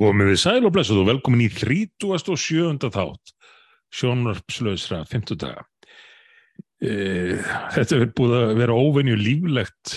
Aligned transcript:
Og 0.00 0.14
með 0.16 0.32
við 0.32 0.38
sæl 0.40 0.64
og 0.64 0.72
blessuð 0.72 1.02
og 1.02 1.10
velkomin 1.10 1.44
í 1.44 1.50
37. 1.52 2.88
þátt 2.88 3.34
sjónvarpslausra 3.92 5.02
50 5.10 5.40
daga. 5.40 5.66
E, 6.80 7.36
þetta 7.74 7.98
er 7.98 8.12
búið 8.16 8.36
að 8.38 8.52
vera 8.62 8.78
óvenju 8.78 9.18
líflegt 9.20 9.96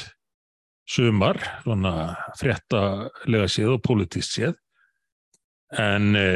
sumar, 0.89 1.39
svona 1.63 1.93
fréttalega 2.39 3.47
séð 3.51 3.77
og 3.77 3.83
politist 3.85 4.35
séð. 4.35 4.57
En 5.79 6.17
e, 6.19 6.27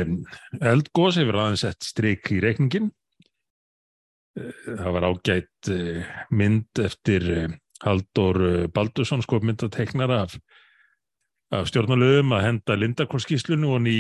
eldgós 0.64 1.20
hefur 1.20 1.42
aðeins 1.42 1.66
sett 1.66 1.90
strik 1.90 2.32
í 2.32 2.40
reikningin. 2.46 2.88
E, 4.38 4.48
það 4.70 4.94
var 4.96 5.10
ágætt 5.10 5.74
e, 5.74 5.82
mynd 6.32 6.86
eftir 6.86 7.28
e, 7.34 7.44
Haldur 7.84 8.40
Baldursson, 8.74 9.22
sko 9.26 9.42
myndateknara 9.44 10.24
af 10.24 10.40
af 11.54 11.68
stjórnalöfum 11.70 12.34
að 12.36 12.46
henda 12.46 12.76
Lindarkórskíslunu 12.76 13.74
og 13.78 13.84
ný 13.86 13.98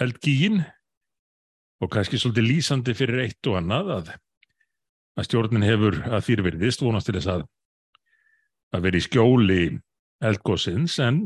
eldgíin 0.00 0.62
og 1.82 1.90
kannski 1.92 2.20
svolítið 2.20 2.48
lýsandi 2.48 2.94
fyrir 2.96 3.24
eitt 3.26 3.50
og 3.50 3.58
annað 3.60 3.90
að, 3.96 4.12
að 5.18 5.28
stjórnin 5.28 5.66
hefur 5.66 5.98
að 6.08 6.24
þýrverðist 6.28 6.84
vonast 6.84 7.10
til 7.10 7.18
þess 7.18 7.32
að 7.34 7.44
að 8.72 8.86
vera 8.86 8.98
í 8.98 9.04
skjóli 9.04 9.62
eldgóðsins 10.24 10.96
en 11.04 11.22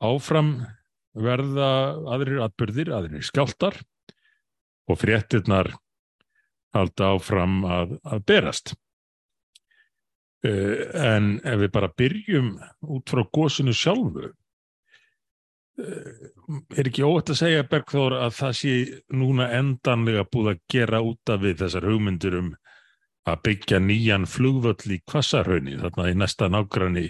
áfram 0.00 0.52
verða 1.12 1.70
aðrir 2.14 2.44
atbyrðir, 2.46 2.92
aðrir 2.94 3.26
skjáltar 3.26 3.76
og 4.88 5.00
fréttirnar 5.00 5.74
halda 6.74 7.10
áfram 7.16 7.64
að, 7.66 7.98
að 8.06 8.24
berast. 8.30 8.72
Uh, 10.40 10.88
en 10.96 11.34
ef 11.44 11.58
við 11.60 11.72
bara 11.74 11.90
byrjum 12.00 12.54
út 12.88 13.10
frá 13.12 13.20
góðsunu 13.28 13.74
sjálfu 13.76 14.30
uh, 14.30 14.30
er 16.72 16.88
ekki 16.88 17.04
óvægt 17.04 17.34
að 17.34 17.42
segja 17.42 17.66
Bergþór 17.68 18.16
að 18.16 18.32
það 18.38 18.54
sé 18.56 18.72
núna 19.20 19.50
endanlega 19.58 20.24
búið 20.32 20.54
að 20.54 20.62
gera 20.72 21.02
út 21.04 21.32
af 21.34 21.42
við 21.42 21.58
þessar 21.60 21.84
hugmyndur 21.90 22.38
um 22.38 22.48
að 23.28 23.42
byggja 23.50 23.82
nýjan 23.84 24.24
flugvöll 24.24 24.94
í 24.96 24.98
Kvassarhaunni 25.04 25.76
þarna 25.82 26.08
í 26.08 26.16
næsta 26.22 26.48
nágranni 26.48 27.04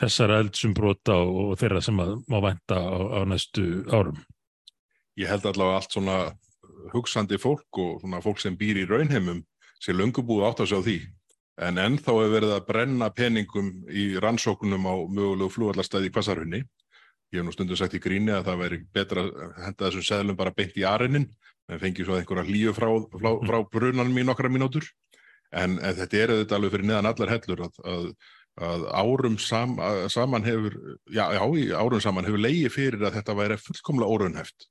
þessar 0.00 0.32
eldsumbrota 0.38 1.18
og, 1.20 1.52
þeirra 1.60 1.84
sem 1.84 2.00
má 2.00 2.38
vænta 2.40 2.80
á, 2.80 2.96
á 3.12 3.20
næstu 3.28 3.84
árum. 3.92 4.24
Ég 5.20 5.28
held 5.28 5.44
allavega 5.44 5.82
allt 5.82 5.92
svona 5.92 6.18
hugsandi 6.94 7.36
fólk 7.36 7.84
og 7.84 8.00
svona 8.00 8.24
fólk 8.24 8.40
sem 8.40 8.56
býr 8.56 8.86
í 8.86 8.88
raunheimum 8.88 9.44
sé 9.82 9.92
löngubúið 9.92 10.48
átt 10.48 10.64
að 10.64 10.72
sjá 10.72 10.80
því 10.80 10.98
en 11.66 11.80
ennþá 11.82 12.14
hefur 12.14 12.34
verið 12.36 12.54
að 12.54 12.66
brenna 12.68 13.08
peningum 13.14 13.70
í 13.90 14.04
rannsókunum 14.22 14.86
á 14.86 14.94
mögulegu 15.10 15.50
flúallarstæði 15.54 16.10
í 16.10 16.14
Kvassarhunni. 16.14 16.62
Ég 17.34 17.40
hef 17.40 17.46
nú 17.46 17.52
stundum 17.52 17.76
sagt 17.76 17.96
í 17.98 18.00
gríni 18.00 18.32
að 18.32 18.46
það 18.48 18.62
væri 18.62 18.78
betra 18.94 19.26
að 19.26 19.58
henda 19.66 19.88
þessum 19.88 20.06
seðlum 20.06 20.38
bara 20.38 20.54
beint 20.56 20.78
í 20.78 20.86
arinnin, 20.88 21.26
en 21.68 21.82
fengi 21.82 22.06
svo 22.06 22.16
einhverja 22.16 22.46
hlýju 22.46 22.72
frá, 22.76 22.88
frá, 23.12 23.30
frá 23.50 23.58
brunanum 23.74 24.16
í 24.22 24.24
nokkra 24.24 24.50
mínútur. 24.52 24.86
En, 25.52 25.76
en 25.80 25.96
þetta 25.98 26.22
er 26.22 26.32
auðvitað 26.32 26.58
alveg 26.58 26.74
fyrir 26.74 26.88
neðan 26.88 27.10
allar 27.10 27.34
hellur 27.34 27.62
að, 27.66 27.82
að, 27.92 28.08
að 28.68 28.88
árum 29.02 29.38
sam, 29.42 29.76
að, 29.82 30.02
saman 30.12 30.46
hefur, 30.46 30.80
já, 31.08 31.24
já, 31.36 31.42
árum 31.80 32.02
saman 32.04 32.28
hefur 32.28 32.44
leiði 32.44 32.72
fyrir 32.72 33.04
að 33.08 33.18
þetta 33.18 33.36
væri 33.42 33.60
fullkomlega 33.64 34.16
óraunhæft 34.16 34.68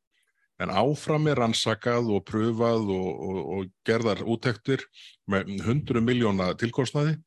en 0.63 0.73
áfram 0.73 1.30
er 1.31 1.41
rannsakað 1.41 2.11
og 2.16 2.25
pröfað 2.27 2.91
og, 2.94 3.08
og, 3.30 3.39
og 3.58 3.72
gerðar 3.88 4.23
úttektir 4.25 4.83
með 5.30 5.53
100 5.59 6.03
miljóna 6.03 6.53
tilkostnaði 6.59 7.17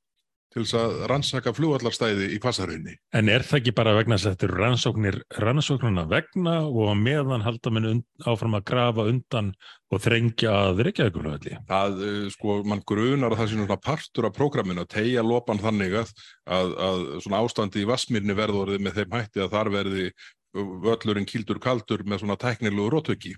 til 0.50 0.64
þess 0.64 0.76
að 0.80 0.94
rannsaka 1.10 1.52
fljóallarstæði 1.54 2.30
í 2.34 2.38
Kvassarhaunni. 2.42 2.96
En 3.14 3.30
er 3.30 3.44
það 3.46 3.60
ekki 3.60 3.74
bara 3.76 3.94
vegna 3.94 4.16
þess 4.18 4.26
að 4.26 4.32
þetta 4.34 4.46
eru 4.48 4.56
rannsóknir 4.58 5.18
rannsóknarna 5.44 6.04
vegna 6.10 6.54
og 6.66 6.90
meðan 6.98 7.44
halda 7.46 7.72
minn 7.74 8.02
áfram 8.26 8.56
að 8.58 8.64
grafa 8.72 9.06
undan 9.12 9.52
og 9.94 10.02
þrengja 10.02 10.56
að 10.64 10.82
reykjaðugulöðli? 10.88 11.54
Það, 11.70 12.02
eh, 12.08 12.26
sko, 12.34 12.58
mann 12.66 12.82
grunar 12.86 13.30
að 13.30 13.44
það 13.44 13.52
sé 13.52 13.60
svona 13.60 13.78
partur 13.86 14.26
af 14.26 14.34
prógraminu 14.34 14.82
að 14.82 14.92
tegja 14.96 15.26
lopan 15.26 15.62
þannig 15.62 15.96
að, 16.02 16.12
að, 16.58 16.76
að 16.88 17.06
svona 17.22 17.44
ástandi 17.44 17.84
í 17.84 17.88
Vassmyrni 17.90 18.38
verðorði 18.42 18.82
með 18.82 19.00
þeim 19.00 19.18
hætti 19.20 19.44
að 19.46 19.54
þar 19.54 19.74
verði 19.78 20.10
völlurinn 20.54 21.28
kýldur 21.28 21.60
kaldur 21.62 22.04
með 22.06 22.24
svona 22.24 22.38
tæknilegu 22.40 22.90
rótöki. 22.92 23.36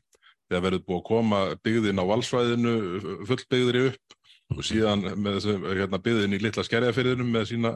Það 0.53 0.65
verður 0.67 0.83
búið 0.87 0.99
að 0.99 1.07
koma 1.09 1.39
byggðin 1.65 2.03
á 2.03 2.05
valsvæðinu 2.11 2.73
fullbyggðri 3.29 3.85
upp 3.91 4.19
og 4.53 4.67
síðan 4.67 5.05
með 5.17 5.39
þessu 5.39 5.55
hérna, 5.65 6.01
byggðin 6.05 6.37
í 6.37 6.41
litla 6.43 6.65
skerjafyrðinum 6.67 7.31
með 7.33 7.47
sína, 7.53 7.71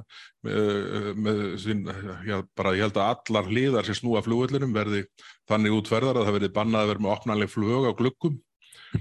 með, 0.45 1.07
með 1.25 1.41
sín, 1.63 1.85
já, 2.27 2.37
bara 2.59 2.75
ég 2.77 2.85
held 2.85 3.01
að 3.01 3.13
allar 3.15 3.49
hlýðar 3.49 3.89
sem 3.89 3.97
snúa 3.97 4.21
flugvöllunum 4.27 4.75
verði 4.77 5.07
þannig 5.49 5.79
útferðar 5.79 6.21
að 6.21 6.29
það 6.29 6.39
verði 6.39 6.53
bannað 6.59 6.83
að 6.83 6.93
vera 6.93 7.05
með 7.07 7.15
opnanleg 7.15 7.53
flug 7.53 7.89
á 7.89 7.93
glukkum 7.97 8.37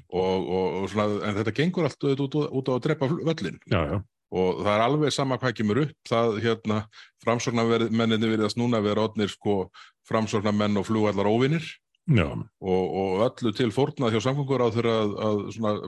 og, 0.07 0.35
og, 0.39 0.65
og 0.79 0.89
svona, 0.93 1.19
en 1.27 1.39
þetta 1.41 1.55
gengur 1.59 1.89
allt 1.89 2.07
út, 2.13 2.25
út, 2.29 2.39
út 2.47 2.71
á 2.71 2.73
að 2.77 2.83
drepa 2.87 3.11
völlin. 3.11 3.59
Já, 3.67 3.81
já 3.91 3.97
og 4.33 4.61
það 4.63 4.71
er 4.73 4.83
alveg 4.85 5.13
sama 5.13 5.37
hvað 5.41 5.55
kemur 5.59 5.81
upp. 5.85 5.95
Það 6.09 6.39
hérna 6.43 6.79
framsorgnamenninni 7.23 8.31
virðast 8.31 8.59
núna 8.59 8.81
vera 8.83 9.05
odnir 9.05 9.31
sko 9.31 9.69
framsorgnamenn 10.09 10.77
og 10.79 10.87
flugvallar 10.87 11.29
óvinnir 11.29 11.65
og, 12.61 12.83
og 13.01 13.23
öllu 13.25 13.53
til 13.57 13.71
fórnað 13.73 14.13
hjá 14.13 14.21
samfangur 14.27 14.61
á 14.61 14.69
þeirra 14.73 14.97
að, 15.01 15.39
að 15.65 15.79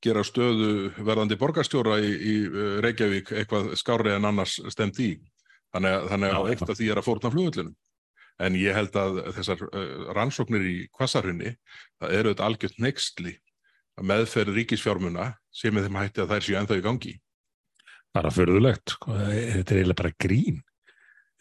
gera 0.00 0.24
stöðu 0.24 0.70
verðandi 1.04 1.36
borgarstjóra 1.36 1.98
í, 2.00 2.10
í 2.16 2.34
uh, 2.48 2.78
Reykjavík 2.84 3.34
eitthvað 3.36 3.74
skári 3.76 4.14
en 4.14 4.28
annars 4.30 4.56
stemt 4.72 5.00
í. 5.04 5.12
Þannig 5.74 5.96
að, 5.96 6.08
þannig 6.14 6.36
að 6.36 6.50
eitt 6.50 6.64
af 6.64 6.78
því 6.78 6.88
er 6.90 7.00
að 7.00 7.06
fórna 7.06 7.32
flugvallinu 7.34 7.76
en 8.40 8.56
ég 8.56 8.76
held 8.76 8.96
að 8.96 9.20
þessar 9.36 9.62
uh, 9.68 10.10
rannsóknir 10.16 10.64
í 10.64 10.76
kvassarhunni 10.96 11.54
það 12.00 12.14
eru 12.16 12.32
þetta 12.32 12.46
algjört 12.48 12.80
nextli 12.80 13.34
að 14.00 14.08
meðferð 14.10 14.56
ríkisfjármuna 14.56 15.26
sem 15.52 15.76
er 15.76 15.86
þeim 15.86 15.98
hætti 16.00 16.24
að 16.24 16.32
þær 16.32 16.46
séu 16.46 16.58
ennþá 16.60 16.78
í 16.80 16.84
gangi 16.86 17.12
bara 18.16 18.32
förðulegt 18.34 18.96
sko. 18.96 19.14
þetta 19.14 19.74
er 19.74 19.80
eiginlega 19.80 20.02
bara 20.02 20.16
grín. 20.18 20.60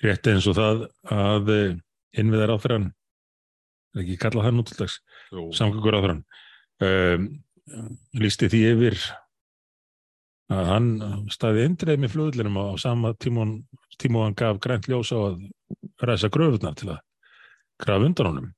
Rétt 0.03 0.29
eins 0.31 0.47
og 0.47 0.55
það 0.55 0.85
að 1.11 1.53
eh, 1.55 1.77
innviðar 2.19 2.55
áþrann 2.55 2.91
ekki 3.97 4.19
kalla 4.21 4.45
það 4.45 4.55
nútildags 4.57 4.99
samgöngur 5.57 5.97
áþrann 5.97 6.21
um, 6.85 7.25
lísti 8.21 8.49
því 8.51 8.61
yfir 8.73 8.99
að 10.53 10.69
hann 10.69 10.89
staði 11.33 11.65
indreið 11.67 12.03
með 12.03 12.13
fluglinum 12.15 12.59
á 12.61 12.65
sama 12.81 13.13
tímón 13.21 13.59
tímón 14.01 14.29
hann 14.29 14.37
gaf 14.37 14.61
grænt 14.63 14.89
ljós 14.89 15.11
á 15.13 15.19
að 15.19 15.43
ræsa 16.05 16.29
gröfunar 16.33 16.77
til 16.77 16.93
að 16.93 17.01
grafa 17.81 18.09
undan 18.09 18.31
honum 18.31 18.49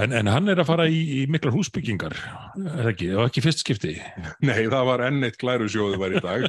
En, 0.00 0.12
en 0.16 0.28
hann 0.32 0.48
er 0.48 0.56
að 0.62 0.68
fara 0.70 0.84
í, 0.88 1.00
í 1.18 1.22
miklar 1.28 1.52
húsbyggingar, 1.52 2.14
er 2.56 2.86
ekki? 2.94 3.10
Og 3.12 3.26
ekki 3.26 3.42
fyrst 3.44 3.60
skipti? 3.60 3.92
Nei, 4.40 4.64
það 4.72 4.86
var 4.88 5.02
enn 5.04 5.26
eitt 5.26 5.36
glærusjóðu 5.40 5.98
var 6.00 6.14
í 6.16 6.22
dag. 6.24 6.46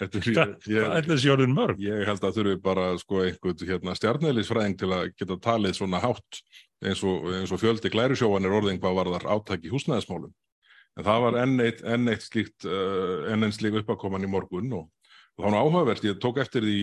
Er 0.00 1.04
þessi 1.04 1.32
orðin 1.34 1.52
mörg? 1.52 1.82
Ég 1.84 2.06
held 2.08 2.24
að 2.24 2.38
þurfi 2.38 2.54
bara 2.64 2.86
sko, 3.00 3.20
einhvern 3.26 3.68
hérna, 3.68 3.96
stjarnælisfræðing 4.00 4.78
til 4.80 4.88
að 4.96 5.10
geta 5.12 5.36
talið 5.44 5.76
svona 5.76 6.00
hátt 6.00 6.40
eins 6.86 7.04
og, 7.04 7.28
eins 7.36 7.52
og 7.52 7.60
fjöldi 7.60 7.92
glærusjóðan 7.92 8.48
er 8.48 8.56
orðin 8.62 8.80
hvað 8.80 8.98
var 9.02 9.12
þar 9.18 9.28
átæk 9.36 9.68
í 9.68 9.74
húsnæðismálum. 9.74 10.32
En 10.96 11.04
það 11.04 11.22
var 11.26 11.38
enn 11.42 11.60
eitt, 11.66 11.84
enn 11.84 12.08
eitt 12.08 12.24
slíkt, 12.24 12.64
uh, 12.64 13.28
enn 13.28 13.44
einn 13.44 13.52
slík 13.52 13.76
uppakoman 13.82 14.24
í 14.24 14.32
morgun 14.32 14.72
og, 14.72 14.88
og 15.36 15.44
þá 15.44 15.50
er 15.50 15.60
áhugavert, 15.60 16.08
ég 16.08 16.16
tók 16.24 16.40
eftir 16.40 16.64
því 16.64 16.80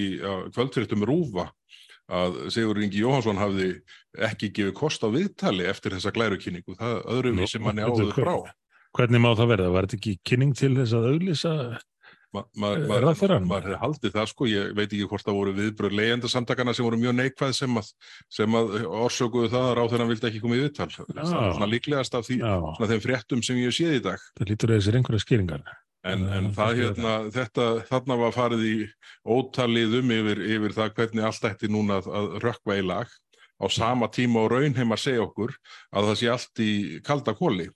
kvöldfyrirtum 0.54 1.10
Rúfa 1.10 1.50
að 2.14 2.36
Sigur 2.54 2.82
Ingi 2.84 3.02
Jóhansson 3.04 3.40
hafði 3.42 3.70
ekki 4.30 4.52
gefið 4.54 4.76
kost 4.78 5.06
á 5.06 5.10
viðtali 5.14 5.66
eftir 5.70 5.96
þessa 5.98 6.14
glærukynningu, 6.16 6.78
það 6.80 7.00
öðrum 7.16 7.42
við 7.42 7.56
sem 7.56 7.66
hann 7.70 7.82
er 7.82 7.90
áður 7.90 8.14
frá. 8.18 8.36
Hvernig 8.94 9.24
má 9.24 9.32
það 9.34 9.50
verða? 9.56 9.74
Var 9.74 9.88
þetta 9.88 10.00
ekki 10.00 10.14
kynning 10.30 10.54
til 10.58 10.76
þess 10.78 10.94
að 11.50 11.80
ma, 12.34 12.44
ma, 12.58 12.72
maður 12.90 13.08
hefði 13.12 13.80
haldið 13.82 14.16
það 14.18 14.28
sko, 14.32 14.50
ég 14.50 14.74
veit 14.78 14.88
ekki 14.88 15.08
hvort 15.10 15.26
það 15.26 15.40
voru 15.40 15.54
viðbröð 15.58 15.96
leyendasamtakana 16.00 16.76
sem 16.76 16.88
voru 16.88 17.00
mjög 17.02 17.16
neikvæð 17.20 17.56
sem 17.58 17.82
að, 17.82 17.90
sem 18.34 18.58
að 18.60 18.76
orsökuðu 19.04 19.52
það 19.54 19.70
að 19.70 19.76
ráð 19.80 19.94
þeirra 19.94 20.10
vildi 20.12 20.30
ekki 20.30 20.44
koma 20.44 20.58
í 20.58 20.64
viðtal. 20.64 20.90
Það 20.98 21.24
er 21.24 21.56
svona 21.58 21.72
líklegast 21.74 22.20
af 22.20 22.28
því, 22.30 22.40
svona 22.44 22.92
þeim 22.94 23.06
fréttum 23.08 23.46
sem 23.46 23.62
ég 23.62 23.78
séð 23.78 23.98
í 23.98 24.04
dag. 24.10 24.30
Það 24.40 24.54
lítur 24.54 24.78
að 24.78 25.26
skýringar 25.26 25.66
En, 26.04 26.26
en 26.28 26.50
það 26.52 26.80
hérna, 26.82 27.12
þetta, 27.32 27.66
þarna 27.88 28.16
var 28.20 28.34
farið 28.36 28.64
í 28.68 28.78
ótaliðum 29.24 30.10
yfir, 30.12 30.42
yfir 30.58 30.74
það 30.76 30.98
hvernig 30.98 31.28
allt 31.30 31.46
ætti 31.48 31.70
núna 31.72 32.02
að, 32.02 32.10
að 32.20 32.34
rökkva 32.44 32.76
í 32.76 32.84
lag 32.84 33.14
á 33.64 33.66
sama 33.72 34.10
tíma 34.12 34.44
og 34.44 34.52
raunheim 34.52 34.92
að 34.92 35.04
segja 35.06 35.24
okkur 35.24 35.54
að 35.96 36.10
það 36.10 36.20
sé 36.20 36.30
allt 36.34 36.64
í 36.64 36.74
kalda 37.08 37.36
kóli. 37.38 37.70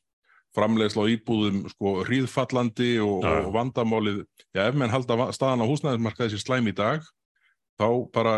Framleiðsla 0.58 1.06
á 1.08 1.12
íbúðum 1.14 1.64
sko 1.72 1.94
hríðfallandi 2.08 2.92
og, 3.04 3.24
og 3.24 3.50
vandamálið, 3.56 4.24
já 4.56 4.64
ef 4.66 4.78
menn 4.80 4.92
halda 4.92 5.30
staðan 5.36 5.64
á 5.64 5.70
húsnæðismarkaði 5.70 6.34
sér 6.34 6.44
slæm 6.44 6.70
í 6.72 6.76
dag, 6.76 7.06
þá 7.78 7.88
bara, 8.16 8.38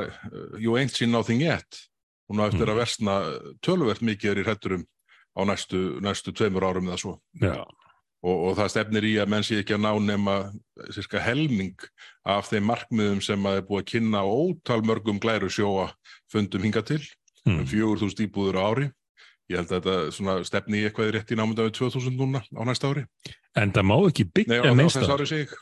you 0.59 0.75
ain't 0.77 0.93
seen 0.93 1.13
nothing 1.15 1.41
yet. 1.41 1.85
Og 2.29 2.37
nú 2.37 2.45
eftir 2.45 2.67
mm. 2.67 2.73
að 2.73 2.81
versna 2.83 3.19
tölvert 3.65 4.03
mikið 4.05 4.33
er 4.33 4.41
í 4.41 4.45
hretturum 4.45 4.83
á 5.33 5.41
næstu, 5.49 5.79
næstu 6.03 6.33
tveimur 6.35 6.67
árum 6.67 6.91
eða 6.91 6.99
svo. 7.01 7.15
Já. 7.41 7.63
Og, 8.19 8.35
og 8.49 8.55
það 8.57 8.71
stefnir 8.73 9.05
í 9.07 9.13
að 9.21 9.29
menn 9.31 9.45
sé 9.47 9.61
ekki 9.61 9.77
að 9.77 9.85
ná 9.85 9.91
nema 10.03 10.33
sérska 10.91 11.21
helming 11.23 11.85
af 12.27 12.49
þeim 12.49 12.65
markmiðum 12.67 13.21
sem 13.23 13.45
að 13.47 13.61
er 13.61 13.67
búið 13.69 13.83
að 13.83 13.89
kynna 13.93 14.23
ótal 14.27 14.81
mörgum 14.83 15.21
glæru 15.23 15.47
sjóa 15.47 15.85
fundum 16.31 16.65
hinga 16.67 16.83
til 16.83 16.99
um 17.47 17.61
mm. 17.61 17.69
4.000 17.71 18.25
íbúður 18.27 18.59
á 18.59 18.63
ári. 18.67 18.89
Ég 19.49 19.61
held 19.61 19.71
að 19.71 19.87
þetta 19.87 20.35
stefni 20.45 20.81
í 20.81 20.89
eitthvað 20.89 21.15
rétt 21.15 21.31
í 21.33 21.39
námynda 21.39 21.65
við 21.65 21.79
2.000 21.79 22.19
núna 22.19 22.43
á 22.43 22.61
næsta 22.67 22.91
ári. 22.91 23.07
En 23.57 23.71
það 23.73 23.87
má 23.89 23.95
ekki 24.03 24.27
byggja 24.29 24.61
á, 24.61 24.69
á 24.69 24.73
neist 24.77 24.99
þess 24.99 25.15
ári 25.15 25.29
sig. 25.29 25.55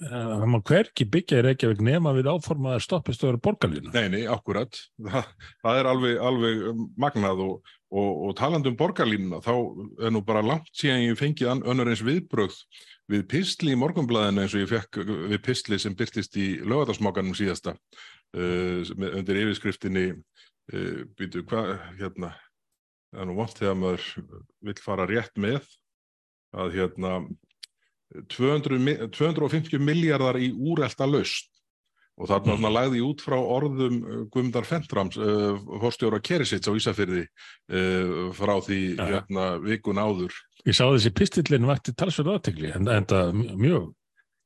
Það 0.00 0.44
má 0.50 0.58
hverki 0.66 1.06
byggja 1.12 1.40
í 1.40 1.44
Reykjavík 1.46 1.80
nema 1.84 2.12
við 2.16 2.28
áformaðar 2.30 2.84
stoppistöður 2.84 3.40
borgarlínu. 3.42 3.90
Nei, 3.94 4.10
nei, 4.12 4.22
akkurat. 4.30 4.76
Það, 5.00 5.30
það 5.64 5.80
er 5.80 5.90
alveg, 5.94 6.20
alveg 6.30 6.62
um, 6.70 6.84
magnað 7.00 7.42
og, 7.46 7.72
og, 7.90 8.10
og 8.28 8.36
talandi 8.38 8.70
um 8.70 8.78
borgarlínuna, 8.78 9.40
þá 9.42 9.52
er 10.06 10.14
nú 10.14 10.22
bara 10.26 10.44
langt 10.46 10.70
síðan 10.76 11.04
ég 11.08 11.18
fengið 11.18 11.50
önnur 11.58 11.90
eins 11.90 12.04
viðbrögð 12.06 12.58
við 13.10 13.24
pistli 13.30 13.74
í 13.74 13.80
morgunblæðinu 13.80 14.44
eins 14.44 14.54
og 14.54 14.62
ég 14.62 14.70
fekk 14.70 15.00
við 15.32 15.40
pistli 15.42 15.78
sem 15.82 15.96
byrtist 15.98 16.36
í 16.38 16.52
lögadagsmókanum 16.62 17.34
síðasta 17.34 17.74
uh, 17.74 18.80
undir 19.10 19.42
yfirskriftinni 19.42 20.06
uh, 20.14 21.02
býtu, 21.18 21.42
hvað, 21.50 21.74
hérna 21.98 22.32
það 23.10 23.22
er 23.24 23.30
nú 23.30 23.38
vant 23.40 23.58
þegar 23.58 23.78
maður 23.82 24.08
vill 24.70 24.80
fara 24.84 25.08
rétt 25.10 25.40
með 25.42 25.66
að 26.54 26.76
hérna 26.78 27.14
200, 28.30 28.78
mi- 28.82 28.98
250 29.14 29.82
miljardar 29.82 30.38
í 30.42 30.50
úrelta 30.54 31.06
laust 31.06 31.49
og 32.20 32.28
þarna 32.28 32.56
svona 32.58 32.72
lagði 32.74 33.00
ég 33.00 33.06
út 33.08 33.22
frá 33.24 33.36
orðum 33.40 33.94
uh, 34.04 34.18
Guðmundar 34.32 34.66
Fentrams, 34.68 35.16
uh, 35.16 35.56
forstjóra 35.80 36.20
Kerisits 36.20 36.68
á 36.68 36.72
Ísafyrði 36.76 37.22
uh, 37.24 38.26
frá 38.36 38.58
því 38.66 38.80
já. 38.98 39.06
hérna 39.14 39.46
vikun 39.64 40.00
áður. 40.02 40.36
Ég 40.68 40.76
sá 40.76 40.84
þessi 40.90 41.14
pistillin 41.16 41.64
vakti 41.68 41.94
talsverð 41.96 42.34
aðtegli 42.36 42.74
en, 42.76 42.90
það 43.08 43.32
mjög 43.56 43.88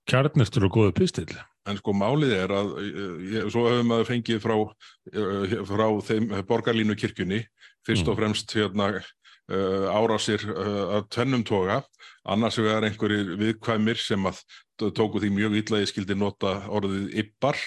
kjarnistur 0.06 0.68
og 0.68 0.74
góðu 0.78 0.94
pistill. 1.00 1.34
En 1.64 1.78
sko 1.80 1.94
málið 1.96 2.36
er 2.36 2.52
að 2.52 2.72
uh, 2.76 3.18
ég, 3.34 3.50
svo 3.50 3.66
hefur 3.70 3.86
maður 3.88 4.10
fengið 4.12 4.40
frá, 4.44 4.56
uh, 4.60 5.58
frá 5.66 5.86
þeim 6.10 6.30
borgarlínu 6.46 6.96
kirkjunni, 7.00 7.42
fyrst 7.84 8.06
og 8.06 8.14
Mm. 8.14 8.20
fremst 8.20 8.52
hérna 8.56 8.90
uh, 8.94 9.86
árásir 9.92 10.44
uh, 10.52 10.98
að 10.98 11.08
tvennum 11.16 11.44
toga, 11.44 11.82
annars 12.24 12.56
vegar 12.60 12.84
einhverjir 12.86 13.34
viðkvæmir 13.40 13.98
sem 14.00 14.28
að 14.28 14.38
tóku 14.78 15.20
því 15.22 15.30
mjög 15.36 15.58
illa 15.60 15.82
ég 15.82 15.90
skildi 15.90 16.14
nota 16.18 16.54
orðið 16.68 17.12
ybbar 17.22 17.58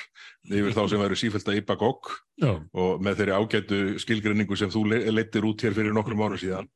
yfir 0.52 0.74
þá 0.76 0.82
sem 0.92 1.00
væru 1.04 1.16
sífælt 1.20 1.48
að 1.52 1.60
ybba 1.62 1.76
gogg 1.80 2.10
og 2.74 3.02
með 3.04 3.22
þeirri 3.22 3.38
ágætu 3.38 3.78
skilgrinningu 4.04 4.58
sem 4.60 4.70
þú 4.70 4.84
le- 4.92 5.06
leiddir 5.12 5.46
út 5.48 5.62
hér 5.64 5.74
fyrir 5.78 5.96
nokkrum 5.96 6.22
árum 6.26 6.38
síðan. 6.42 6.68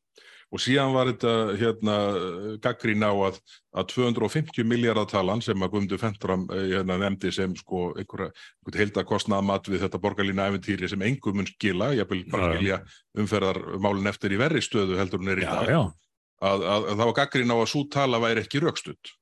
Og 0.52 0.60
síðan 0.60 0.92
var 0.92 1.08
þetta 1.08 1.34
hérna, 1.56 1.94
gaggrín 2.60 3.06
á 3.08 3.12
að, 3.16 3.38
að 3.72 3.86
250 3.94 4.66
miljardatalan 4.68 5.40
sem 5.40 5.56
að 5.64 5.70
Guðmundur 5.72 6.02
Fentram 6.02 6.44
eh, 6.52 6.66
hérna, 6.74 6.98
nefndi 7.00 7.32
sem 7.32 7.54
sko 7.56 7.94
einhverja, 7.96 8.34
heildakostnaða 8.76 9.46
mat 9.48 9.70
við 9.72 9.86
þetta 9.86 10.02
borgarlína 10.04 10.50
æfintýri 10.52 10.90
sem 10.92 11.06
engum 11.08 11.40
mun 11.40 11.48
skila, 11.48 11.94
ég 11.96 12.10
vil 12.10 12.26
bara 12.28 12.52
skilja 12.58 12.82
umferðarmálin 13.24 14.12
eftir 14.12 14.36
í 14.36 14.42
verri 14.42 14.60
stöðu 14.66 15.00
heldur 15.00 15.24
hún 15.24 15.32
er 15.32 15.40
í 15.40 15.48
já, 15.48 15.54
dag 15.56 15.72
já. 15.72 15.80
að, 16.44 16.66
að, 16.68 16.84
að 16.84 16.96
það 16.98 17.06
var 17.06 17.18
gaggrín 17.22 17.56
á 17.56 17.58
að 17.62 17.72
svo 17.72 17.86
tala 17.96 18.20
væri 18.20 18.44
ekki 18.44 18.64
raukstutt. 18.66 19.16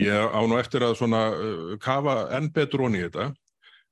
Ég 0.00 0.32
á 0.32 0.40
nú 0.48 0.56
eftir 0.60 0.84
að 0.86 0.96
svona 1.00 1.22
uh, 1.34 1.76
kafa 1.82 2.24
enn 2.36 2.50
betur 2.54 2.86
onni 2.86 3.02
í 3.02 3.06
þetta, 3.06 3.30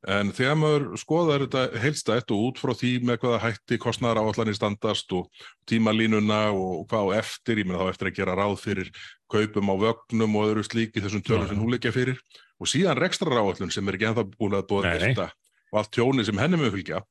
en 0.08 0.31
þegar 0.32 0.58
maður 0.60 0.84
skoðar 1.00 1.44
þetta 1.44 1.81
heilstætt 1.82 2.32
og 2.34 2.44
út 2.49 2.60
frá 2.62 2.72
því 2.78 2.93
með 3.08 3.20
hvaða 3.25 3.40
hætti 3.43 3.78
kostnæðar 3.82 4.20
áallanir 4.22 4.56
standast 4.56 5.12
og 5.16 5.26
tímalínuna 5.69 6.44
og 6.55 6.87
hvað 6.90 7.10
á 7.10 7.19
eftir, 7.19 7.60
ég 7.60 7.69
meina 7.69 7.82
þá 7.82 7.93
eftir 7.93 8.12
að 8.12 8.20
gera 8.20 8.37
ráð 8.38 8.56
fyrir 8.62 8.93
kaupum 9.32 9.72
á 9.72 9.75
vögnum 9.82 10.38
og 10.38 10.52
öðru 10.52 10.64
slíki 10.69 11.02
þessum 11.02 11.25
tölum 11.26 11.50
sem 11.50 11.58
nú 11.58 11.70
leggja 11.72 11.93
fyrir 11.94 12.22
og 12.58 12.70
síðan 12.70 12.99
rekstrar 12.99 13.43
áallun 13.43 13.75
sem 13.75 13.90
er 13.90 13.99
ekki 13.99 14.08
ennþá 14.12 14.26
búin 14.38 14.58
að 14.58 14.76
Nei. 14.87 14.93
byrta 15.02 15.31
og 15.69 15.81
allt 15.82 15.93
tjóni 15.94 16.25
sem 16.25 16.38
henni 16.40 16.60
með 16.60 16.78
fylgja, 16.78 17.02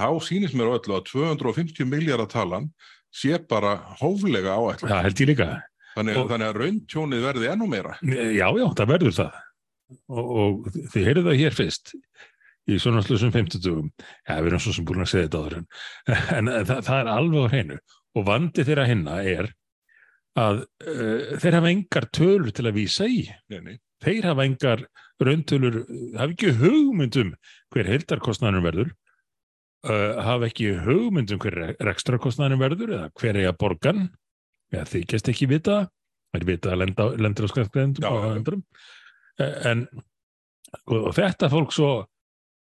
þá 0.00 0.08
sýnist 0.26 0.56
mér 0.58 0.72
öllu 0.74 0.96
að 0.96 1.06
250 1.12 1.86
miljardar 1.88 2.30
talan 2.32 2.70
sé 3.14 3.38
bara 3.50 3.76
hóflega 4.00 4.56
áallun. 4.56 4.88
Það 4.88 5.04
held 5.06 5.22
ég 5.22 5.30
líka. 5.32 5.48
Þannig, 5.96 6.18
Og- 6.20 6.28
þannig 6.30 6.48
að 6.50 6.58
rauntjónið 6.62 7.24
verði 7.26 7.48
ennú 7.52 7.66
meira. 7.70 7.96
Já, 8.06 8.46
já, 8.54 8.66
það 8.78 8.90
verður 8.94 9.16
það. 9.20 9.38
Og, 10.06 10.28
og 10.40 10.68
þið 10.92 11.06
heyrðu 11.08 11.24
það 11.26 11.40
hér 11.40 11.56
fyrst 11.58 11.94
í 12.70 12.76
svona 12.78 13.00
slusum 13.02 13.32
50 13.34 13.62
dugum. 13.64 13.88
Já, 14.28 14.36
við 14.38 14.50
erum 14.52 14.62
svo 14.62 14.74
sem 14.76 14.84
búin 14.86 15.02
að 15.02 15.08
segja 15.10 15.26
þetta 15.26 15.40
áður 15.42 15.56
en, 15.58 15.66
en 16.36 16.50
það, 16.68 16.82
það 16.86 17.00
er 17.00 17.10
alveg 17.16 17.42
á 17.42 17.52
hreinu. 17.54 17.78
Og 18.14 18.26
vandi 18.28 18.66
þeirra 18.68 18.84
hinna 18.90 19.16
er 19.26 19.50
að 20.38 20.60
uh, 20.62 21.38
þeir 21.42 21.56
hafa 21.58 21.72
engar 21.74 22.06
tölur 22.14 22.54
til 22.54 22.68
að 22.70 22.76
vísa 22.78 23.08
í. 23.10 23.24
Nei, 23.50 23.60
nei. 23.66 23.76
Þeir 24.00 24.30
hafa 24.30 24.46
engar 24.46 24.86
rauntölur, 25.20 25.80
hafa 26.16 26.30
ekki 26.32 26.54
hugmyndum 26.62 27.34
hver 27.74 27.90
heldarkostnæðanum 27.90 28.64
verður, 28.70 28.92
uh, 29.90 30.20
hafa 30.24 30.48
ekki 30.48 30.70
hugmyndum 30.86 31.42
hver 31.42 31.58
rekstrakostnæðanum 31.90 32.62
verður 32.62 32.94
eða 32.96 33.10
hver 33.20 33.40
er 33.42 33.50
að 33.50 33.58
borgan, 33.60 34.06
ja, 34.74 34.84
þykjast 34.88 35.32
ekki 35.32 35.48
vita, 35.50 35.82
þeir 36.34 36.46
vita 36.48 36.72
að 36.74 36.80
lenda, 36.84 37.08
lendur 37.18 37.50
á 37.50 37.52
já. 38.00 38.10
endurum. 38.36 38.64
En 39.40 39.86
og, 40.86 40.96
og 41.10 41.12
þetta 41.16 41.50
fólk 41.52 41.74
svo 41.74 41.90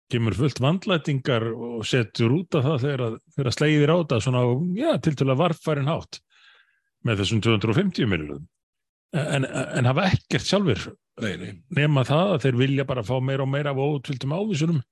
kemur 0.09 0.37
fullt 0.37 0.61
vandlætingar 0.65 1.45
og 1.53 1.83
setur 1.87 2.39
út 2.39 2.57
af 2.57 2.65
það 2.65 2.85
þegar 2.85 3.03
að, 3.05 3.19
þegar 3.37 3.57
slegir 3.57 3.93
á 3.93 3.97
þetta 3.99 4.21
svona, 4.25 4.45
já, 4.79 4.91
til 5.05 5.17
til 5.19 5.29
að 5.29 5.41
varfærin 5.43 5.91
hátt 5.91 6.21
með 7.05 7.21
þessum 7.23 7.43
250 7.45 8.09
miljonum. 8.09 8.47
En, 9.17 9.45
en 9.49 9.89
hafa 9.89 10.09
ekkert 10.13 10.45
sjálfur 10.45 10.91
Nei, 11.19 11.33
nei. 11.41 11.53
nema 11.75 12.05
það 12.07 12.33
að 12.35 12.43
þeir 12.45 12.59
vilja 12.61 12.85
bara 12.89 13.05
fá 13.07 13.15
meira 13.25 13.45
og 13.45 13.51
meira 13.51 13.73
af 13.73 13.81
ótvildum 13.81 14.35
ávísunum 14.37 14.83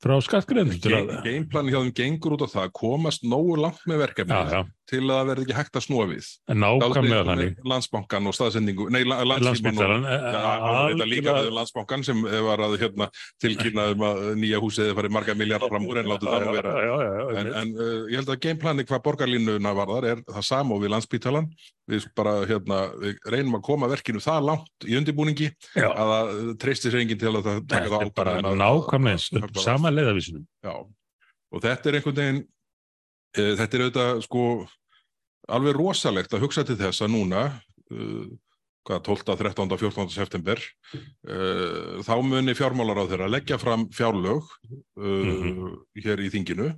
frá 0.00 0.14
skattgreðnum 0.24 0.78
til 0.80 0.92
að 0.96 1.10
Gameplan 1.26 1.68
hjá 1.68 1.78
þeim 1.80 1.94
gengur 1.98 2.36
út 2.36 2.44
á 2.44 2.48
það 2.48 2.62
að 2.66 2.74
komast 2.78 3.24
nógu 3.28 3.56
langt 3.60 3.82
með 3.90 3.98
verkefni 4.06 4.36
já, 4.36 4.54
já, 4.54 4.60
til 4.90 5.00
að 5.04 5.10
það 5.12 5.28
verði 5.30 5.44
ekki 5.44 5.56
hægt 5.58 5.76
að 5.76 5.84
snúa 5.84 6.06
við. 6.08 6.28
nákvæmlega 6.62 7.26
þannig 7.28 7.58
Landsbankan 7.72 8.30
og 8.30 8.36
staðsendingu, 8.38 8.86
nei, 8.94 9.02
la- 9.04 9.18
landsíman 9.28 9.36
og 9.36 9.44
landsbyttalan 9.50 10.06
Já, 10.10 10.54
þetta 10.94 11.08
líka 11.10 11.34
með 11.36 11.50
landsbankan 11.58 12.06
sem 12.08 12.22
var 12.48 12.64
að 12.64 12.76
hérna, 12.80 13.10
tilkynna 13.44 13.88
um 13.94 14.06
að 14.08 14.22
nýja 14.40 14.62
húsið 14.64 14.94
farið 14.96 15.14
marga 15.18 15.36
miljardar 15.36 15.74
fram 15.74 15.90
úr 15.90 16.00
en 16.00 16.10
látið 16.10 16.32
það 16.32 16.46
nú 16.46 16.56
vera. 16.56 16.74
En, 17.60 17.74
uh, 17.76 18.08
ég 18.08 18.22
held 18.22 18.32
að 18.32 18.40
gameplani 18.46 18.88
hvað 18.88 19.04
borgarlínuna 19.04 19.76
varðar 19.76 20.08
er 20.14 20.24
það 20.30 20.74
við 20.80 20.94
landsbítalan. 20.96 21.52
Við 21.90 22.06
bara 22.14 22.32
hérna, 22.46 22.80
við 23.02 23.16
reynum 23.34 23.56
að 23.58 23.64
koma 23.66 23.88
verkinu 23.90 24.22
það 24.22 24.44
langt 24.46 24.86
í 24.86 24.96
undirbúningi 24.98 25.48
Já. 25.74 25.88
að 25.90 26.10
það 26.14 26.50
treysti 26.62 26.90
sér 26.92 27.00
enginn 27.02 27.18
til 27.20 27.32
að 27.32 27.46
það 27.48 27.62
taka 27.72 27.88
það 27.90 28.04
er 28.06 28.12
bara 28.20 28.34
nákvæmlega 28.60 29.16
eins 29.16 29.26
upp 29.40 29.62
sama 29.64 29.90
leiðavísunum 29.90 30.44
Já, 30.66 30.74
og 31.50 31.64
þetta 31.64 31.90
er 31.90 31.98
einhvern 31.98 32.18
veginn, 32.20 32.38
e, 33.34 33.48
þetta 33.58 33.76
er 33.80 33.84
auðvitað 33.86 34.22
sko 34.28 34.44
alveg 35.50 35.74
rosalegt 35.80 36.36
að 36.36 36.44
hugsa 36.46 36.62
til 36.68 36.76
þess 36.78 37.02
að 37.02 37.10
núna, 37.16 37.40
uh, 37.90 38.28
hvað 38.86 39.00
12., 39.08 39.34
13., 39.40 39.72
14. 39.82 40.12
september, 40.14 40.62
uh, 40.94 41.98
þá 42.06 42.14
muni 42.22 42.54
fjármálar 42.54 43.02
á 43.02 43.10
þeirra 43.10 43.30
leggja 43.34 43.58
fram 43.58 43.88
fjárlög 43.90 44.46
uh, 44.70 45.02
Mhm. 45.02 45.74
hér 46.04 46.22
í 46.22 46.30
þinginu, 46.30 46.70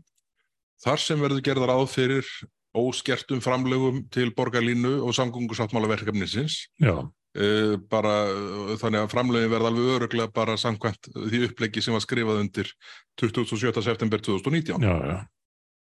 þar 0.82 0.98
sem 1.04 1.20
verður 1.20 1.44
gerðar 1.44 1.74
áð 1.76 1.86
fyrir 1.92 2.32
óskertum 2.78 3.40
framlögum 3.44 4.04
til 4.10 4.30
borgarlínu 4.36 5.02
og 5.04 5.12
samgöngusáttmála 5.16 5.90
verkefnisins. 5.90 6.68
Já, 6.80 6.94
uh, 7.02 7.74
bara 7.90 8.14
uh, 8.32 8.72
þannig 8.80 9.02
að 9.04 9.12
framlögin 9.12 9.52
verða 9.52 9.72
alveg 9.72 9.90
öruglega 9.96 10.32
bara 10.32 10.56
samkvæmt 10.60 11.10
því 11.12 11.42
uppleggi 11.48 11.82
sem 11.84 11.96
var 11.96 12.04
skrifað 12.04 12.40
undir 12.44 12.72
27. 13.20 13.82
september 13.82 14.18
2019 14.24 14.80
já, 14.82 14.94
já, 15.12 15.18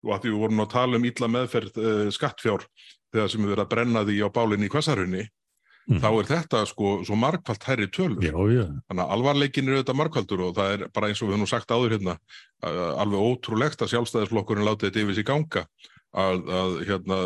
og 0.03 0.11
að 0.15 0.25
því 0.25 0.33
við 0.33 0.41
vorum 0.43 0.65
að 0.65 0.73
tala 0.75 0.99
um 0.99 1.07
illa 1.07 1.31
meðferð 1.37 1.79
uh, 1.79 2.09
skattfjár 2.11 2.67
þegar 3.13 3.31
sem 3.31 3.43
við 3.45 3.53
verðum 3.53 3.65
að 3.67 3.73
brenna 3.75 4.03
því 4.07 4.19
á 4.23 4.29
bálinni 4.35 4.67
í 4.67 4.73
Kvassarhunni 4.73 5.29
Mhm. 5.83 5.99
þá 5.99 6.07
er 6.15 6.27
þetta 6.29 6.59
sko 6.69 6.91
svo 7.03 7.15
margfalt 7.19 7.65
hærri 7.67 7.89
tölur. 7.91 8.23
Já, 8.23 8.31
þannig 8.87 9.01
að 9.03 9.09
alvarleikin 9.17 9.67
er 9.67 9.81
auðvitað 9.81 9.97
margfaldur 9.99 10.43
og 10.45 10.53
það 10.55 10.69
er 10.75 10.85
bara 10.95 11.09
eins 11.11 11.19
og 11.19 11.27
við 11.27 11.35
höfum 11.35 11.49
sagt 11.51 11.73
áður 11.75 11.95
hérna 11.97 12.13
alveg 13.03 13.19
ótrúlegt 13.19 13.83
að 13.83 13.91
sjálfstæðisflokkurinn 13.91 14.63
látið 14.63 14.87
þetta 14.87 15.01
yfir 15.03 15.17
sig 15.17 15.27
ganga 15.27 15.65
að, 16.13 16.43
að 16.53 16.75
hérna, 16.87 17.17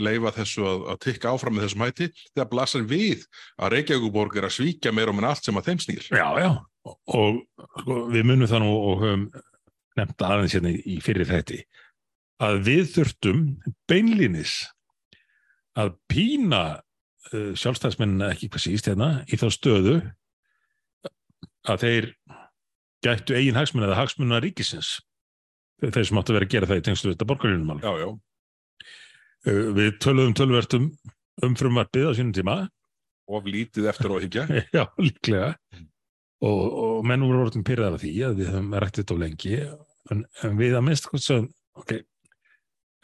leifa 0.00 0.32
þessu 0.38 0.64
að, 0.68 0.82
að 0.92 0.98
tikka 1.04 1.34
áfram 1.34 1.56
með 1.56 1.66
þessum 1.66 1.84
hætti 1.84 2.08
þegar 2.16 2.50
blasar 2.54 2.84
við 2.88 3.24
að 3.60 3.72
Reykjavíkuborg 3.74 4.38
er 4.40 4.48
að 4.48 4.56
svíkja 4.56 4.92
meira 4.96 5.12
um 5.12 5.20
en 5.20 5.28
allt 5.28 5.46
sem 5.46 5.60
að 5.60 5.70
þeim 5.70 5.82
snýr 5.84 6.06
já, 6.08 6.26
já. 6.40 6.50
Og, 6.88 6.96
og 7.12 7.40
sko, 7.82 7.96
við 8.14 8.28
munum 8.30 8.50
það 8.50 8.62
nú 8.64 8.70
og 8.78 9.02
höfum 9.04 9.26
nefnt 10.00 10.24
aðeins 10.24 10.56
hérna 10.56 10.72
í 10.72 11.00
fyrir 11.04 11.28
þetta 11.28 11.60
að 12.40 12.62
við 12.70 12.86
þurftum 12.94 13.42
beinlínis 13.90 14.54
að 15.80 15.92
pína 16.10 16.62
uh, 16.80 17.52
sjálfstæðismennina 17.52 18.32
ekki 18.32 18.48
hvað 18.48 18.64
síst 18.64 18.88
hérna 18.88 19.10
í 19.28 19.36
þá 19.40 19.46
stöðu 19.52 19.98
að 21.68 21.84
þeir 21.84 22.10
gættu 23.04 23.36
eigin 23.36 23.58
hagsmunna 23.58 23.90
eða 23.90 24.00
hagsmunna 24.00 24.40
ríkisins 24.40 24.96
þeir 25.80 26.08
sem 26.08 26.18
áttu 26.20 26.32
að 26.32 26.40
vera 26.40 26.48
að 26.48 26.54
gera 26.54 26.68
það 26.68 26.80
í 26.80 26.82
tengslu 26.88 27.12
þetta 27.14 27.26
borgarlínumál. 27.28 27.78
Já, 27.80 27.92
já, 28.00 28.08
Uh, 28.08 28.29
Við 29.46 29.94
töluðum 30.02 30.36
tölvertum 30.36 30.90
um 31.44 31.54
frumvarpið 31.56 32.10
á 32.10 32.12
sínum 32.18 32.34
tíma 32.36 32.56
of 33.30 33.46
lítið 33.46 33.88
eftir 33.90 34.12
higgja 34.18 34.44
Já, 34.76 34.84
líklega. 34.98 35.54
Og, 36.40 36.60
og 36.82 37.02
menn 37.06 37.24
voru 37.24 37.44
orðin 37.44 37.64
pyrraðar 37.66 37.98
af 37.98 38.04
því 38.04 38.12
að 38.26 38.38
við 38.40 38.50
höfum 38.54 38.76
rætt 38.80 39.00
þetta 39.00 39.16
á 39.16 39.22
lengi, 39.22 39.58
en, 40.12 40.22
en 40.44 40.56
við 40.56 40.76
að 40.78 40.86
minnst 40.86 41.08
hvort 41.10 41.24
sem, 41.24 41.44
ok, 41.76 41.92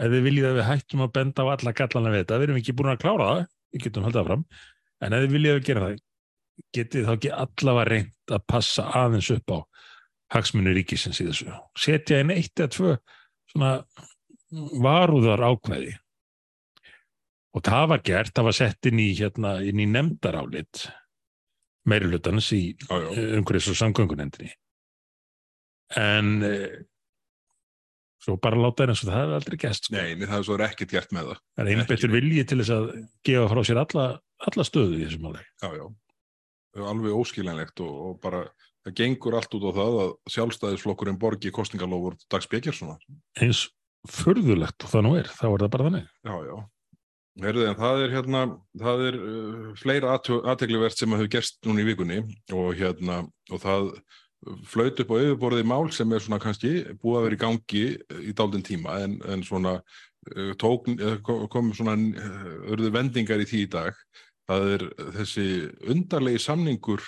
ef 0.00 0.14
þið 0.14 0.24
viljið 0.24 0.48
að 0.48 0.56
við 0.56 0.68
hættum 0.70 1.04
að 1.04 1.12
benda 1.18 1.44
á 1.44 1.52
alla 1.52 1.74
gallana 1.76 2.12
við 2.14 2.22
þetta, 2.22 2.38
við 2.40 2.48
erum 2.48 2.60
ekki 2.62 2.76
búin 2.78 2.92
að 2.94 3.02
klára 3.04 3.28
það, 3.28 3.42
við 3.76 3.84
getum 3.84 4.08
haldið 4.08 4.30
fram, 4.30 4.46
en 5.04 5.16
ef 5.18 5.26
þið 5.26 5.36
viljið 5.36 5.52
að 5.52 5.60
við 5.60 5.68
gera 5.68 5.84
það, 5.84 6.00
getið 6.78 7.06
þá 7.06 7.12
ekki 7.18 7.34
allavega 7.44 7.90
reynd 7.92 8.34
að 8.38 8.46
passa 8.54 8.88
aðeins 9.02 9.30
upp 9.36 9.52
á 9.52 9.58
hagsmunni 10.32 10.72
ríkisins 10.80 11.20
í 11.20 11.28
þessu. 11.28 11.52
Setja 11.76 12.22
inn 12.24 12.32
eitt 12.34 12.56
eða 12.56 12.72
tvö 12.72 12.96
svona 13.52 13.74
varúðar 14.80 15.44
ákveði. 15.44 15.92
Og 17.56 17.64
það 17.64 17.88
var 17.94 18.04
gert, 18.04 18.34
það 18.36 18.48
var 18.50 18.56
sett 18.58 18.88
inn 18.90 19.00
í, 19.00 19.10
hérna, 19.16 19.56
inn 19.64 19.80
í 19.80 19.88
nefndarálit 19.88 20.84
meiri 21.86 22.10
hlutans 22.10 22.50
í 22.54 22.60
já. 22.74 22.96
umhverfis 23.38 23.70
og 23.72 23.78
samgöngunendinni. 23.78 24.50
En 25.96 26.42
eh, 26.44 26.80
svo 28.22 28.36
bara 28.42 28.58
láta 28.58 28.82
það 28.82 28.92
eins 28.92 29.04
og 29.04 29.10
það 29.10 29.20
hefði 29.20 29.38
aldrei 29.38 29.58
gæst. 29.62 29.88
Sko. 29.88 29.96
Nei, 29.96 30.26
það 30.26 30.36
er 30.38 30.46
svo 30.48 30.58
ekkert 30.66 30.94
gert 30.96 31.14
með 31.14 31.30
það. 31.30 31.42
Það 31.54 31.64
er 31.64 31.72
einbettur 31.72 32.14
vilji 32.16 32.44
til 32.44 32.60
þess 32.62 32.74
að 32.76 32.88
gefa 33.28 33.48
frá 33.52 33.62
sér 33.68 33.82
alla, 33.84 34.06
alla 34.50 34.66
stöðu 34.66 34.98
í 34.98 35.04
þessu 35.06 35.22
máli. 35.22 35.44
Já, 35.62 35.68
já. 35.78 35.86
Alveg 36.76 37.16
óskiljanlegt 37.16 37.80
og, 37.86 37.92
og 38.10 38.16
bara 38.20 38.42
það 38.84 38.96
gengur 38.98 39.38
allt 39.38 39.54
út 39.56 39.64
á 39.64 39.72
það 39.78 39.98
að 40.02 40.10
sjálfstæðisflokkurinn 40.34 41.20
borgi 41.22 41.52
kostningalofur 41.54 42.18
Dags 42.28 42.50
Bjekjarssonar. 42.52 43.00
Eins 43.40 43.68
furðulegt 44.10 44.84
og 44.84 44.92
það 44.92 45.06
nú 45.06 45.14
er, 45.22 45.30
þá 45.30 45.46
er 45.48 45.62
það 45.62 45.70
bara 45.72 45.86
þannig. 45.88 46.10
Já, 46.26 46.34
já. 46.50 46.56
Herðu, 47.36 47.66
en 47.68 47.76
það 47.76 48.02
er 48.02 48.12
hérna, 48.14 48.42
það 48.80 49.02
er 49.06 49.16
uh, 49.20 49.64
fleira 49.76 50.14
aðteglivert 50.16 50.96
sem 50.96 51.12
hefur 51.12 51.32
gerst 51.34 51.58
núna 51.68 51.82
í 51.82 51.88
vikunni 51.90 52.22
og 52.56 52.70
hérna, 52.78 53.24
og 53.52 53.60
það 53.60 53.90
flaut 54.68 55.00
upp 55.02 55.12
á 55.12 55.16
yfirborðið 55.18 55.68
mál 55.68 55.90
sem 55.92 56.12
er 56.12 56.22
svona 56.22 56.40
kannski 56.40 56.72
búið 57.02 57.18
að 57.18 57.26
vera 57.26 57.36
í 57.36 57.40
gangi 57.42 57.84
í 58.30 58.34
daldinn 58.36 58.64
tíma 58.64 59.00
en, 59.04 59.18
en 59.28 59.44
svona 59.44 59.76
uh, 59.80 60.52
tók, 60.60 60.88
eh, 60.96 61.18
kom 61.52 61.72
svona 61.76 61.96
uh, 61.96 62.48
örðu 62.72 62.92
vendingar 62.94 63.42
í 63.42 63.48
því 63.48 63.62
í 63.66 63.70
dag. 63.76 64.00
Það 64.46 64.68
er 64.76 64.86
þessi 65.18 65.46
undarlegi 65.92 66.40
samningur 66.40 67.02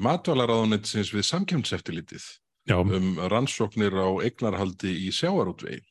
matvalaráðunetsins 0.00 1.12
við 1.12 1.26
samkjömseftilitið 1.28 2.26
um 2.70 3.18
rannsóknir 3.30 3.94
á 3.98 4.08
eignarhaldi 4.22 4.92
í 5.06 5.10
sjáarútvegi 5.14 5.82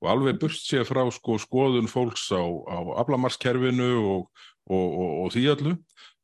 og 0.00 0.08
alveg 0.12 0.38
burt 0.40 0.56
sér 0.56 0.86
frá 0.88 1.02
sko, 1.12 1.36
skoðun 1.40 1.90
fólks 1.90 2.30
á, 2.32 2.40
á 2.42 2.78
aflamarskerfinu 3.02 3.90
og, 4.00 4.22
og, 4.70 4.86
og, 4.86 5.10
og 5.24 5.34
því 5.34 5.44
öllu, 5.54 5.74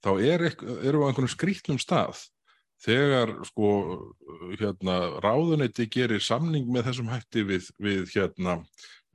þá 0.05 0.11
er, 0.23 0.47
ekk- 0.51 0.65
erum 0.81 1.03
við 1.03 1.07
á 1.07 1.09
einhvern 1.11 1.33
skrýtnum 1.35 1.81
stað 1.83 2.25
þegar 2.85 3.33
sko 3.49 3.69
hérna 4.61 4.97
ráðuneyti 5.25 5.87
gerir 5.93 6.21
samning 6.21 6.69
með 6.69 6.91
þessum 6.91 7.09
hætti 7.09 7.45
við, 7.49 7.69
við 7.81 8.11
hérna 8.13 8.59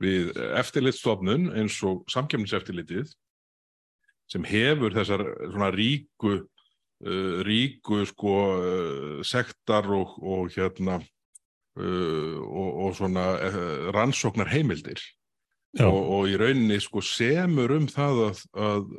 við 0.02 0.32
eftirlitsstofnun 0.58 1.52
eins 1.54 1.76
og 1.86 2.02
samkemniseftirlitið 2.10 3.12
sem 4.32 4.46
hefur 4.48 4.94
þessar 4.96 5.22
ríku 5.76 6.34
uh, 6.40 7.38
ríku 7.46 8.02
sko 8.10 8.34
uh, 8.56 9.22
sektar 9.26 9.86
og, 9.94 10.16
og 10.18 10.50
hérna 10.56 10.98
uh, 11.80 12.38
og, 12.42 12.70
og 12.86 12.94
svona 12.98 13.26
uh, 13.38 13.90
rannsóknar 13.94 14.50
heimildir 14.52 15.00
og, 15.80 16.00
og 16.18 16.28
í 16.28 16.36
rauninni 16.36 16.76
sko 16.82 17.00
semur 17.04 17.72
um 17.72 17.86
það 17.88 18.22
að, 18.26 18.42
að, 18.60 18.90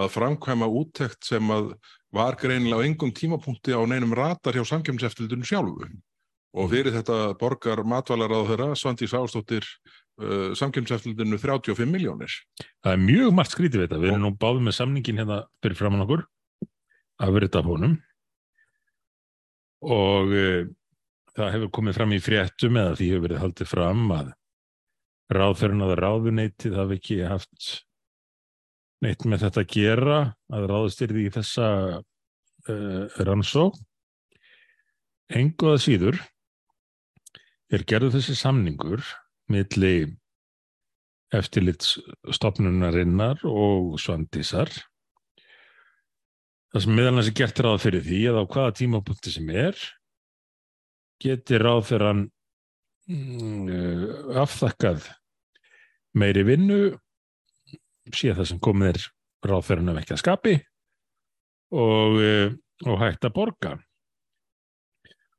að 0.00 0.12
framkvæma 0.14 0.68
úttekt 0.80 1.28
sem 1.28 1.52
að 1.52 1.74
var 2.16 2.38
greinilega 2.40 2.80
á 2.80 2.86
engum 2.86 3.12
tímapunkti 3.12 3.76
á 3.76 3.82
neinum 3.84 4.14
ratar 4.16 4.56
hjá 4.56 4.64
samkjömseftilitinu 4.64 5.44
sjálfu. 5.44 5.90
Og 6.56 6.70
fyrir 6.72 6.94
þetta 6.94 7.34
borgar 7.36 7.82
matvælaráð 7.84 8.52
þeirra 8.52 8.68
Svandís 8.80 9.12
Ástóttir 9.12 9.66
uh, 10.22 10.54
samkjömseftilitinu 10.56 11.36
35 11.42 11.84
miljónir 11.90 12.32
það 12.80 12.94
er 12.94 13.02
mjög 13.02 13.36
margt 13.36 13.52
skrítið 13.52 13.82
við 13.82 13.88
þetta. 13.88 14.00
Við 14.00 14.12
erum 14.14 14.24
nú 14.24 14.32
báðum 14.40 14.68
með 14.70 14.78
samningin 14.78 15.20
hérna 15.20 15.42
fyrir 15.60 15.78
framann 15.78 16.06
okkur 16.06 16.24
af 17.20 17.32
verið 17.36 17.60
af 17.60 17.68
honum 17.68 17.98
og 19.84 20.32
uh, 20.32 20.64
það 21.36 21.52
hefur 21.54 21.72
komið 21.78 21.98
fram 21.98 22.14
í 22.16 22.22
fréttum 22.22 22.78
eða 22.80 22.94
því 22.98 23.08
hefur 23.12 23.26
verið 23.26 23.42
haldið 23.44 23.72
fram 23.72 24.04
að 24.16 24.30
ráðferðin 25.36 25.86
að 25.86 25.98
ráðuneyti 26.00 26.70
það 26.70 26.80
hafi 26.82 26.98
ekki 27.00 27.18
haft 27.26 27.72
neitt 29.04 29.26
með 29.28 29.42
þetta 29.44 29.62
að 29.62 29.72
gera 29.74 30.18
að 30.56 30.68
ráðstyrði 30.70 31.24
í 31.26 31.34
þessa 31.34 31.68
uh, 32.00 33.04
rannsók 33.26 33.76
engu 35.36 35.72
að 35.72 35.82
síður 35.82 36.20
er 37.74 37.82
gerðu 37.90 38.12
þessi 38.14 38.36
samningur 38.38 39.02
milli 39.50 39.96
eftirlitsstofnunarinnar 41.34 43.42
og 43.50 43.98
svandísar. 44.00 44.70
Það 46.70 46.80
sem 46.84 46.94
meðal 46.94 47.16
hans 47.18 47.30
er 47.30 47.38
gert 47.40 47.62
ráð 47.64 47.82
fyrir 47.82 48.02
því 48.06 48.20
að 48.30 48.38
á 48.38 48.44
hvaða 48.54 48.76
tímapunkti 48.80 49.30
sem 49.34 49.48
er 49.50 49.74
geti 51.22 51.60
ráð 51.60 51.82
fyrir 51.90 52.08
hann 52.10 52.22
mm, 53.10 53.68
uh, 53.68 54.40
afþakkað 54.42 55.08
meiri 56.16 56.44
vinnu 56.46 56.80
sé 58.14 58.34
það 58.36 58.50
sem 58.52 58.62
komið 58.62 59.00
ráð 59.46 59.64
fyrir 59.68 59.84
hann 59.84 60.00
ekki 60.02 60.16
að 60.16 60.22
skapi 60.22 60.54
og, 61.76 62.20
uh, 62.20 62.52
og 62.86 63.00
hægt 63.02 63.26
að 63.26 63.36
borga. 63.36 63.76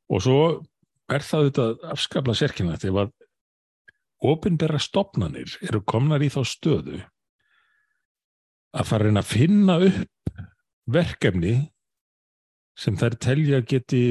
Og 0.08 0.24
svo 0.24 0.42
er 1.12 1.24
það 1.24 1.44
auðvitað 1.44 1.88
afskapla 1.94 2.36
sérkynlegt 2.36 2.86
ef 2.88 3.00
að 3.04 3.14
opinbera 4.28 4.80
stopnanir 4.82 5.58
eru 5.68 5.84
komnar 5.86 6.24
í 6.26 6.30
þá 6.34 6.42
stöðu 6.48 7.02
að 8.78 8.88
fara 8.90 9.08
reyna 9.08 9.24
að 9.24 9.32
finna 9.32 9.78
upp 9.88 10.42
verkefni 10.88 11.56
sem 12.78 12.98
þær 12.98 13.18
telja 13.22 13.62
geti 13.66 14.02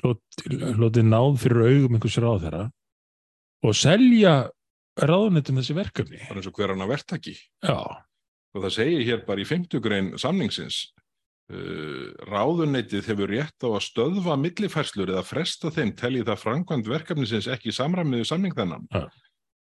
hlotið 0.00 1.04
náð 1.08 1.36
fyrir 1.42 1.66
augum 1.68 1.98
einhvers 1.98 2.18
ráð 2.22 2.46
þeirra 2.46 2.62
og 3.62 3.76
selja 3.78 4.32
ráðunetum 4.98 5.60
þessi 5.60 5.76
verkefni. 5.76 6.18
bara 6.28 6.40
eins 6.40 6.48
og 6.50 6.56
hver 6.58 6.72
hann 6.74 6.84
að 6.84 6.92
verktaki 6.96 7.34
Já, 7.64 7.76
og 8.52 8.64
það 8.64 8.74
segir 8.76 9.04
hér 9.08 9.22
bara 9.28 9.40
í 9.40 9.46
50 9.48 9.80
grein 9.84 10.10
samningsins 10.20 10.80
uh, 11.52 12.12
ráðuneytið 12.28 13.08
hefur 13.12 13.30
rétt 13.32 13.64
á 13.64 13.68
að 13.72 13.84
stöðva 13.86 14.36
millifærslur 14.40 15.12
eða 15.14 15.24
fresta 15.28 15.70
þeim 15.72 15.94
telji 15.96 16.24
það 16.28 16.42
framkvæmt 16.44 16.90
verkefnisins 16.92 17.48
ekki 17.52 17.70
í 17.72 17.76
samræmiðu 17.76 18.28
samning 18.28 18.56
þennan 18.56 18.88
Ja. 18.92 19.06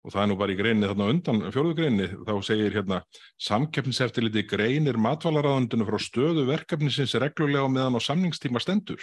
og 0.06 0.14
það 0.14 0.22
er 0.22 0.30
nú 0.30 0.38
bara 0.38 0.54
í 0.54 0.60
greinni 0.60 0.86
þarna 0.92 1.10
undan 1.16 1.44
fjórðu 1.54 1.76
greinni 1.80 2.10
þá 2.28 2.34
segir 2.46 2.76
hérna 2.78 3.00
samkeppniseftiliti 3.42 4.44
greinir 4.50 4.98
matvælaráðundinu 5.02 5.88
frá 5.88 5.98
stöðu 6.02 6.46
verkefnisins 6.50 7.16
reglulega 7.18 7.70
meðan 7.72 7.98
á 7.98 8.02
samningstíma 8.04 8.62
stendur 8.62 9.02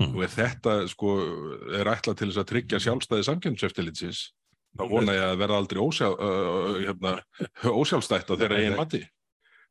Mm. 0.00 0.14
og 0.16 0.22
ef 0.24 0.36
þetta 0.38 0.76
sko 0.88 1.16
er 1.78 1.90
ætlað 1.92 2.16
til 2.18 2.30
þess 2.30 2.40
að 2.40 2.48
tryggja 2.48 2.78
sjálfstæði 2.80 3.26
samkeppniseftilitsins 3.28 4.22
þá 4.78 4.84
vona 4.88 5.16
ég 5.16 5.24
að 5.26 5.40
verða 5.42 5.58
aldrei 5.60 5.80
ósjá, 5.82 6.08
uh, 6.08 6.78
hérna, 6.80 7.18
ósjálfstætt 7.82 8.32
á 8.32 8.34
þeirra 8.34 8.60
eigin 8.62 8.78
mati 8.78 9.02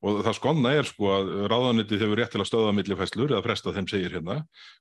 og 0.01 0.21
það 0.25 0.37
skonna 0.37 0.73
er 0.73 0.87
sko 0.89 1.09
að 1.13 1.31
ráðanitið 1.51 2.03
hefur 2.05 2.19
rétt 2.21 2.31
til 2.33 2.41
að 2.41 2.49
stöða 2.49 2.73
millifæslur 2.73 3.33
eða 3.33 3.43
fresta 3.45 3.73
þeim 3.75 3.89
segir 3.89 4.15
hérna 4.15 4.39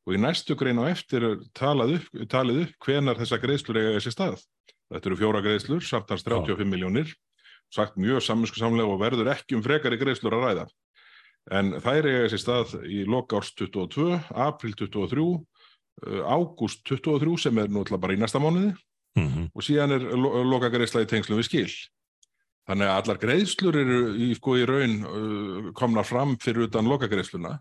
og 0.09 0.17
í 0.17 0.21
næstu 0.21 0.57
grein 0.57 0.81
á 0.81 0.89
eftir 0.89 1.27
talað 1.57 1.99
upp, 1.99 2.23
talið 2.33 2.63
upp 2.65 2.87
hvenar 2.87 3.21
þessa 3.21 3.41
greiðslur 3.43 3.81
eiga 3.81 3.97
þessi 3.99 4.15
stað. 4.15 4.39
Þetta 4.91 5.11
eru 5.11 5.19
fjóra 5.21 5.43
greiðslur, 5.45 5.85
samtans 5.87 6.25
35 6.25 6.65
miljónir, 6.67 7.13
sagt 7.71 8.01
mjög 8.01 8.25
saminsku 8.25 8.59
samlega 8.59 8.89
og 8.91 9.03
verður 9.03 9.31
ekki 9.35 9.59
um 9.59 9.65
frekari 9.65 10.01
greiðslur 10.01 10.39
að 10.39 10.47
ræða. 10.47 10.65
En 11.51 11.73
þær 11.81 12.07
eiga 12.07 12.27
þessi 12.27 12.43
stað 12.43 12.75
í 12.85 13.01
loka 13.09 13.41
árs 13.41 13.55
22, 13.59 14.19
april 14.37 14.75
23, 14.77 15.25
uh, 16.07 16.21
ágúst 16.29 16.85
23 16.87 17.39
sem 17.47 17.63
er 17.63 17.71
alltaf 17.71 18.03
bara 18.03 18.17
í 18.17 18.21
næsta 18.21 18.43
mánuði. 18.43 18.75
Mm 19.19 19.49
og 19.51 19.65
síðan 19.67 19.97
er 19.97 20.05
lo 20.15 20.45
loka 20.47 20.71
greiðsla 20.71 21.03
í 21.03 21.09
tengslum 21.11 21.41
við 21.41 21.49
skil. 21.49 21.73
Þannig 22.69 22.87
að 22.87 22.99
allar 23.01 23.19
greiðslur 23.19 23.79
eru 23.81 23.99
í, 24.15 24.29
sko, 24.39 24.55
í 24.61 24.67
raun 24.69 25.01
uh, 25.03 25.73
komnar 25.75 26.07
fram 26.07 26.37
fyrir 26.39 26.69
utan 26.69 26.87
loka 26.87 27.09
greiðsluna 27.11 27.57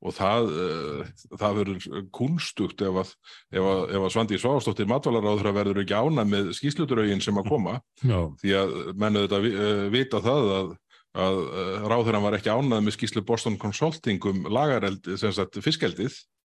og 0.00 0.14
það, 0.16 0.48
uh, 0.56 1.08
það 1.38 1.56
verður 1.60 2.04
kunstugt 2.16 2.82
ef 2.82 3.00
að, 3.02 3.12
ef 3.52 3.66
að, 3.72 3.82
ef 3.92 4.06
að 4.06 4.12
Svandi 4.14 4.38
Svástóttir 4.40 4.88
matvælaráður 4.90 5.52
verður 5.54 5.82
ekki 5.84 5.98
ána 5.98 6.24
með 6.26 6.54
skýsluturauðin 6.56 7.22
sem 7.22 7.38
að 7.38 7.50
koma. 7.52 7.76
Já, 8.00 8.20
því 8.40 8.54
að 8.62 8.76
mennu 8.96 9.26
þetta 9.26 9.42
uh, 9.44 9.84
vita 9.92 10.22
það 10.24 10.52
að, 10.56 10.72
að 11.18 11.38
uh, 11.42 11.86
ráðurinn 11.90 12.24
var 12.24 12.38
ekki 12.38 12.52
ánað 12.52 12.84
með 12.86 12.96
skýslu 12.96 13.24
Boston 13.26 13.58
Consulting 13.58 14.22
um 14.30 14.44
lagareld, 14.52 15.08
sem 15.18 15.32
sagt 15.34 15.58
fiskeldið 15.64 16.14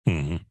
mm 0.08 0.42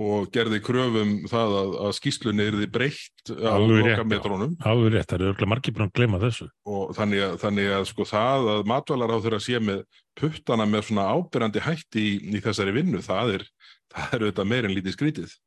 og 0.00 0.26
gerði 0.34 0.58
kröfum 0.64 1.12
það 1.30 1.52
að, 1.54 1.74
að 1.86 1.92
skýslunni 2.00 2.46
yrði 2.50 2.66
breytt 2.74 3.30
já. 3.30 3.52
lokametrónum 3.62 4.56
alveg 4.66 4.96
rétt, 4.96 5.06
það 5.10 5.16
eru 5.20 5.28
örugglega 5.28 5.50
margir 5.52 5.76
búin 5.76 5.86
að 5.86 5.92
gleyma 5.98 6.20
þessu. 6.22 6.48
og 6.66 6.90
þannig 6.98 7.22
að, 7.28 7.36
þannig 7.44 7.70
að 7.76 7.86
sko 7.92 8.06
það 8.10 8.48
að 8.54 8.64
matvælar 8.72 9.14
á 9.14 9.18
þeirra 9.22 9.40
sé 9.44 9.60
með 9.62 9.84
puttana 10.18 10.66
með 10.66 10.88
svona 10.88 11.06
ábyrrandi 11.14 11.62
hætti 11.62 12.02
í, 12.02 12.16
í 12.34 12.42
þessari 12.42 12.74
vinnu, 12.74 13.04
það 13.06 13.36
er, 13.36 13.46
það 13.94 14.18
er 14.18 14.26
auðvitað 14.26 14.50
meir 14.50 14.68
en 14.68 14.74
lítið 14.74 14.96
skrítið. 14.96 15.38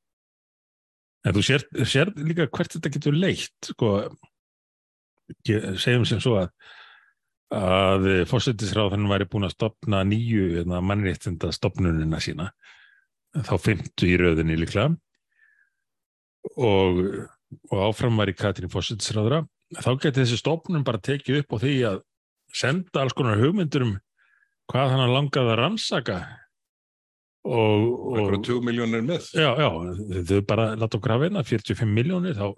En 1.28 1.36
þú 1.36 1.44
sér, 1.44 1.68
sér 1.84 2.14
líka 2.16 2.48
hvert 2.48 2.78
þetta 2.78 2.94
getur 2.94 3.20
leitt, 3.20 3.72
sko, 3.74 3.94
segjum 5.44 6.08
sem 6.08 6.24
svo 6.24 6.38
að 6.40 6.54
að 7.54 8.08
fórsetisráðan 8.28 9.08
væri 9.08 9.28
búin 9.32 9.48
að 9.48 9.56
stopna 9.56 10.02
nýju 10.08 10.50
hérna, 10.58 10.82
mannréttinda 10.84 11.52
stopnunina 11.56 12.20
sína, 12.24 12.50
þá 13.38 13.54
fymtu 13.62 14.10
í 14.10 14.18
röðinni 14.20 14.58
líklega. 14.60 14.96
Og, 16.58 17.00
og 17.72 17.86
áfram 17.90 18.20
var 18.20 18.32
í 18.32 18.36
Katrín 18.36 18.72
fórsetisráðra, 18.72 19.46
þá 19.76 19.92
geti 19.96 20.24
þessi 20.24 20.42
stopnun 20.42 20.86
bara 20.88 21.02
tekið 21.04 21.42
upp 21.44 21.56
á 21.56 21.58
því 21.64 21.78
að 21.92 22.04
senda 22.56 23.04
alls 23.04 23.16
konar 23.16 23.40
hugmyndur 23.40 23.86
um 23.86 23.96
hvað 24.72 24.94
hann 24.94 25.14
langaði 25.14 25.54
að 25.54 25.60
rannsaka. 25.62 26.18
Og, 27.48 27.84
og 28.12 28.34
20 28.44 28.64
miljónir 28.68 29.04
með. 29.08 29.30
Já, 29.32 29.54
já, 29.56 29.70
þau 30.28 30.40
bara 30.50 30.74
láta 30.76 31.00
okkur 31.00 31.14
hafa 31.14 31.30
hérna 31.30 31.44
45 31.48 31.94
miljónir, 31.96 32.36
þá, 32.36 32.52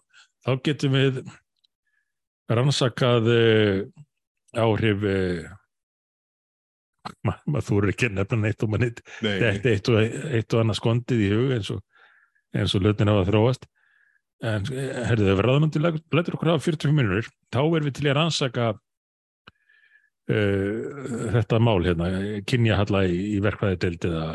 þá 0.45 0.51
getum 0.65 0.97
við 0.97 1.19
rannsakað 2.49 3.29
uh, 3.29 3.83
áhrif 4.57 5.03
uh, 5.05 5.49
ma- 7.27 7.39
maður 7.45 7.65
þú 7.69 7.77
eru 7.81 7.91
ekki 7.93 8.07
að 8.09 8.15
nefna 8.19 8.39
neitt 8.43 8.63
og 8.65 8.69
maður 8.73 8.85
neitt 8.87 9.01
Nei, 9.25 9.35
nei. 9.43 9.59
eitt, 9.73 9.89
og, 9.91 9.99
eitt 10.39 10.53
og 10.55 10.63
annað 10.63 10.79
skondið 10.81 11.25
í 11.25 11.29
hug 11.35 11.53
eins 11.57 11.69
og, 11.75 11.83
og 12.75 12.81
lötin 12.85 13.11
á 13.11 13.15
að 13.19 13.29
þróast. 13.31 13.67
En 14.39 14.63
eh, 14.71 15.01
herðu 15.09 15.25
þau 15.29 15.37
verðamundi 15.41 15.81
lætur 15.83 16.37
okkur 16.37 16.53
hafa 16.53 16.63
45 16.63 16.95
miljónir 16.95 17.27
þá 17.51 17.59
erum 17.65 17.87
við 17.89 17.95
til 17.99 18.07
að 18.07 18.15
rannsaka 18.21 18.67
uh, 20.31 20.77
þetta 21.35 21.59
mál 21.63 21.79
hérna, 21.85 22.07
kynjahalla 22.47 23.01
í, 23.09 23.17
í 23.35 23.39
verkvæði 23.43 23.79
deild 23.83 24.07
eða, 24.09 24.25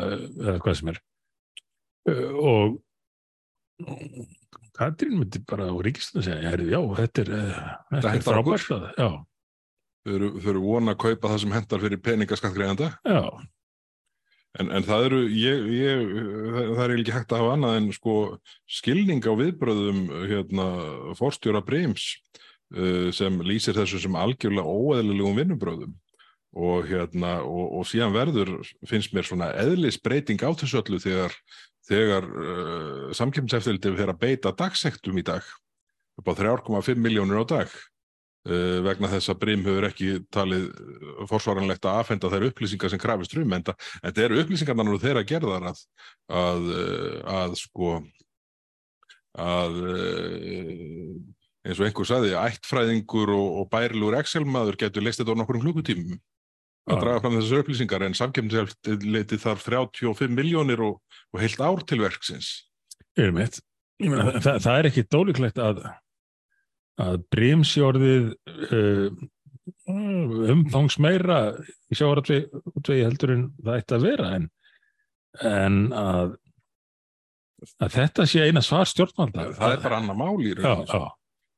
eða 0.45 0.57
hvað 0.65 0.79
sem 0.81 0.91
er. 0.93 0.99
Uh, 2.05 2.31
og 2.37 2.81
Katrín 4.75 5.17
myndi 5.19 5.39
bara 5.47 5.67
á 5.71 5.75
ríkistunum 5.83 6.23
segja, 6.25 6.51
já, 6.69 6.79
þetta 6.99 7.23
er, 7.23 7.29
þetta 7.31 8.11
er 8.11 8.37
að- 8.39 8.45
já, 8.99 9.09
Þau 10.05 10.15
eru, 10.15 10.31
þau 10.37 10.49
eru 10.53 10.63
vona 10.63 10.93
að 10.93 11.01
kaupa 11.01 11.33
það 11.33 11.43
sem 11.43 11.53
hendar 11.55 11.81
fyrir 11.81 12.01
peningaskattgreðanda. 12.05 12.91
já, 13.01 13.21
En, 14.55 14.69
en 14.71 14.85
það 14.87 15.05
eru, 15.09 15.19
ég, 15.35 15.65
ég, 15.75 16.03
það, 16.55 16.81
er 16.85 16.93
ekki 16.95 17.13
hægt 17.15 17.33
að 17.35 17.41
hafa 17.43 17.55
annað 17.57 17.77
en 17.79 17.89
sko 17.95 18.15
skilning 18.71 19.25
á 19.27 19.33
viðbröðum 19.35 20.01
hérna, 20.29 20.67
forstjóra 21.19 21.59
Breims 21.65 22.13
uh, 22.77 23.11
sem 23.15 23.41
lýsir 23.43 23.75
þessu 23.75 23.99
sem 24.05 24.15
algjörlega 24.15 24.63
óeðlilegum 24.63 25.35
vinnubröðum 25.41 25.97
og, 26.55 26.87
hérna, 26.87 27.41
og, 27.43 27.65
og 27.81 27.89
síðan 27.89 28.15
verður, 28.15 28.53
finnst 28.87 29.11
mér 29.15 29.27
svona 29.27 29.51
eðlisbreyting 29.59 30.39
á 30.39 30.55
þessu 30.55 30.79
öllu 30.79 31.01
þegar, 31.03 31.35
þegar 31.89 32.29
uh, 32.31 33.11
samkjömseftildi 33.19 33.91
fyrir 33.97 34.13
að 34.15 34.21
beita 34.23 34.55
dagsektum 34.55 35.19
í 35.19 35.25
dag 35.27 35.43
upp 36.15 36.31
á 36.31 36.33
3,5 36.39 36.95
miljónir 36.95 37.43
á 37.43 37.45
dag 37.57 37.75
vegna 38.85 39.09
þess 39.09 39.31
að 39.31 39.39
Brim 39.41 39.63
hefur 39.65 39.87
ekki 39.89 40.09
talið 40.33 40.67
uh, 40.69 41.23
forsvaranlegt 41.31 41.87
að 41.87 42.01
afhenda 42.03 42.29
þær 42.33 42.49
upplýsingar 42.51 42.93
sem 42.93 43.01
krafist 43.01 43.33
um 43.41 43.55
en 43.57 43.65
þetta 43.69 44.25
eru 44.27 44.41
upplýsingarnar 44.43 44.89
nú 44.89 44.99
þeirra 45.01 45.25
gerðar 45.27 45.71
að, 45.71 45.81
að, 46.29 46.69
uh, 46.75 47.17
að 47.39 47.57
sko 47.63 47.95
að 49.35 49.81
eins 51.65 51.79
og 51.81 51.87
einhver 51.89 52.07
saði, 52.07 52.35
ættfræðingur 52.39 53.33
og, 53.35 53.47
og 53.59 53.67
bærilegur 53.73 54.15
Excel-maður 54.21 54.77
getur 54.85 55.03
leist 55.03 55.19
þetta 55.19 55.35
á 55.35 55.39
nokkur 55.41 55.59
klukkutímum 55.59 56.21
að 56.85 57.01
draga 57.01 57.21
fram 57.23 57.37
þessar 57.39 57.63
upplýsingar 57.63 58.05
en 58.05 58.17
samkemnisleiti 58.17 59.39
þarf 59.41 59.65
35 59.65 60.33
miljónir 60.37 60.83
og, 60.85 60.99
og 61.33 61.41
heilt 61.41 61.61
ár 61.63 61.81
til 61.89 62.03
verksins. 62.03 62.51
Ég 63.17 64.11
meina, 64.11 64.37
það, 64.43 64.59
það 64.65 64.77
er 64.77 64.89
ekki 64.91 65.05
dólíklegt 65.07 65.61
að 65.63 65.85
að 67.01 67.17
brímsjórðið 67.33 68.29
uh, 68.69 69.09
umfangs 70.53 70.99
meira 71.01 71.39
í 71.91 71.97
sjáaratvegi 71.97 73.01
heldur 73.03 73.33
en 73.35 73.45
það 73.59 73.81
ætti 73.81 73.97
að 73.97 74.07
vera 74.07 74.31
en, 74.37 74.47
en 75.45 75.77
að 75.97 76.35
að 77.81 77.93
þetta 77.95 78.25
sé 78.29 78.45
eina 78.45 78.63
svar 78.63 78.87
stjórnvalda 78.89 79.51
það 79.57 79.75
er 79.75 79.83
bara 79.83 80.01
annað 80.01 80.19
mál 80.19 80.43
í 80.43 80.51
sko. 80.53 80.73
já, 80.85 81.05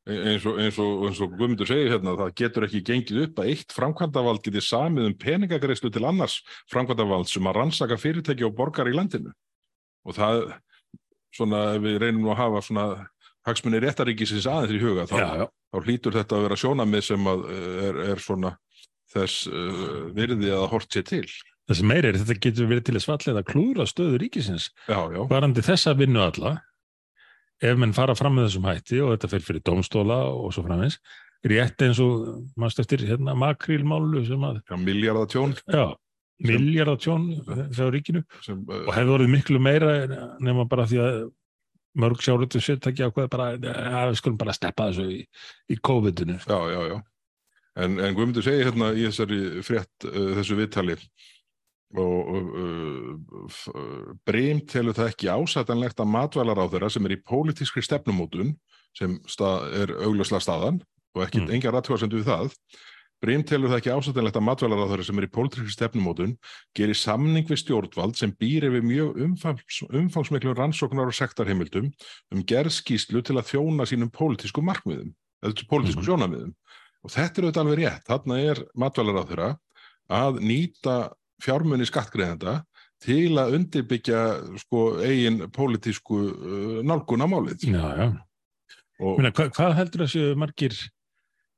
eins 0.07 0.45
og, 0.47 0.59
eins 0.63 0.77
og, 0.81 0.91
eins 1.09 1.19
og 1.23 1.33
Guðmundur 1.35 1.69
segir 1.69 1.91
hérna, 1.91 2.15
það 2.19 2.33
getur 2.41 2.67
ekki 2.67 2.83
gengið 2.87 3.23
upp 3.25 3.41
að 3.41 3.51
eitt 3.53 3.75
framkvæmdavald 3.75 4.43
geti 4.45 4.63
samið 4.63 5.09
um 5.09 5.17
peningagreislu 5.19 5.91
til 5.93 6.05
annars 6.07 6.39
framkvæmdavald 6.71 7.27
sem 7.31 7.49
að 7.49 7.59
rannsaka 7.59 7.99
fyrirtæki 7.99 8.47
og 8.47 8.55
borgar 8.57 8.87
í 8.87 8.95
landinu. 8.95 9.33
Og 10.07 10.15
það, 10.15 10.45
svona, 11.35 11.63
við 11.83 11.99
reynum 12.05 12.23
nú 12.23 12.31
að 12.31 12.41
hafa 12.45 12.63
svona 12.69 12.87
hagsmunni 13.47 13.81
réttaríkisins 13.83 14.47
aðeins 14.49 14.75
í 14.75 14.81
huga, 14.83 15.07
þá, 15.09 15.17
já, 15.21 15.27
já, 15.41 15.45
þá 15.73 15.77
hlýtur 15.87 16.17
þetta 16.19 16.37
að 16.37 16.47
vera 16.47 16.61
sjónamið 16.63 17.05
sem 17.07 17.29
að 17.31 17.45
eh, 17.53 17.75
er, 17.87 17.99
er 18.13 18.23
svona 18.23 18.55
þess 19.13 19.47
uh, 19.47 20.07
virði 20.15 20.51
að 20.51 20.65
hort 20.73 20.91
sér 20.91 21.05
til. 21.07 21.25
þessi 21.67 21.85
meiri 21.87 22.11
er 22.11 22.17
þetta 22.19 22.39
getur 22.43 22.67
verið 22.67 22.87
til 22.89 22.95
að 22.97 23.05
svallið 23.05 23.39
að 23.39 23.45
klúra 23.47 23.85
stöðu 23.87 24.19
ríkisins. 24.23 24.67
Já, 24.87 24.99
já, 25.15 25.21
varandi 25.31 25.63
þessa 25.63 25.95
vinnu 25.97 26.23
alla 26.25 26.57
ef 27.63 27.79
menn 27.79 27.95
fara 27.95 28.15
fram 28.17 28.35
með 28.37 28.49
þessum 28.49 28.67
hætti 28.69 28.99
og 29.01 29.13
þetta 29.15 29.31
fer 29.31 29.45
fyrir 29.47 29.63
dómstóla 29.65 30.19
og 30.29 30.51
svo 30.53 30.65
framins 30.67 30.99
rétt 31.47 31.81
eins 31.85 32.01
og 32.03 32.27
mannst 32.59 32.81
eftir 32.81 33.03
hérna, 33.07 33.35
makrílmálu 33.37 34.23
sem 34.27 34.43
að 34.45 34.59
já 34.67 34.77
miljardatjón 34.81 35.55
já, 35.63 35.85
miljardatjón 36.43 37.27
hjá 37.73 37.87
ríkinu. 37.93 38.23
sem, 38.45 38.61
uh, 38.67 38.85
og 38.85 38.93
hefði 38.97 39.15
orðið 39.17 39.33
miklu 39.33 39.61
meira 39.61 39.97
nema 40.43 40.67
bara 40.69 40.87
því 40.89 41.01
að 41.03 41.19
mörg 41.97 42.21
sjárutum 42.23 42.63
sértæki 42.63 43.05
ákveða 43.07 43.31
bara 43.33 43.47
að 43.57 44.11
við 44.11 44.19
skulum 44.21 44.39
bara 44.41 44.55
steppa 44.55 44.89
þessu 44.91 45.07
í, 45.17 45.21
í 45.73 45.79
COVID-inu 45.89 46.37
Já, 46.43 46.59
já, 46.73 46.81
já. 46.93 46.97
En, 47.77 47.99
en 48.01 48.15
Guðmundur 48.17 48.45
segir 48.45 48.69
hérna 48.69 48.91
í 48.97 49.05
þessari 49.05 49.39
frétt 49.65 50.07
uh, 50.09 50.31
þessu 50.39 50.57
viðtali 50.57 50.97
og 51.97 52.31
uh, 52.35 53.83
Brim 54.27 54.59
telur 54.67 54.97
það 54.97 55.11
ekki 55.13 55.29
ásætanlegt 55.31 56.01
að 56.03 56.11
matvælar 56.11 56.59
á 56.59 56.65
þeirra 56.67 56.89
sem 56.91 57.05
er 57.07 57.15
í 57.15 57.21
pólitískri 57.23 57.83
stefnumótun 57.85 58.55
sem 58.97 59.17
stað, 59.29 59.69
er 59.77 59.93
augljóslega 60.01 60.43
staðan 60.43 60.81
og 61.15 61.23
ekki 61.25 61.43
Mm. 61.43 61.51
enga 61.55 61.71
rættúarsendu 61.73 62.19
við 62.19 62.27
það 62.31 62.57
Brim 63.23 63.41
telur 63.49 63.71
það 63.71 63.79
ekki 63.81 63.93
ásætanlegt 63.97 64.35
að 64.37 64.45
matvælar 64.45 64.81
á 64.85 64.89
þeirra 64.91 65.05
sem 65.07 65.17
er 65.21 65.25
í 65.25 65.31
pólitískri 65.33 65.73
stefnumótun 65.73 66.35
gerir 66.77 66.97
samning 66.99 67.47
við 67.49 67.61
stjórnvald 67.63 68.17
sem 68.19 68.33
býr 68.37 68.67
yfir 68.69 68.83
mjög 68.85 69.17
umfangs, 69.25 69.79
umfangsmiklu 69.89 70.53
rannsóknar 70.53 71.09
og 71.09 71.17
sektarheimildum 71.17 71.87
um 72.35 72.43
gerð 72.45 72.75
skýslu 72.77 73.23
til 73.25 73.39
að 73.41 73.49
þjóna 73.53 73.87
sínum 73.89 74.11
pólitísku 74.13 74.61
markmiðum 74.61 75.15
eða 75.41 75.65
pólitísku 75.71 76.03
Mhm. 76.03 76.07
sjónamiðum 76.11 76.53
og 77.03 77.09
þetta 77.13 77.41
er 77.41 77.47
auðvitað 77.47 77.63
alveg 77.63 77.79
rétt, 77.81 78.05
þarna 78.05 78.37
er 78.51 78.61
matvælar 78.77 79.17
á 79.17 79.23
þeirra 79.29 79.49
að 80.09 80.39
nýta 80.45 80.95
fjármunni 81.41 81.85
skattgreðenda 81.89 82.63
til 83.01 83.33
að 83.37 83.53
undirbyggja 83.57 84.21
sko 84.61 84.83
eigin 85.05 85.41
pólitísku 85.53 86.17
uh, 86.17 86.83
nálgun 86.85 87.21
á 87.21 87.27
málið 87.29 87.65
Já, 87.65 87.85
já. 87.97 88.07
Og 88.99 89.17
Meina, 89.19 89.29
hva, 89.29 89.49
hvað 89.53 89.75
heldur 89.77 90.07
séu 90.09 90.31
margir 90.37 90.73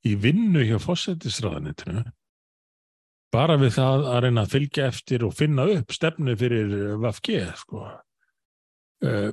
í 0.07 0.15
vinnu 0.19 0.63
hjá 0.63 0.77
fósettisráðanitinu 0.83 2.05
bara 3.33 3.57
við 3.61 3.75
það 3.77 4.07
að 4.09 4.21
reyna 4.25 4.45
að 4.45 4.53
fylgja 4.55 4.87
eftir 4.89 5.25
og 5.27 5.35
finna 5.37 5.67
upp 5.75 5.93
stefnu 5.93 6.35
fyrir 6.39 6.73
VFG 7.03 7.43
sko. 7.59 7.85
uh, 9.05 9.29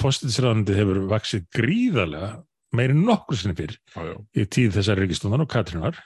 fósettisráðaniti 0.00 0.78
hefur 0.78 1.04
vaksið 1.12 1.46
gríðarlega 1.54 2.32
meiri 2.74 2.96
nokkur 2.98 3.38
sinni 3.38 3.54
fyrr 3.58 3.76
já, 3.76 4.16
í 4.34 4.48
tíð 4.50 4.80
þessar 4.80 5.00
ríkistundan 5.02 5.44
og 5.44 5.50
Katrínar. 5.50 6.00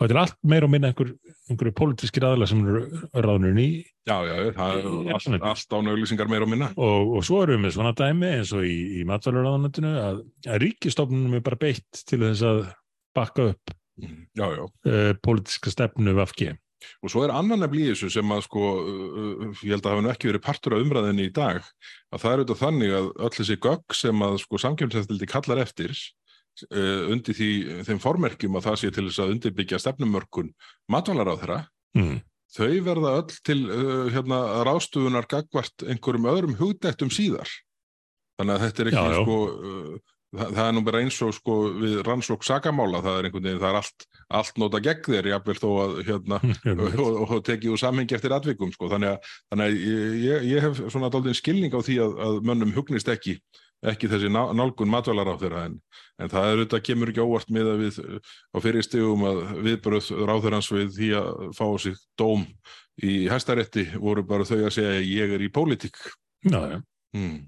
Og 0.00 0.06
þetta 0.06 0.14
er 0.14 0.20
allt 0.22 0.38
meira 0.48 0.66
og 0.66 0.70
minna 0.72 0.88
einhver, 0.88 1.10
einhverju 1.52 1.74
pólitískir 1.78 2.24
aðla 2.26 2.46
sem 2.48 2.62
eru 2.64 2.80
ráðnurinn 3.12 3.60
í 3.60 3.66
já, 4.08 4.16
já, 4.26 4.32
það 4.56 4.78
er 4.78 5.10
allt, 5.14 5.28
allt 5.50 5.76
án 5.76 5.90
auglýsingar 5.92 6.30
meira 6.32 6.46
og 6.46 6.50
minna. 6.50 6.70
Og, 6.74 7.12
og 7.18 7.26
svo 7.28 7.42
erum 7.44 7.60
við 7.60 7.66
með 7.66 7.74
svona 7.76 7.92
dæmi 8.00 8.30
eins 8.38 8.54
og 8.56 8.64
í, 8.66 8.78
í 8.98 9.04
matvælaráðanatinu 9.06 9.92
að, 10.00 10.22
að 10.48 10.64
ríkistofnunum 10.64 11.36
er 11.38 11.44
bara 11.46 11.60
beitt 11.60 12.02
til 12.08 12.22
þess 12.24 12.46
að 12.48 12.64
bakka 13.16 13.48
upp 13.52 13.72
já, 14.02 14.46
já, 14.56 14.64
uh, 14.66 15.12
pólitíska 15.22 15.70
stefnu 15.70 16.14
VFG. 16.16 16.54
og 17.02 17.10
svo 17.12 17.22
er 17.22 17.30
annan 17.30 17.62
í 17.68 17.84
þessu 17.92 18.08
sem 18.10 18.32
að 18.34 18.40
sko, 18.48 18.62
uh, 18.82 19.44
ég 19.62 19.76
held 19.76 19.84
að 19.86 19.92
hafa 19.92 20.02
nú 20.06 20.10
ekki 20.10 20.30
verið 20.32 20.42
partur 20.46 20.74
af 20.74 20.82
umræðinni 20.82 21.28
í 21.28 21.34
dag, 21.34 21.62
að 22.10 22.24
það 22.24 22.32
er 22.32 22.42
auðvitað 22.42 22.62
þannig 22.64 22.96
að 22.98 23.12
öll 23.26 23.34
þessi 23.36 23.56
gögg 23.62 23.94
sem 23.94 24.24
að 24.26 24.40
sko 24.42 24.58
samkjömseftildi 24.64 25.28
kallar 25.30 25.62
eftir 25.62 25.94
uh, 25.94 27.12
undir 27.12 27.36
því, 27.38 27.50
þeim 27.86 28.02
formerkjum 28.02 28.58
að 28.58 28.66
það 28.66 28.80
sé 28.82 28.90
til 28.96 29.06
þess 29.10 29.22
að 29.22 29.34
undirbyggja 29.36 29.78
stefnumörkun 29.84 30.52
matvælar 30.90 31.32
á 31.32 31.36
þeirra, 31.42 31.60
Mm. 31.92 32.22
þau 32.56 32.72
verða 32.86 33.10
öll 33.20 33.32
til 33.44 33.58
uh, 33.68 34.06
hérna, 34.08 34.36
ráðstufunar 34.64 35.26
gagvart 35.28 35.82
einhverjum 35.84 36.24
öðrum 36.32 36.54
hugdættum 36.56 37.10
síðar. 37.12 37.50
Þannig 38.40 38.54
að 38.56 38.62
þetta 38.64 38.80
er 38.82 38.88
ekki 38.88 39.02
Já, 39.02 39.12
já. 39.12 39.18
sko, 39.20 39.36
það, 40.32 40.52
það 40.56 40.66
er 40.68 40.74
nú 40.76 40.82
bara 40.86 41.00
eins 41.04 41.18
og 41.26 41.32
sko 41.36 41.56
við 41.78 41.96
rannsók 42.06 42.44
sakamála, 42.46 43.00
það 43.04 43.18
er 43.20 43.28
einhvern 43.28 43.46
veginn, 43.48 43.60
það 43.62 43.70
er 43.72 43.80
allt, 43.82 44.06
allt 44.40 44.60
nota 44.62 44.80
gegn 44.84 45.08
þér, 45.08 45.30
jafnvel 45.34 45.58
þó 45.62 45.68
að 45.86 45.96
hérna, 46.08 46.38
og, 46.72 47.00
og, 47.06 47.18
og 47.38 47.42
tekið 47.48 47.74
úr 47.74 47.82
samhengi 47.82 48.16
eftir 48.18 48.36
atvikum 48.36 48.72
sko. 48.74 48.88
þannig 48.92 49.14
að, 49.14 49.34
þannig 49.52 49.66
að 49.66 49.82
ég, 50.22 50.46
ég- 50.52 50.62
hef 50.68 50.80
svona 50.92 51.10
daldinn 51.12 51.36
skilning 51.38 51.74
á 51.76 51.80
því 51.84 51.98
að, 52.06 52.16
að 52.28 52.40
mönnum 52.50 52.72
hugnist 52.76 53.08
ekki 53.12 53.38
ekki 53.82 54.06
þessi 54.06 54.28
ná- 54.30 54.52
nálgun 54.54 54.86
matvælar 54.86 55.26
á 55.26 55.34
þeirra 55.40 55.64
en, 55.66 55.72
en 56.22 56.28
það 56.30 56.44
er 56.46 56.52
auðvitað 56.60 56.82
kemur 56.86 57.10
ekki 57.10 57.22
óvart 57.24 57.48
með 57.50 57.70
að 57.72 57.80
við 57.82 57.96
á 58.54 58.56
fyrir 58.62 58.84
stigum 58.86 59.24
að 59.26 59.40
viðbröð 59.66 60.10
ráðherrans 60.28 60.68
við 60.70 60.92
því 60.94 61.08
að 61.18 61.40
fá 61.58 61.64
sig 61.82 61.96
dóm 62.20 62.44
í 63.02 63.16
hæstarétti 63.26 63.88
voru 63.98 64.22
bara 64.28 64.46
þau 64.46 64.60
að 64.68 64.76
segja 64.76 65.00
ég 65.02 65.34
er 65.34 65.42
í 65.42 65.50
pólitík. 65.50 65.98
já, 66.46 66.60
já. 66.76 66.78
Hmm. 67.16 67.40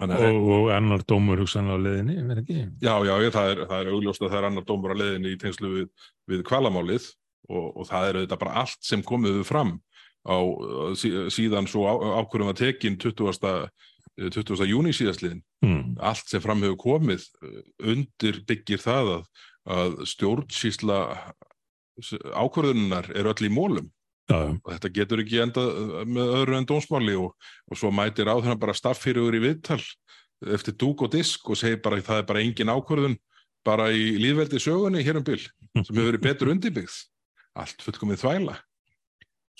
Og, 0.00 0.46
og 0.56 0.70
annar 0.72 1.04
dómur 1.08 1.42
hugsanlega 1.42 1.76
á 1.76 1.84
leiðinni, 1.84 2.16
verð 2.28 2.42
ekki? 2.44 2.60
Já, 2.80 2.94
já, 3.04 3.12
ég, 3.20 3.32
það, 3.34 3.50
er, 3.52 3.62
það 3.68 3.82
er 3.82 3.92
augljóst 3.92 4.22
að 4.24 4.30
það 4.30 4.38
er 4.38 4.48
annar 4.48 4.66
dómur 4.68 4.94
að 4.94 5.02
leiðinni 5.02 5.34
í 5.34 5.40
tengslu 5.40 5.72
við, 5.74 6.08
við 6.30 6.42
kvalamálið 6.48 7.08
og, 7.50 7.66
og 7.68 7.88
það 7.90 8.08
er 8.08 8.18
auðvitað 8.20 8.42
bara 8.44 8.56
allt 8.62 8.80
sem 8.86 9.04
komiðu 9.04 9.44
fram 9.44 9.76
á 10.24 10.36
sí, 11.00 11.12
síðan 11.32 11.68
svo 11.68 11.84
á, 11.88 11.94
ákvörðum 12.22 12.52
að 12.52 12.62
tekin 12.64 12.98
20. 13.00 13.70
20. 14.20 14.66
júni 14.68 14.92
síðastliðin. 14.92 15.40
Mm. 15.64 15.94
Allt 16.04 16.28
sem 16.28 16.42
fram 16.44 16.60
hefur 16.64 16.80
komið 16.80 17.24
uh, 17.44 17.60
undir 17.92 18.42
byggir 18.48 18.82
það 18.82 19.14
að, 19.14 19.22
að 19.76 19.96
stjórnsýsla 20.10 20.98
ákvörðunar 22.40 23.10
er 23.16 23.28
öll 23.30 23.48
í 23.48 23.52
mólum. 23.52 23.88
Og 24.34 24.68
þetta 24.68 24.92
getur 24.94 25.22
ekki 25.24 25.42
endað 25.44 25.70
uh, 25.70 26.04
með 26.06 26.34
öðru 26.40 26.58
en 26.58 26.68
dómsmáli 26.68 27.16
og, 27.20 27.34
og 27.70 27.80
svo 27.80 27.90
mætir 27.94 28.30
á 28.30 28.34
þennan 28.38 28.62
bara 28.62 28.76
staffyriður 28.76 29.38
í 29.38 29.44
viðtal 29.48 29.80
eftir 30.56 30.76
dúk 30.80 31.04
og 31.04 31.12
disk 31.12 31.50
og 31.52 31.58
segir 31.60 31.82
bara 31.84 32.00
það 32.04 32.22
er 32.22 32.26
bara 32.30 32.42
engin 32.44 32.72
ákvörðun 32.72 33.18
bara 33.66 33.90
í 33.92 34.16
líðveldi 34.20 34.60
sögunni 34.62 35.04
hér 35.04 35.20
um 35.20 35.26
bil 35.26 35.40
sem 35.40 35.84
hefur 35.84 36.08
verið 36.08 36.24
betur 36.24 36.52
undirbyggð. 36.54 36.98
Allt 37.60 37.82
fullkomið 37.84 38.22
þvæla. 38.22 38.54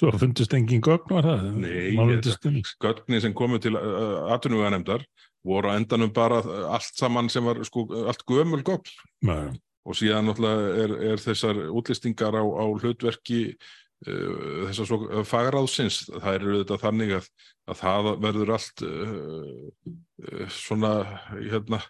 Svo 0.00 0.12
fundist 0.16 0.54
engin 0.56 0.80
gögn 0.85 1.12
var 1.12 1.26
það? 1.26 1.48
Nei, 1.61 2.70
gögni 2.80 3.20
sem 3.20 3.35
komu 3.37 3.59
til 3.61 3.74
uh, 3.76 4.30
atvinnuganemdar 4.33 5.04
voru 5.44 5.72
á 5.72 5.76
endanum 5.76 6.12
bara 6.14 6.40
uh, 6.40 6.70
allt 6.72 6.96
saman 6.96 7.28
sem 7.33 7.44
var 7.44 7.61
sko 7.68 7.85
allt 8.09 8.24
gömul 8.28 8.62
gögn. 8.64 8.94
Já. 9.26 9.50
og 9.85 9.96
síðan 9.96 10.28
er, 10.30 10.92
er 11.12 11.20
þessar 11.20 11.56
útlistingar 11.72 12.37
á, 12.37 12.44
á 12.44 12.64
hlutverki 12.68 13.56
uh, 14.08 14.66
þessar 14.68 14.90
svo 14.90 15.24
fagráðsins, 15.28 16.02
það 16.12 16.34
er 16.34 16.46
auðvitað 16.48 16.84
þannig 16.84 17.16
að, 17.18 17.30
að 17.70 17.80
það 17.82 18.12
verður 18.26 18.54
allt 18.56 18.84
uh, 18.86 19.88
svona 20.52 20.94
hérna 21.38 21.82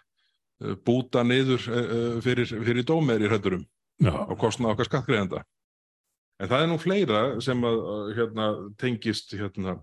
búta 0.85 1.23
niður 1.25 1.63
fyrir, 2.21 2.45
fyrir 2.45 2.85
dómer 2.85 3.23
í 3.25 3.29
Já, 4.01 4.13
á 4.29 4.33
kostna 4.37 4.69
okkar 4.69 4.85
skattgreðenda. 4.85 5.41
En 6.41 6.49
það 6.49 6.63
er 6.63 6.69
nú 6.71 6.77
fleira 6.81 7.19
sem 7.43 7.59
að 7.69 7.75
að, 7.93 8.05
hérna, 8.17 8.45
tengist 8.81 9.35
hérna, 9.37 9.75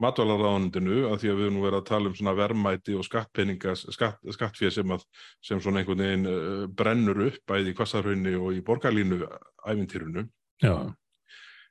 matvælaráðundinu 0.00 1.02
að 1.10 1.18
því 1.20 1.32
að 1.32 1.40
við 1.40 1.44
erum 1.44 1.58
nú 1.58 1.64
verið 1.66 1.80
að 1.82 1.88
tala 1.90 2.12
um 2.12 2.16
verðmæti 2.38 2.96
og 2.96 3.04
skatt, 3.04 4.22
skattfér 4.38 4.72
sem, 4.72 4.94
að, 4.94 5.04
sem 5.44 5.60
svona 5.60 5.82
einhvern 5.82 6.04
veginn 6.04 6.72
brennur 6.78 7.20
upp 7.26 7.42
bæði 7.50 7.74
í 7.74 7.76
kvassarhraunni 7.76 8.32
og 8.40 8.56
í 8.56 8.64
borgarlínu 8.64 9.20
ævintýrunu. 9.68 10.24
já. 10.64 10.74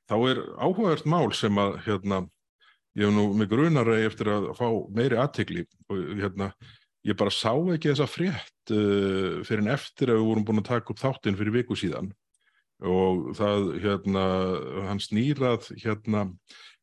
Þá 0.08 0.16
er 0.30 0.42
áhugavert 0.56 1.08
mál 1.08 1.28
sem 1.36 1.58
að 1.60 1.78
hérna, 1.86 2.22
ég 2.96 3.08
hef 3.08 3.14
nú 3.14 3.26
mig 3.36 3.50
grunar 3.50 3.90
eftir 3.98 4.30
að 4.32 4.50
fá 4.58 4.68
meiri 4.94 5.18
aðtegli 5.20 5.66
og 5.92 6.14
hérna, 6.20 6.52
ég 7.08 7.18
bara 7.18 7.34
sá 7.34 7.52
ekki 7.74 7.92
þessa 7.92 8.08
frétt 8.10 8.72
uh, 8.72 9.44
fyrir 9.44 9.64
en 9.66 9.74
eftir 9.76 10.12
að 10.12 10.22
við 10.22 10.30
vorum 10.30 10.48
búin 10.48 10.62
að 10.64 10.70
taka 10.72 10.94
upp 10.94 11.02
þáttinn 11.02 11.38
fyrir 11.38 11.60
viku 11.60 11.76
síðan 11.78 12.10
og 12.78 13.32
það 13.34 13.72
hérna 13.82 14.24
hann 14.86 15.00
snýrað 15.02 15.66
hérna 15.82 16.28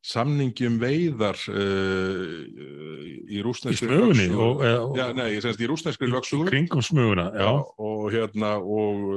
samningjum 0.05 0.75
veiðar 0.81 1.39
uh, 1.49 2.41
í 2.45 3.15
Í 3.25 3.41
rúsneskri 3.41 3.89
smugunni 3.89 4.27
lögsögu. 4.29 4.43
og, 4.45 4.61
og 4.61 4.99
Já, 4.99 5.05
nei, 5.17 5.31
í 5.39 5.69
rúsneskri 5.69 6.09
lögsögu 6.11 6.45
kringum. 6.51 6.83
Já, 6.85 7.49
og 7.81 8.03
hérna 8.13 8.51
og, 8.61 9.07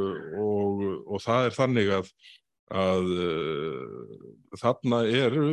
og, 0.40 0.86
og 1.04 1.22
það 1.22 1.48
er 1.50 1.56
þannig 1.58 1.90
að, 1.98 2.08
að 2.68 3.12
uh, 3.24 4.16
þarna 4.60 5.02
eru 5.08 5.46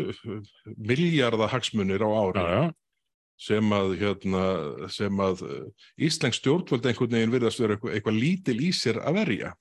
miljardahagsmunir 0.76 2.04
á 2.04 2.10
ári 2.10 2.42
Já, 2.44 2.50
já. 2.56 2.64
sem 3.48 3.76
að, 3.78 3.94
hérna, 4.02 4.44
sem 4.92 5.22
að 5.24 5.46
uh, 5.48 5.62
Íslensk 5.96 6.42
stjórnvöld 6.42 6.90
einhvern 6.90 7.16
veginn 7.18 7.36
virðast 7.36 7.64
vera 7.64 7.78
eitthvað, 7.78 7.96
eitthvað 7.98 8.20
lítil 8.20 8.58
í 8.60 8.74
sér 8.76 9.02
að 9.04 9.22
verja. 9.22 9.56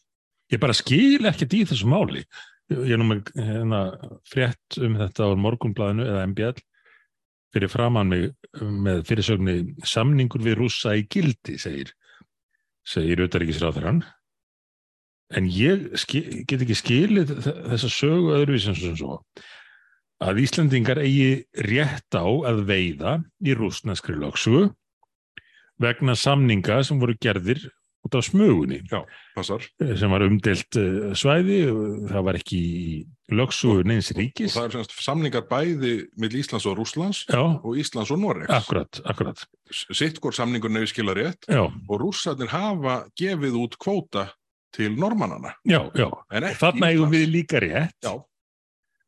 Ég 0.53 0.61
bara 0.61 0.77
skil 0.77 1.25
ekkert 1.31 1.57
í 1.57 1.65
þessu 1.71 1.89
máli. 1.91 2.25
Ég 2.73 2.95
er 2.97 3.01
nú 3.01 3.09
með 3.11 3.31
hérna, 3.37 3.83
frétt 4.29 4.79
um 4.81 4.97
þetta 5.01 5.29
á 5.29 5.37
morgunblæðinu 5.37 6.07
eða 6.09 6.29
MBL 6.31 6.63
fyrir 7.55 7.71
framann 7.71 8.11
mig 8.11 8.31
með 8.59 9.05
fyrirsögni 9.09 9.57
samningur 9.87 10.43
við 10.43 10.59
rússa 10.59 10.95
í 10.99 11.05
gildi, 11.11 11.55
segir, 11.61 11.93
segir 12.83 13.23
utaríkisráðurann. 13.29 14.03
En 15.33 15.47
ég 15.49 15.95
skil, 15.99 16.45
get 16.47 16.61
ekki 16.63 16.77
skilið 16.77 17.31
þessa 17.45 17.89
sögu 17.91 18.35
öðruvísum 18.37 18.77
sem 18.77 18.97
svo 18.99 19.21
að 20.25 20.43
Íslandingar 20.45 21.01
eigi 21.03 21.45
rétt 21.65 22.15
á 22.17 22.25
að 22.25 22.61
veiða 22.69 23.17
í 23.45 23.55
rússneskri 23.57 24.15
lögsugu 24.21 24.69
vegna 25.83 26.15
samninga 26.17 26.83
sem 26.87 27.01
voru 27.03 27.17
gerðir 27.21 27.65
út 28.05 28.15
af 28.19 28.27
smugunni 28.29 28.83
Passar. 29.35 29.65
sem 29.81 30.13
var 30.13 30.23
umdelt 30.27 30.77
eh, 30.77 31.15
svæði 31.17 31.57
og 31.73 32.05
það 32.13 32.25
var 32.29 32.39
ekki 32.39 32.61
í 32.61 32.95
lögsugu 33.35 33.83
neins 33.89 34.13
Og 34.13 34.21
ríkis. 34.21 34.55
það 34.55 34.69
er 34.69 34.75
semst 34.77 34.95
samningar 35.03 35.47
bæði 35.51 35.95
mill 36.21 36.37
Íslands 36.37 36.67
og 36.69 36.77
Rússlands 36.79 37.25
Já, 37.33 37.41
og 37.41 37.81
Íslands 37.81 38.13
og 38.15 38.21
Noregs. 38.23 38.53
akkurat, 38.53 39.01
akkurat. 39.09 39.47
Sitt 39.73 40.21
hvort 40.21 40.37
samningurinn 40.37 40.79
hefur 40.83 40.93
skilað 40.93 41.21
rétt 41.23 41.49
Já, 41.49 41.65
og 41.65 42.01
rússarnir 42.05 42.53
hafa 42.53 43.07
gefið 43.19 43.57
út 43.65 43.79
kvóta 43.81 44.29
til 44.75 44.95
normannana. 44.99 45.55
já, 45.65 45.81
já. 45.95 46.09
Þarna 46.61 46.91
eigum 46.91 47.13
við 47.13 47.29
líka 47.31 47.63
rétt. 47.63 48.11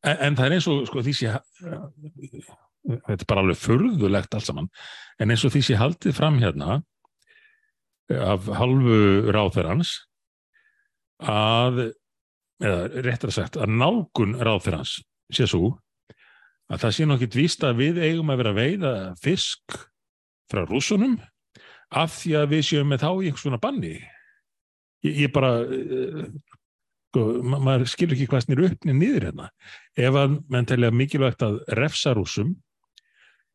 En, 0.07 0.17
en 0.17 0.39
það 0.39 0.47
er 0.47 0.57
eins 0.57 0.71
og 0.71 0.87
sko, 0.87 1.03
því 1.03 1.17
sé 1.19 1.35
þetta 2.87 3.17
er 3.17 3.29
bara 3.29 3.45
alveg 3.45 3.59
furðulegt 3.61 4.37
allt 4.37 4.49
saman 4.49 4.69
en 5.23 5.33
eins 5.33 5.45
og 5.47 5.55
því 5.55 5.63
sé 5.67 5.79
haldið 5.81 6.17
fram 6.17 6.39
hérna 6.43 6.81
af 8.13 8.47
halvu 8.61 9.33
ráþerans 9.35 9.97
að 11.27 11.89
eða 12.63 13.03
réttar 13.05 13.35
sagt 13.35 13.59
að 13.61 13.75
nálgun 13.75 14.37
ráþerans 14.39 15.01
sé 15.35 15.49
svo 15.51 15.75
að 16.71 16.85
það 16.85 16.95
sé 16.97 17.07
nokkið 17.09 17.39
víst 17.41 17.65
að 17.67 17.81
við 17.83 18.03
eigum 18.05 18.31
að 18.33 18.43
vera 18.43 18.55
að 18.55 18.61
veiða 18.61 18.93
fisk 19.23 19.79
frá 20.51 20.63
rússunum 20.67 21.19
af 21.97 22.15
því 22.21 22.37
að 22.41 22.53
við 22.55 22.69
séum 22.71 22.91
með 22.91 23.03
þá 23.03 23.11
í 23.11 23.27
einhvers 23.27 23.45
svona 23.45 23.63
banni 23.63 23.97
ég, 25.07 25.25
ég 25.25 25.33
bara 25.35 25.53
uh, 25.63 26.23
sko, 27.17 27.25
ma 27.43 27.61
maður 27.63 27.91
skilur 27.91 28.17
ekki 28.17 28.29
hvað 28.31 28.47
snýr 28.47 28.65
upp 28.69 28.89
niður 28.89 29.29
hérna. 29.31 29.51
Ef 29.97 30.21
að 30.23 30.39
menn 30.53 30.69
telja 30.69 30.93
mikilvægt 30.93 31.45
að 31.47 31.61
refsa 31.79 32.15
rússum, 32.17 32.57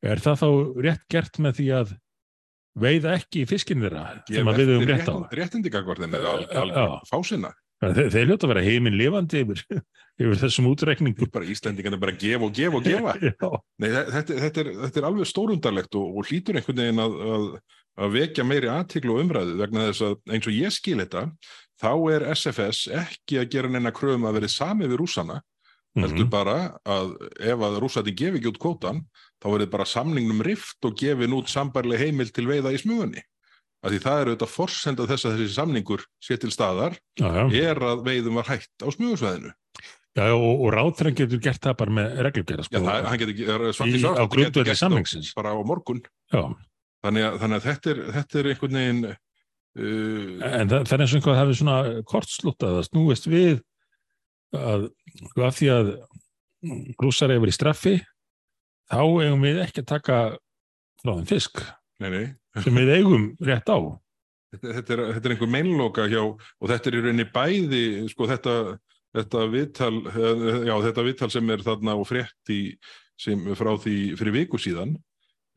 er 0.02 0.22
það 0.22 0.42
þá 0.42 0.48
rétt 0.88 1.04
gert 1.12 1.42
með 1.42 1.60
því 1.60 1.68
að 1.78 1.98
veiða 2.82 3.18
ekki 3.20 3.44
í 3.44 3.50
fiskinn 3.50 3.84
þeirra 3.84 4.06
sem 4.30 4.48
að 4.48 4.62
við 4.62 4.72
höfum 4.72 4.88
rétt 4.90 5.12
á? 5.12 5.16
Réttindikakvartin 5.42 6.16
er 6.16 6.30
alveg 6.32 6.78
já. 6.80 7.02
fásinna. 7.10 7.52
Þeir, 7.82 8.12
þeir 8.14 8.28
hljóta 8.30 8.46
að 8.46 8.52
vera 8.54 8.64
heiminn 8.66 8.98
lifandi 8.98 9.42
yfir, 9.42 9.62
yfir 10.22 10.40
þessum 10.44 10.70
útreikningum. 10.70 11.30
Bara 11.34 11.50
Íslendingarnir 11.50 12.02
bara 12.02 12.14
gefa 12.14 12.46
og 12.48 12.54
gefa 12.56 12.78
og 12.78 12.86
gefa. 12.86 13.16
Nei, 13.82 13.88
þe- 13.90 14.08
þetta, 14.16 14.40
þetta, 14.46 14.64
er, 14.64 14.72
þetta 14.84 15.02
er 15.02 15.08
alveg 15.10 15.30
stórundarlegt 15.30 15.98
og, 15.98 16.20
og 16.22 16.30
hlýtur 16.30 16.60
einhvern 16.60 16.84
veginn 16.84 17.02
að, 17.02 17.18
að, 17.36 17.48
að 17.99 18.13
vekja 18.15 18.43
meiri 18.47 18.69
aðtiklu 18.71 19.15
og 19.17 19.23
umræðu 19.25 19.58
vegna 19.60 19.88
þess 19.89 20.06
að 20.08 20.36
eins 20.36 20.47
og 20.47 20.56
ég 20.56 20.71
skil 20.75 20.99
þetta, 21.01 21.25
þá 21.82 21.91
er 22.15 22.27
SFS 22.36 22.86
ekki 22.93 23.39
að 23.41 23.49
gera 23.56 23.71
neina 23.73 23.91
kröfum 23.95 24.27
að 24.30 24.38
verið 24.39 24.54
sami 24.54 24.88
við 24.88 25.01
rússana, 25.01 25.41
heldur 25.97 26.23
mhm, 26.23 26.30
bara 26.32 26.56
að 26.88 27.15
ef 27.41 27.65
að 27.67 27.80
rússati 27.84 28.13
gefi 28.15 28.39
ekki 28.39 28.51
út 28.54 28.62
kvótan, 28.62 29.04
þá 29.41 29.47
verið 29.58 29.71
bara 29.73 29.89
samningnum 29.89 30.39
rift 30.45 30.88
og 30.88 30.95
gefin 30.95 31.36
út 31.36 31.51
sambarleg 31.51 31.99
heimil 32.06 32.32
til 32.32 32.47
veiða 32.47 32.71
í 32.71 32.80
smugunni. 32.80 33.23
Af 33.82 33.89
því 33.89 33.99
það 34.04 34.19
er 34.21 34.30
auðvitað 34.30 34.51
forsenda 34.54 35.06
þess 35.10 35.25
að 35.25 35.39
þessi 35.39 35.54
samningur 35.58 36.04
sé 36.21 36.38
til 36.38 36.51
staðar, 36.54 36.95
já, 37.17 37.25
já. 37.34 37.43
er 37.71 37.80
að 37.82 38.04
veiðum 38.06 38.38
var 38.38 38.45
hætt 38.51 38.86
á 38.86 38.88
smugusveðinu. 38.93 39.51
já 40.12 40.25
og, 40.36 40.62
og 40.67 40.69
ráðþrann 40.75 41.15
getur 41.17 41.39
gert 41.41 41.63
það 41.65 41.77
bara 41.80 41.95
með 41.97 42.19
reglugjara 42.27 42.62
Já, 42.62 42.67
sko. 42.69 42.82
það, 42.86 43.06
hann 43.10 43.21
get 43.21 43.32
ekki, 43.34 43.47
er, 43.49 43.63
Í- 43.65 43.71
á 43.71 43.73
Svart 43.73 44.32
grundvelli 44.36 44.75
samningsins. 44.77 45.32
bara 45.34 45.56
á 45.56 45.60
morgun. 45.65 46.04
Já, 46.30 46.43
Þannig 47.02 47.26
að, 47.26 47.36
þannig 47.42 47.58
að 47.58 47.68
þetta, 47.68 47.92
er, 47.92 48.00
þetta 48.16 48.40
er 48.40 48.50
einhvern 48.52 48.78
veginn 48.78 49.04
uh, 49.10 49.16
en 50.46 50.70
það, 50.70 50.84
það 50.86 50.96
er 50.96 51.04
eins 51.04 51.14
og 51.14 51.20
einhvað 51.20 51.40
hafi 51.40 51.58
svona 51.58 51.78
kortslútað 52.12 52.80
að 52.82 52.88
snúist 52.90 53.30
við 53.32 53.62
að 54.58 54.88
sko, 55.24 55.46
af 55.48 55.58
því 55.58 55.70
að 55.74 55.92
rússar 57.02 57.34
hefur 57.34 57.50
í 57.50 57.56
straffi 57.56 57.96
þá 58.92 59.02
eigum 59.02 59.46
við 59.46 59.62
ekki 59.64 59.82
að 59.84 59.92
taka 59.96 60.18
frá 61.02 61.14
þeim 61.16 61.28
fisk 61.30 61.62
nei, 62.04 62.10
nei, 62.12 62.26
sem 62.62 62.78
við 62.78 62.94
eigum 62.98 63.28
rétt 63.42 63.70
á. 63.72 63.80
Þetta, 64.52 64.74
þetta, 64.78 64.96
er, 64.96 65.04
þetta 65.16 65.30
er 65.30 65.36
einhver 65.36 65.52
meinloka 65.52 66.08
hjá 66.12 66.22
og 66.26 66.66
þetta 66.70 66.90
er 66.90 66.98
í 66.98 67.04
rauninni 67.06 67.28
bæði 67.32 67.84
sko 68.12 68.28
þetta, 68.30 68.56
þetta 69.16 69.46
viðtal 69.54 69.94
eh, 70.12 70.58
já 70.68 70.74
þetta 70.90 71.06
viðtal 71.08 71.32
sem 71.34 71.54
er 71.56 71.64
þarna 71.66 71.96
og 71.98 72.10
frétt 72.10 72.52
í, 72.52 72.62
sem 73.22 73.46
frá 73.56 73.72
því 73.80 73.96
fyrir 74.20 74.38
viku 74.42 74.60
síðan 74.62 74.98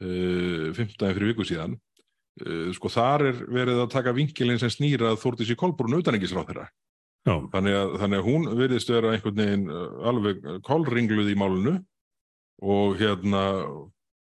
15 0.02 1.14
fyrir 1.14 1.30
viku 1.30 1.46
síðan 1.46 1.76
uh, 1.76 2.70
sko 2.74 2.90
þar 2.92 3.28
er 3.30 3.42
verið 3.46 3.82
að 3.84 3.92
taka 3.94 4.14
vinkilinn 4.16 4.60
sem 4.60 4.72
snýra 4.72 5.14
Þórdís 5.20 5.52
í 5.54 5.58
Kolbrún 5.58 6.00
utanengisráð 6.00 6.50
þeirra. 6.50 6.68
Þannig 7.24 7.76
að, 7.78 7.92
þannig 8.02 8.20
að 8.20 8.26
hún 8.28 8.48
virðist 8.58 8.90
vera 8.92 9.14
einhvern 9.14 9.40
veginn 9.40 9.66
uh, 9.72 9.84
alveg 10.10 10.46
kolringluð 10.66 11.30
í 11.32 11.38
málinu 11.40 11.76
og 12.64 12.98
hérna 13.00 13.44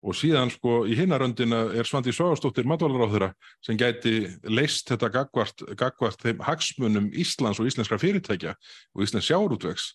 og 0.01 0.17
síðan 0.17 0.49
sko 0.49 0.81
í 0.89 0.95
hinnaröndina 0.97 1.61
er 1.77 1.85
Svandi 1.85 2.13
Sváastóttir 2.15 2.65
matvælaráðura 2.69 3.31
sem 3.61 3.77
gæti 3.77 4.25
leist 4.49 4.89
þetta 4.89 5.11
gagvart, 5.13 5.61
gagvart 5.77 6.23
þeim 6.25 6.41
hagsmunum 6.45 7.11
Íslands 7.13 7.61
og 7.61 7.69
íslenskra 7.69 7.99
fyrirtækja 8.01 8.55
og 8.95 9.03
Íslands 9.05 9.29
sjáurútvegs 9.29 9.91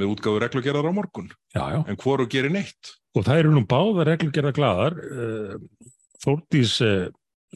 með 0.00 0.14
útgáðu 0.14 0.42
reglugerðar 0.44 0.90
á 0.90 0.92
morgun. 0.96 1.30
já, 1.54 1.64
já. 1.76 1.80
En 1.86 2.00
hvoru 2.00 2.26
gerir 2.30 2.52
neitt? 2.54 2.94
Og 3.14 3.26
það 3.26 3.42
eru 3.42 3.54
nú 3.54 3.64
báða 3.68 4.06
reglugerða 4.08 4.54
gladar. 4.56 4.98
Eh, 5.00 5.88
Þórdís 6.20 6.74
eh, 6.84 7.08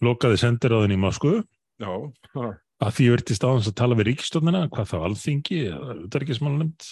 lokaði 0.05 0.41
sendiráðin 0.41 0.95
í 0.97 1.01
Moskvu 1.01 1.43
Já, 1.83 1.91
að 2.85 2.93
því 2.97 3.07
verðist 3.15 3.47
áðans 3.47 3.71
að 3.71 3.79
tala 3.81 3.97
við 3.99 4.09
ríkistofnina, 4.11 4.67
hvað 4.73 4.91
þá 4.93 4.99
alþingi 5.09 5.63
eða 5.71 5.97
utarikismálnefnd. 6.07 6.91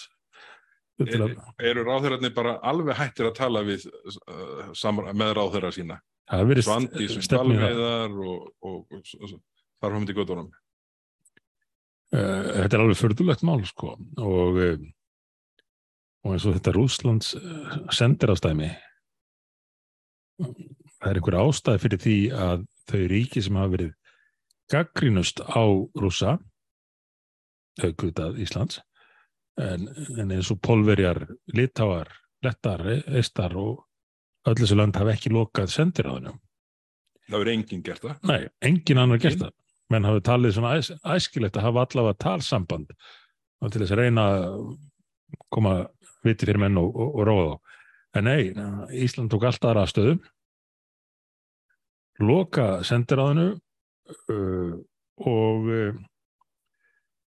er, 1.03 1.37
eru 1.71 1.85
ráðherrarnir 1.87 2.35
bara 2.35 2.57
alveg 2.69 2.99
hættir 2.99 3.29
að 3.31 3.37
tala 3.39 3.63
við 3.67 3.87
uh, 3.89 5.13
með 5.15 5.37
ráðherra 5.39 5.71
sína? 5.75 6.01
Stefnið 6.33 7.15
það. 7.15 7.23
stalveiðar 7.27 8.19
og, 8.27 8.51
og, 8.63 8.99
og, 8.99 9.33
þar 9.83 9.97
höfum 9.97 10.09
við 10.09 10.21
göttunum. 10.21 10.51
Eh, 12.13 12.51
Þetta 12.63 12.77
er 12.77 12.85
alveg 12.85 13.01
förðulegt 13.01 13.47
mál 13.47 13.63
sko 13.69 13.95
og, 13.97 14.61
og 16.23 16.35
eins 16.35 16.47
og 16.47 16.57
þetta 16.57 16.75
Rúslands 16.77 17.33
sendirástæmi 17.95 18.71
það 20.43 21.11
er 21.11 21.19
einhver 21.19 21.39
ástæði 21.43 21.83
fyrir 21.83 22.03
því 22.03 22.17
að 22.47 22.65
þau 22.91 23.03
ríki 23.13 23.43
sem 23.43 23.59
hafa 23.59 23.75
verið 23.77 23.93
gaggrínust 24.73 25.43
á 25.45 25.65
rússa 25.99 26.39
aukvitað 27.83 28.41
Íslands 28.43 28.81
en, 29.61 29.89
en 30.19 30.33
eins 30.33 30.51
og 30.53 30.61
Pólverjar, 30.65 31.25
Litáar, 31.57 32.11
Lettar, 32.45 32.85
Eistar 33.13 33.57
og 33.59 33.83
öll 34.49 34.59
þessu 34.59 34.79
land 34.79 34.97
hafa 34.99 35.15
ekki 35.15 35.33
lokað 35.33 35.71
sendiráðinu. 35.73 36.35
Það 37.29 37.39
verður 37.39 37.53
enginn 37.55 37.83
gert 37.87 38.05
það. 38.05 38.15
Nei, 38.29 38.41
engin 38.65 39.01
annar 39.03 39.21
gert 39.23 39.41
það. 39.41 39.53
Menn 39.93 40.09
hafi 40.09 40.23
talið 40.25 40.55
svona 40.57 40.73
æs, 40.79 40.91
æskilegt 41.05 41.59
að 41.59 41.69
hafa 41.69 41.85
allavega 41.87 42.21
talsamband 42.25 42.95
og 43.63 43.73
til 43.73 43.83
þess 43.83 43.95
að 43.95 44.03
reyna 44.03 44.25
að 44.33 44.57
koma 45.53 45.75
viti 46.25 46.49
fyrir 46.49 46.63
menn 46.63 46.79
og, 46.81 46.93
og, 46.93 47.19
og 47.19 47.29
róða 47.29 47.49
þá. 47.49 47.79
En 48.13 48.27
nei, 48.29 48.41
Ísland 49.01 49.33
tók 49.33 49.47
alltaf 49.49 49.71
aðra 49.71 49.87
stöðum, 49.89 50.19
loka 52.21 52.67
sendiráðinu 52.85 53.47
uh, 53.55 54.75
og 55.25 55.71
uh, 55.73 55.95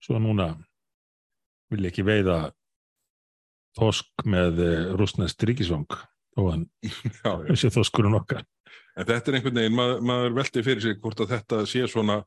svo 0.04 0.20
núna 0.22 0.52
vil 1.74 1.90
ekki 1.90 2.06
veiða 2.08 2.52
þosk 3.78 4.28
með 4.30 4.62
uh, 4.64 4.76
rústnest 5.00 5.42
ríkisvang 5.50 5.90
og 6.38 6.52
hann 6.54 6.68
þessi 7.50 7.74
þoskurinn 7.74 8.20
okkar. 8.20 8.46
En 8.98 9.06
þetta 9.06 9.32
er 9.32 9.40
einhvern 9.40 9.60
veginn, 9.62 9.78
maður, 9.78 10.06
maður 10.10 10.38
velti 10.38 10.64
fyrir 10.66 10.86
sig 10.86 11.02
hvort 11.02 11.22
að 11.22 11.34
þetta 11.36 11.64
sé 11.70 11.84
svona 11.90 12.22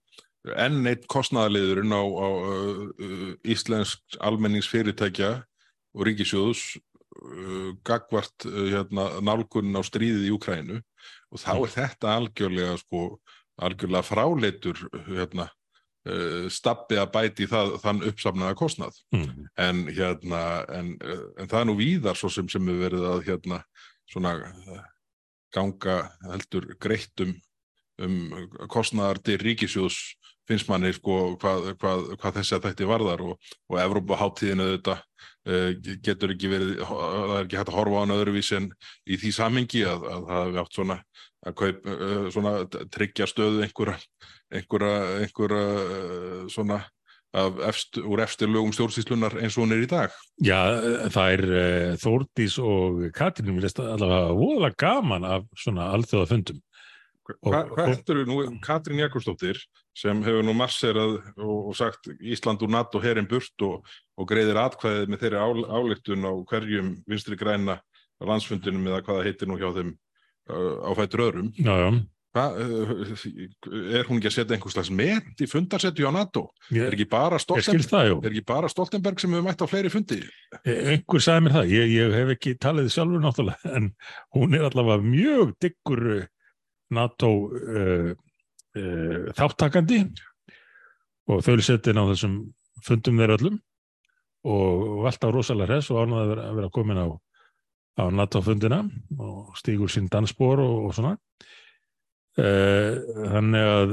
enn 0.56 0.86
eitt 0.88 1.06
kostnaðaliðurinn 1.10 1.92
á, 1.92 2.02
á 2.02 2.28
uh, 2.30 2.82
uh, 2.90 3.30
íslensk 3.44 4.18
almenningsfyrirtækja 4.24 5.32
og 5.96 6.06
ríkisjóðs 6.06 6.64
uh, 6.76 7.70
gagvart 7.86 8.46
uh, 8.48 8.66
hérna, 8.70 9.08
nálgunin 9.24 9.78
á 9.78 9.82
stríðið 9.86 10.28
í 10.28 10.34
Ukrænu 10.36 10.80
og 11.30 11.42
þá 11.42 11.52
er 11.54 11.72
þetta 11.74 12.12
algjörlega 12.18 12.76
sko, 12.82 13.04
algjörlega 13.60 14.06
fráleitur 14.06 14.84
hérna, 15.08 15.48
uh, 16.08 16.46
stabbi 16.52 17.00
að 17.00 17.12
bæti 17.16 17.50
það, 17.50 17.74
þann 17.84 18.04
uppsafnaða 18.10 18.58
kostnað. 18.58 19.02
Mm. 19.14 19.44
en 19.66 19.84
hérna 19.90 20.44
en, 20.76 20.94
uh, 21.02 21.26
en 21.40 21.50
það 21.50 21.60
er 21.60 21.68
nú 21.70 21.76
víðar 21.80 22.18
svo 22.18 22.32
sem 22.32 22.48
sem 22.52 22.72
er 22.72 22.82
verið 22.86 23.06
að 23.10 23.26
hérna 23.28 23.62
svona 24.10 24.36
uh, 24.46 24.82
ganga 25.54 26.02
heldur 26.30 26.68
greitt 26.82 27.24
um, 27.24 27.34
um 28.00 28.18
kostnaðar 28.70 29.20
til 29.26 29.40
ríkisjóðs 29.42 29.98
finnst 30.50 30.70
manni 30.70 30.92
sko 30.96 31.18
hvað, 31.40 31.70
hvað, 31.80 32.04
hvað 32.20 32.36
þessi 32.40 32.56
að 32.56 32.68
þetta 32.68 32.90
varðar 32.90 33.24
og, 33.28 33.50
og 33.70 33.80
Evrópaháttíðinu 33.84 34.68
þetta 34.74 34.96
uh, 34.98 35.96
getur 36.04 36.34
ekki 36.34 36.52
verið, 36.52 36.76
það 36.90 37.34
er 37.38 37.42
ekki 37.44 37.60
hægt 37.60 37.72
að 37.72 37.80
horfa 37.80 37.98
á 37.98 38.02
hann 38.02 38.16
öðruvísi 38.18 38.60
en 38.60 38.70
í 39.06 39.18
því 39.20 39.34
samhengi 39.38 39.84
að, 39.88 40.06
að 40.10 40.30
það 40.30 40.46
hefði 40.46 40.62
átt 40.64 40.78
svona 40.78 41.00
að 41.40 41.58
kaup, 41.62 41.90
uh, 41.90 42.30
svona 42.34 42.54
tryggja 42.92 43.28
stöðu 43.30 43.66
einhverja, 43.66 43.98
einhverja, 44.60 44.96
einhverja 45.24 45.68
uh, 45.84 46.40
svona 46.52 46.82
af 47.30 47.60
efst, 47.62 48.00
úr 48.02 48.24
efstir 48.24 48.50
lögum 48.50 48.72
stjórnsýslunar 48.74 49.36
eins 49.38 49.54
og 49.54 49.62
hún 49.62 49.76
er 49.76 49.84
í 49.84 49.90
dag. 49.90 50.14
Já, 50.42 50.58
það 51.14 51.34
er 51.36 51.44
Þórdís 52.02 52.56
og 52.58 53.04
Katrín 53.14 53.54
vilja 53.54 53.70
allavega 53.84 54.32
voðalega 54.34 54.78
gaman 54.82 55.28
af 55.36 55.44
svona 55.54 55.92
alþjóðafundum. 55.94 56.58
Og- 57.40 57.52
Hva, 57.52 57.62
hvað 57.70 57.90
heldur 57.94 58.22
nú 58.28 58.38
Katrín 58.64 59.00
Jakobsdóttir 59.02 59.60
sem 59.96 60.22
hefur 60.24 60.44
nú 60.46 60.54
masserað 60.56 61.18
og, 61.36 61.70
og 61.70 61.76
sagt 61.78 62.10
Ísland 62.20 62.62
úr 62.64 62.72
NATO 62.72 63.00
herin 63.02 63.28
burt 63.30 63.64
og, 63.66 63.86
og 64.16 64.28
greiðir 64.30 64.60
atkvæðið 64.60 65.10
með 65.10 65.24
þeirri 65.24 65.42
ál, 65.42 65.64
ályktun 65.80 66.26
á 66.26 66.32
hverjum 66.50 66.94
vinstri 67.10 67.38
græna 67.40 67.80
landsfundinum 68.20 68.88
eða 68.90 69.02
hvað 69.04 69.20
það 69.20 69.28
heitir 69.30 69.50
nú 69.50 69.58
hjá 69.60 69.68
þeim 69.76 69.92
uh, 70.50 70.88
á 70.88 70.90
fætur 70.98 71.26
öðrum. 71.28 71.52
Já, 71.56 71.74
já. 71.80 71.90
Hva, 72.30 72.44
uh, 72.54 73.00
er 73.98 74.06
hún 74.06 74.20
ekki 74.20 74.28
að 74.30 74.34
setja 74.36 74.54
einhvers 74.54 74.76
slags 74.76 74.90
met 74.94 75.40
í 75.42 75.48
fundarsetju 75.50 76.06
á 76.06 76.12
NATO? 76.14 76.44
Er 76.70 76.76
Ég, 76.76 76.92
ekki 76.94 77.06
ég 77.08 77.38
Stoltenberg, 77.42 77.66
skilst 77.66 77.90
það, 77.90 78.12
er 78.20 78.30
ekki 78.30 78.44
bara 78.46 78.70
Stoltenberg 78.70 79.18
sem 79.22 79.32
hefur 79.34 79.46
mætt 79.48 79.64
á 79.64 79.66
fleiri 79.66 79.90
fundi? 79.90 80.20
E, 80.62 80.76
Einhver 80.92 81.24
sagði 81.24 81.46
mér 81.48 81.56
það, 81.56 81.72
ég, 81.74 81.94
ég 81.96 82.14
hef 82.20 82.30
ekki 82.36 82.54
talið 82.62 82.92
sjálfur 82.94 83.24
náttúrulega, 83.24 83.72
en 83.80 83.90
hún 84.36 84.54
er 84.54 84.68
allavega 84.68 85.02
mjög 85.02 85.56
diggur 85.64 86.04
NATO 86.94 87.30
uh, 87.48 88.10
uh, 88.76 89.30
þáttakandi 89.36 90.02
og 91.30 91.42
þau 91.46 91.56
setja 91.62 91.92
inn 91.92 92.02
á 92.02 92.10
þessum 92.10 92.36
fundum 92.86 93.20
þeir 93.20 93.34
öllum 93.36 93.58
og, 94.48 95.06
alltaf 95.10 95.34
rosalega 95.34 95.74
hress 95.74 95.90
og 95.92 96.04
ánæði 96.04 96.38
að 96.40 96.54
vera, 96.58 96.70
komin 96.72 97.02
á, 97.02 97.06
á 98.00 98.04
NATO-fundina 98.08 98.80
og 99.20 99.58
stígur 99.60 99.92
sín 99.92 100.08
dansspor 100.10 100.62
og, 100.64 100.86
og 100.88 100.96
svona. 100.96 101.16
Uh, 102.40 102.96
þannig 103.34 103.66
að, 103.74 103.92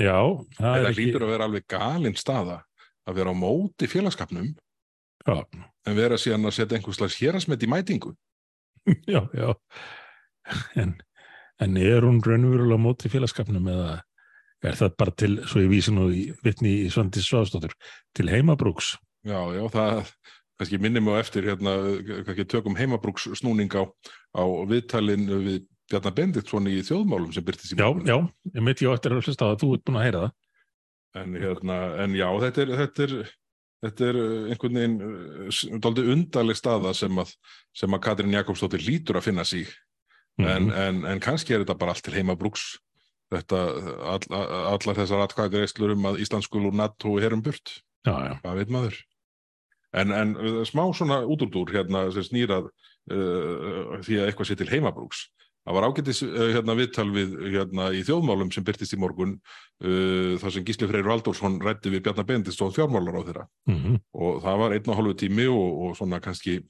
já, 0.00 0.18
það 0.56 0.88
ekki... 0.88 0.96
hlýtur 0.98 1.26
að 1.26 1.32
vera 1.36 1.46
alveg 1.46 1.68
galinn 1.70 2.18
staða 2.18 2.58
að 3.06 3.20
vera 3.20 3.32
á 3.32 3.36
móti 3.36 3.88
félagskapnum 3.90 4.50
Já, 5.28 5.44
en 5.86 5.96
vera 5.96 6.18
síðan 6.20 6.48
að 6.48 6.56
setja 6.56 6.78
einhvers 6.78 6.98
slags 7.00 7.18
hérasmet 7.20 7.64
í 7.64 7.68
mætingu. 7.68 8.14
já, 9.14 9.20
já. 9.36 9.50
En, 10.80 10.94
en 11.60 11.76
er 11.80 12.06
hún 12.06 12.20
raunverulega 12.24 12.80
á 12.80 12.84
móti 12.84 13.10
félagskapnum 13.12 13.68
eða 13.70 14.00
er 14.64 14.76
það 14.76 14.96
bara 15.00 15.16
til, 15.16 15.32
svo 15.48 15.62
ég 15.64 15.72
vísi 15.72 15.94
nú 15.94 16.10
í 16.12 16.26
vitni 16.44 16.74
í 16.84 16.90
Svandis 16.92 17.28
Svástóttur, 17.28 17.72
til 18.16 18.28
heimabrúks? 18.28 18.94
Já, 19.24 19.40
já, 19.56 19.64
það 19.72 20.12
kannski 20.60 20.80
minnum 20.80 21.08
á 21.12 21.20
eftir 21.20 21.48
hérna, 21.48 21.74
kannski 22.26 22.44
tökum 22.48 22.76
heimabrúks 22.76 23.28
snúning 23.40 23.72
á, 23.72 23.88
á 24.36 24.44
viðtalin 24.68 25.28
við 25.46 25.62
Bjarnar 25.90 26.14
Bendiktsson 26.14 26.68
í 26.70 26.78
þjóðmálum 26.86 27.32
sem 27.34 27.44
byrtist 27.44 27.74
í 27.74 27.78
Já, 27.80 27.88
morgun. 27.88 28.06
já, 28.06 28.16
ég 28.54 28.82
ég 28.84 28.92
á 28.92 28.94
eftir 28.94 29.14
að 29.16 29.24
hlusta 29.24 29.48
á 29.48 29.50
að 29.50 29.60
þú 29.62 29.70
ert 29.74 29.84
búin 29.88 29.98
að 29.98 30.06
heyra 30.06 30.22
það. 30.22 30.34
En, 31.20 31.36
hérna, 31.42 31.78
en 32.04 32.12
já, 32.14 32.26
þetta 32.44 32.62
er, 32.62 32.72
þetta 32.80 33.06
er, 33.06 33.14
þetta 33.86 34.06
er 34.06 34.18
uh, 34.20 34.44
einhvern 34.52 34.78
veginn 34.78 35.80
dálítið 35.82 36.10
undarleg 36.14 36.60
staða 36.60 36.92
sem 36.94 37.18
að, 37.18 37.32
sem 37.74 37.96
að 37.96 38.02
Katrín 38.04 38.36
Jakobsdóttir 38.36 38.84
lítur 38.86 39.18
að 39.18 39.26
finna 39.26 39.46
sig. 39.48 39.72
En, 40.38 40.68
Mhm. 40.68 40.70
en, 40.72 41.04
en 41.04 41.20
kannski 41.20 41.54
er 41.54 41.64
þetta 41.64 41.78
bara 41.78 41.92
allt 41.92 42.04
til 42.04 42.14
heimabrúks. 42.14 42.78
Þetta, 43.30 43.58
all, 44.02 44.24
allar 44.74 44.96
þessar 44.98 45.20
atkvæðgreislur 45.26 45.92
um 45.92 46.06
að 46.10 46.20
Ísland 46.24 46.42
skul 46.46 46.64
úr 46.66 46.74
NATO 46.74 47.18
herum 47.20 47.42
burt. 47.42 47.82
Hvað 48.42 48.56
veit 48.56 48.68
maður? 48.70 48.96
En, 49.92 50.10
en 50.14 50.34
smá 50.66 50.82
svona 50.94 51.20
útúrdúr 51.26 51.70
hérna 51.74 52.06
sem 52.14 52.22
snýrað 52.22 52.70
uh, 53.10 54.00
því 54.02 54.18
að 54.20 54.26
eitthvað 54.30 54.48
sé 54.50 54.56
til 54.58 54.70
heimabrúks. 54.70 55.28
Það 55.66 55.76
var 55.76 55.86
ágætis 55.90 56.22
uh, 56.24 56.50
hérna, 56.54 56.74
viðtal 56.78 57.06
við 57.12 57.34
hérna, 57.52 57.90
í 57.92 58.00
þjóðmálum 58.06 58.50
sem 58.54 58.64
byrtist 58.64 58.94
í 58.96 58.98
morgun 59.02 59.36
uh, 59.84 60.38
þar 60.40 60.54
sem 60.54 60.64
Gísli 60.66 60.88
Freyr 60.88 61.06
Valdórsson 61.10 61.58
rætti 61.62 61.92
við 61.92 62.04
Bjarnar 62.06 62.26
Bendistóð 62.30 62.78
fjármálar 62.78 63.18
á 63.20 63.22
þeirra 63.28 63.46
mm 63.68 63.98
og 64.14 64.40
það 64.44 64.58
var 64.62 64.74
einn 64.76 64.88
og 64.90 64.96
hálfu 64.98 65.14
tími 65.20 65.46
og, 65.52 65.68
og 65.90 65.96
svona 65.98 66.18
kannski 66.24 66.60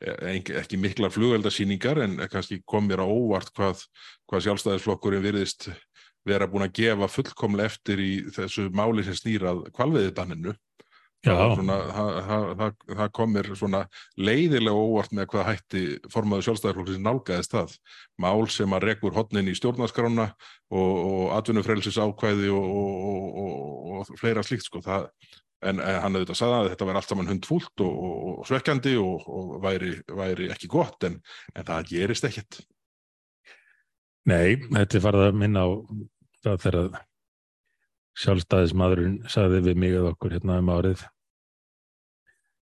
ekki, 0.00 0.56
ekki 0.60 0.80
miklar 0.80 1.12
flugeldasýningar 1.14 2.00
en 2.04 2.16
kannski 2.32 2.62
kom 2.68 2.88
mér 2.88 3.04
á 3.04 3.06
óvart 3.06 3.52
hvað, 3.56 3.84
hvað 4.30 4.46
sjálfstæðisflokkurinn 4.46 5.24
virðist 5.24 5.68
vera 6.28 6.48
búin 6.48 6.66
að 6.66 6.76
gefa 6.80 7.08
fullkomlega 7.08 7.72
eftir 7.72 8.00
í 8.02 8.10
þessu 8.34 8.68
máli 8.76 9.04
sem 9.06 9.16
snýrað 9.16 9.66
kvalveiðibanninu 9.76 10.56
Já. 11.20 11.34
Það, 11.36 11.82
það, 11.92 12.14
það, 12.56 12.76
það, 12.88 13.08
kom 13.12 13.34
mér 13.34 13.48
svona 13.52 13.80
leiðilega 14.16 14.84
óvart 14.86 15.10
með 15.12 15.26
hvað 15.34 15.48
hætti 15.50 15.82
formaður 16.08 16.46
sjálfstæðarflokksins 16.46 17.02
nálgæðist 17.04 17.56
það. 17.56 17.74
Mál 18.24 18.46
sem 18.48 18.72
að 18.72 18.86
rekur 18.88 19.12
hotnin 19.18 19.50
í 19.52 19.56
stjórnarskrána 19.58 20.30
og, 20.72 20.94
og 21.10 21.26
atvinnufrelsis 21.36 22.00
ákvæði 22.00 22.48
og, 22.56 22.72
og, 22.80 23.26
og, 23.42 23.92
og 24.00 24.14
fleira 24.22 24.44
slíkt 24.46 24.64
sko. 24.64 24.80
Það, 24.86 25.10
en, 25.60 25.80
en 25.80 26.00
hann 26.04 26.16
auðvitað 26.16 26.38
sagði 26.38 26.58
að 26.58 26.70
þetta 26.72 26.88
væri 26.88 27.00
allt 27.00 27.12
saman 27.12 27.30
hundfúlt 27.30 27.84
og 27.84 28.42
svekkjandi 28.48 28.96
og 29.00 29.56
væri, 29.64 29.94
væri 30.08 30.50
ekki 30.54 30.70
gott 30.72 31.08
en, 31.08 31.20
en 31.54 31.68
það 31.68 31.92
gerist 31.92 32.26
ekkert. 32.28 32.60
Nei, 34.28 34.60
þetta 34.68 34.98
er 34.98 35.04
farið 35.04 35.26
að 35.28 35.40
minna 35.40 35.64
á 35.64 35.68
það 36.44 36.60
þegar 36.64 37.00
sjálfstæðismadurinn 38.20 39.16
sagði 39.32 39.64
við 39.68 39.80
mig 39.80 39.96
eða 39.96 40.12
okkur 40.14 40.36
hérna 40.36 40.60
um 40.60 40.70
árið. 40.74 41.02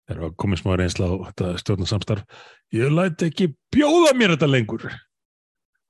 Þegar 0.04 0.22
var 0.26 0.36
komið 0.44 0.62
smá 0.62 0.74
reynsla 0.80 1.08
á 1.08 1.16
þetta 1.30 1.52
stjórnarsamstarf. 1.62 2.46
Ég 2.76 2.92
læti 2.92 3.30
ekki 3.30 3.50
bjóða 3.74 4.16
mér 4.18 4.36
þetta 4.36 4.50
lengur. 4.50 4.88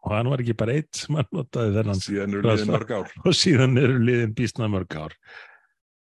Og 0.04 0.12
hann 0.12 0.28
var 0.28 0.44
ekki 0.44 0.56
bara 0.60 0.76
eitt 0.76 1.00
sem 1.00 1.16
hann 1.16 1.30
notaði 1.32 1.78
þennan 1.78 2.02
síðan 2.04 2.36
eru 2.36 2.44
liðin 2.44 2.74
mörg 2.74 2.92
ár. 2.92 3.12
Og 3.24 3.38
síðan 3.40 3.80
eru 3.80 4.02
liðin 4.04 4.36
bísna 4.36 4.68
mörg 4.72 4.98
ár 5.00 5.16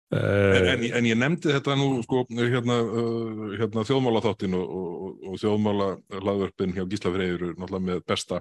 En, 0.09 0.67
en, 0.71 0.83
en 0.97 1.05
ég 1.05 1.17
nefndi 1.21 1.51
þetta 1.53 1.75
nú 1.77 1.99
sko, 2.01 2.23
hérna, 2.33 2.79
uh, 2.81 3.41
hérna 3.59 3.83
þjóðmálaþáttin 3.85 4.55
og, 4.57 4.71
og, 4.79 5.19
og 5.29 5.35
þjóðmála 5.37 5.89
hlaðvörpin 6.17 6.73
hjá 6.73 6.87
Gísla 6.89 7.11
Freyður 7.13 7.51
náttúrulega 7.51 7.85
með 7.91 8.01
besta 8.09 8.39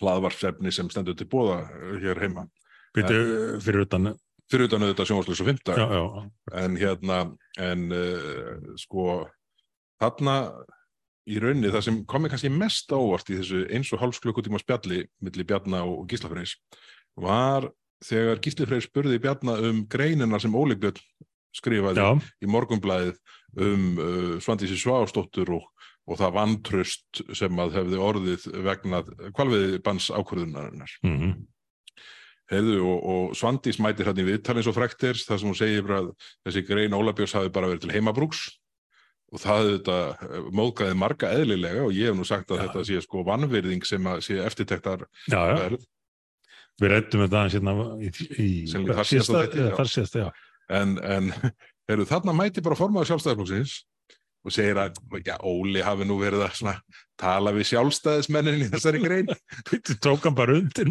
hlaðvarpsefni 0.00 0.72
sem 0.74 0.90
stendur 0.90 1.14
til 1.18 1.28
bóða 1.30 1.60
hér 2.02 2.18
heima 2.24 2.48
Býtu 2.96 3.20
fyrir 3.62 3.84
utan 3.86 4.10
fyrir 4.50 4.66
utan 4.66 4.88
auðvitað 4.88 5.78
já, 5.78 5.86
já. 5.94 6.02
en 6.58 6.76
hérna 6.80 7.20
en 7.62 7.86
uh, 7.94 8.74
sko 8.82 9.06
þarna 10.02 10.36
í 11.30 11.38
rauninni 11.38 11.70
það 11.70 11.84
sem 11.86 12.00
komi 12.10 12.30
kannski 12.32 12.50
mest 12.50 12.90
ávart 12.90 13.30
í 13.30 13.38
þessu 13.38 13.66
eins 13.70 13.90
og 13.94 14.02
hálfs 14.02 14.18
klukkutíma 14.22 14.58
spjalli 14.58 15.04
millir 15.22 15.46
Bjarna 15.46 15.84
og 15.86 16.08
Gísla 16.10 16.30
Freyrs 16.32 16.56
var 17.14 17.68
þegar 18.04 18.40
Gísli 18.44 18.68
Freyr 18.68 18.84
spurði 18.84 19.20
Bjarna 19.22 19.56
um 19.68 19.84
greinina 19.90 20.40
sem 20.40 20.54
Óli 20.56 20.76
Björn 20.80 21.00
skrifaði 21.56 22.02
já. 22.02 22.10
í 22.40 22.48
morgunblæðið 22.50 23.16
um 23.60 23.86
uh, 23.98 24.34
Svandísi 24.42 24.78
Svástóttur 24.78 25.50
og, 25.58 25.64
og 26.06 26.20
það 26.20 26.36
vantröst 26.36 27.22
sem 27.36 27.62
að 27.62 27.80
hefði 27.80 28.02
orðið 28.06 28.46
vegna 28.66 29.02
kvalviði 29.36 29.80
bans 29.84 30.10
ákvörðunarinnar. 30.14 30.94
Mm 31.06 31.16
-hmm. 31.18 31.34
Heiðu, 32.50 32.78
og, 32.82 33.02
og 33.10 33.36
Svandís 33.38 33.78
mætir 33.78 34.08
hérna 34.08 34.24
í 34.24 34.30
viðtalins 34.30 34.66
og 34.66 34.74
frektir 34.74 35.18
þar 35.18 35.38
sem 35.38 35.50
hún 35.50 35.58
segir 35.58 35.92
að 35.94 36.10
þessi 36.46 36.64
grein 36.66 36.96
Óla 36.96 37.14
Björns 37.14 37.34
hafi 37.34 37.50
bara 37.50 37.70
verið 37.70 37.86
til 37.86 37.94
heimabrúks 37.94 38.48
og 39.30 39.38
það 39.38 39.68
þetta 39.70 39.98
móðgæði 40.50 40.96
marga 40.98 41.30
eðlilega 41.30 41.84
og 41.86 41.94
ég 41.94 42.10
hef 42.10 42.18
nú 42.18 42.26
sagt 42.26 42.50
að 42.50 42.58
Já. 42.58 42.62
þetta 42.64 42.84
sé 42.88 43.02
sko 43.04 43.22
vannvirðing 43.26 43.86
sem 43.86 44.06
að 44.10 44.22
sé 44.26 44.40
eftirtektar 44.42 45.06
verð 45.30 45.84
Við 46.80 46.92
rættum 46.94 47.24
þetta 47.24 47.40
aðeins 47.40 47.56
hérna 47.58 47.72
í, 48.00 48.48
þar 48.88 49.08
síðasta 49.10 49.44
þætti, 49.44 50.22
já. 50.22 50.28
en, 50.80 50.96
en 51.04 51.32
heru, 51.90 52.06
þarna 52.08 52.36
mæti 52.36 52.64
bara 52.64 52.78
formaður 52.78 53.12
sjálfstæðarflokksins 53.12 53.74
og 54.44 54.52
segir 54.54 54.78
að 54.80 54.96
já, 55.26 55.34
Óli 55.44 55.82
hafi 55.84 56.06
nú 56.08 56.16
verið 56.20 56.46
að 56.48 56.78
tala 57.20 57.50
við 57.52 57.66
sjálfstæðismennin 57.68 58.62
í 58.64 58.68
þessari 58.72 59.00
grein. 59.02 59.26
Tók 60.00 60.22
hann 60.24 60.36
bara 60.38 60.54
undir 60.56 60.88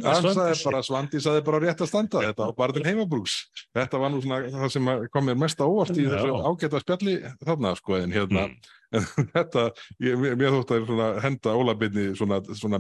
Svandi 0.86 1.22
sagði 1.24 1.42
bara 1.48 1.62
rétt 1.64 1.82
að 1.82 1.90
standa. 1.90 2.22
Þetta 2.28 2.46
var 2.52 2.54
bara 2.60 2.76
til 2.78 2.84
heimabrúks. 2.86 3.38
Þetta 3.74 4.02
var 4.04 4.14
nú 4.14 4.20
svona 4.22 4.44
það 4.54 4.74
sem 4.76 4.92
kom 5.16 5.26
mér 5.26 5.40
mest 5.42 5.58
á 5.58 5.66
óvart 5.66 5.98
í 5.98 6.06
þessu 6.06 6.36
ágæta 6.46 6.84
spjalli 6.84 7.16
þarna 7.46 7.74
sko 7.82 7.98
en 7.98 8.14
hérna 8.14 8.46
Mm. 8.90 8.98
en 8.98 9.26
þetta, 9.36 9.64
ég, 10.02 10.16
mér, 10.18 10.54
þótt 10.56 10.72
að 10.74 11.20
henda 11.22 11.52
Ólabinni 11.54 12.08
svona, 12.18 12.40
svona 12.58 12.80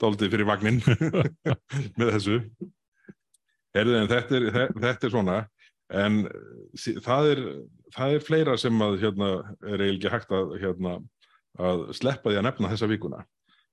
dálítið 0.00 0.30
fyrir 0.32 0.48
vagnin 0.48 0.78
með 2.00 2.12
þessu. 2.14 2.36
Herðu, 3.76 3.96
en 4.00 4.08
þetta 4.10 4.38
er, 4.38 4.46
þe- 4.54 4.70
þetta 4.82 5.06
er 5.08 5.12
svona 5.12 5.36
en 6.00 6.16
sí- 6.80 6.96
það 7.04 7.28
er, 7.34 7.42
það 7.96 8.14
er 8.16 8.24
fleira 8.26 8.56
sem 8.60 8.82
að 8.86 8.98
hérna, 9.04 9.30
er 9.66 9.82
eiginlega 9.84 9.98
ekki 9.98 10.14
hægt 10.14 10.34
að, 10.36 10.54
hérna, 10.62 10.94
að 11.60 11.84
sleppa 11.98 12.30
því 12.32 12.40
að 12.40 12.46
nefna 12.48 12.70
þessa 12.72 12.90
vikuna 12.90 13.24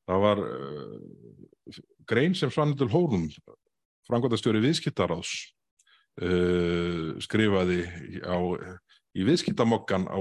það 0.07 0.23
var 0.23 0.41
uh, 0.45 1.77
grein 2.07 2.35
sem 2.37 2.51
Svanhildur 2.53 2.89
Hórun 2.93 3.27
frangvandastjóri 4.07 4.61
viðskiptaráðs 4.63 5.31
uh, 6.23 7.15
skrifaði 7.23 7.81
á, 8.23 8.37
í 9.17 9.25
viðskiptamokkan 9.27 10.05
á 10.07 10.17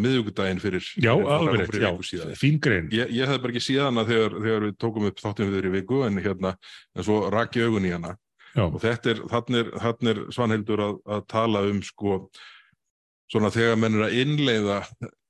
miðugudaginn 0.00 0.60
fyrir 0.62 0.84
Já, 0.98 1.12
fyrir- 1.14 1.68
viku 1.70 1.86
já, 1.86 1.92
síðan. 2.08 2.34
fín 2.38 2.58
grein. 2.62 2.88
Ég, 2.92 3.10
ég 3.14 3.28
hefði 3.30 3.42
bara 3.44 3.54
ekki 3.54 3.64
séð 3.68 3.84
hana 3.88 4.04
þegar, 4.08 4.36
þegar 4.42 4.66
við 4.68 4.76
tókum 4.82 5.06
upp 5.10 5.22
þáttum 5.22 5.48
við 5.50 5.58
þeirri 5.58 5.74
viku 5.78 6.02
en, 6.06 6.18
hérna, 6.24 6.54
en 6.96 7.06
svo 7.06 7.20
raki 7.32 7.62
augun 7.64 7.86
í 7.88 7.94
hana 7.94 8.16
Já, 8.52 8.66
og 8.68 8.80
þetta 8.82 9.14
er, 9.14 9.20
er, 9.22 9.70
þannig 9.80 10.10
er 10.12 10.18
Svanhildur 10.36 10.82
að, 10.84 10.96
að 11.16 11.22
tala 11.32 11.62
um 11.70 11.78
sko 11.86 12.18
svona 13.32 13.52
þegar 13.54 13.78
menn 13.80 13.98
er 13.98 14.08
að 14.08 14.18
innleiða 14.22 14.80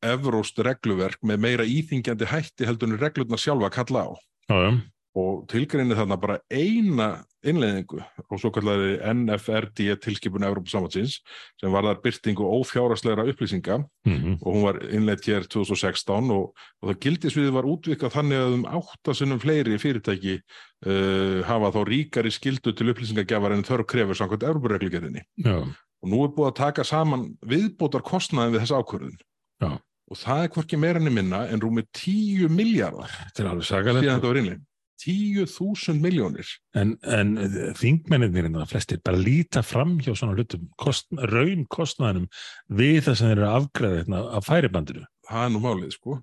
evróst 0.02 0.58
regluverk 0.66 1.20
með 1.22 1.44
meira 1.44 1.66
íþingjandi 1.68 2.30
hætti 2.32 2.66
heldur 2.66 2.90
en 2.90 3.00
reglurnar 3.00 3.40
sjálfa 3.40 3.70
kalla 3.74 4.08
á. 4.08 4.10
Já, 4.50 4.56
já, 4.58 4.72
og 5.18 5.44
tilgreinir 5.50 5.98
þarna 5.98 6.16
bara 6.20 6.38
eina 6.48 7.08
innleiðingu 7.44 7.98
og 8.00 8.38
svo 8.40 8.52
kallari 8.54 8.94
NFRD 9.12 9.98
tilskipun 10.00 10.46
Evrópusamvatsins 10.46 11.18
sem 11.60 11.74
var 11.74 11.84
þar 11.88 12.00
byrtingu 12.04 12.46
ófjáraslegra 12.56 13.26
upplýsinga. 13.32 13.80
Mhm, 14.08 14.38
og 14.40 14.48
hún 14.54 14.64
var 14.64 14.80
innleitt 14.88 15.26
hér 15.28 15.44
2016 15.50 16.30
og, 16.32 16.54
og 16.80 16.90
það 16.90 17.00
gildisviði 17.04 17.54
var 17.58 17.68
útvikað 17.68 18.16
þannig 18.16 18.40
að 18.40 18.56
um 18.56 18.66
áttasinnum 18.80 19.42
fleiri 19.42 19.78
fyrirtæki 19.82 20.38
uh, 20.38 21.42
hafa 21.48 21.74
þá 21.76 21.80
ríkari 21.90 22.32
skildu 22.32 22.72
til 22.72 22.92
upplýsingagjafar 22.94 23.56
en 23.56 23.66
þörf 23.68 23.90
krefur 23.92 24.16
samkvæmt 24.16 24.48
Evrópureglugerðinni. 24.48 25.26
Já, 25.44 25.66
og 26.02 26.10
nú 26.10 26.24
er 26.26 26.34
búið 26.34 26.50
að 26.50 26.58
taka 26.58 26.84
saman 26.86 27.30
viðbótar 27.46 28.04
kostnaðin 28.06 28.56
við 28.56 28.64
þessa 28.64 28.82
ákvörðun 28.82 29.16
Já. 29.62 29.70
og 29.78 30.20
það 30.20 30.44
er 30.44 30.52
hvorki 30.56 30.80
meira 30.80 31.02
enn 31.02 31.14
minna 31.14 31.46
en 31.48 31.62
rúmið 31.62 31.88
10 32.02 32.52
miljardar 32.52 33.14
þetta 33.22 33.44
er 33.44 33.50
alveg 33.52 34.42
innleitt 34.42 34.68
10.000 35.02 35.98
miljónir 35.98 36.46
En, 36.78 36.92
en 37.02 37.34
þingmenninir 37.78 38.46
en 38.46 38.60
það 38.60 38.74
flestir 38.74 39.00
bara 39.04 39.18
líta 39.18 39.62
fram 39.66 39.96
hjá 40.02 40.12
svona 40.14 40.36
hlutum, 40.36 40.68
kost, 40.78 41.08
raun 41.32 41.64
kostnaðinum 41.66 42.28
við 42.70 43.00
það 43.08 43.16
sem 43.18 43.32
þeir 43.32 43.38
eru 43.40 43.48
að 43.48 43.56
afgræða 43.60 44.02
hérna, 44.02 44.20
af 44.38 44.46
færibandinu. 44.46 45.08
það 45.28 45.46
er 45.46 45.56
nú 45.56 45.64
málið 45.64 45.96
sko 45.96 46.20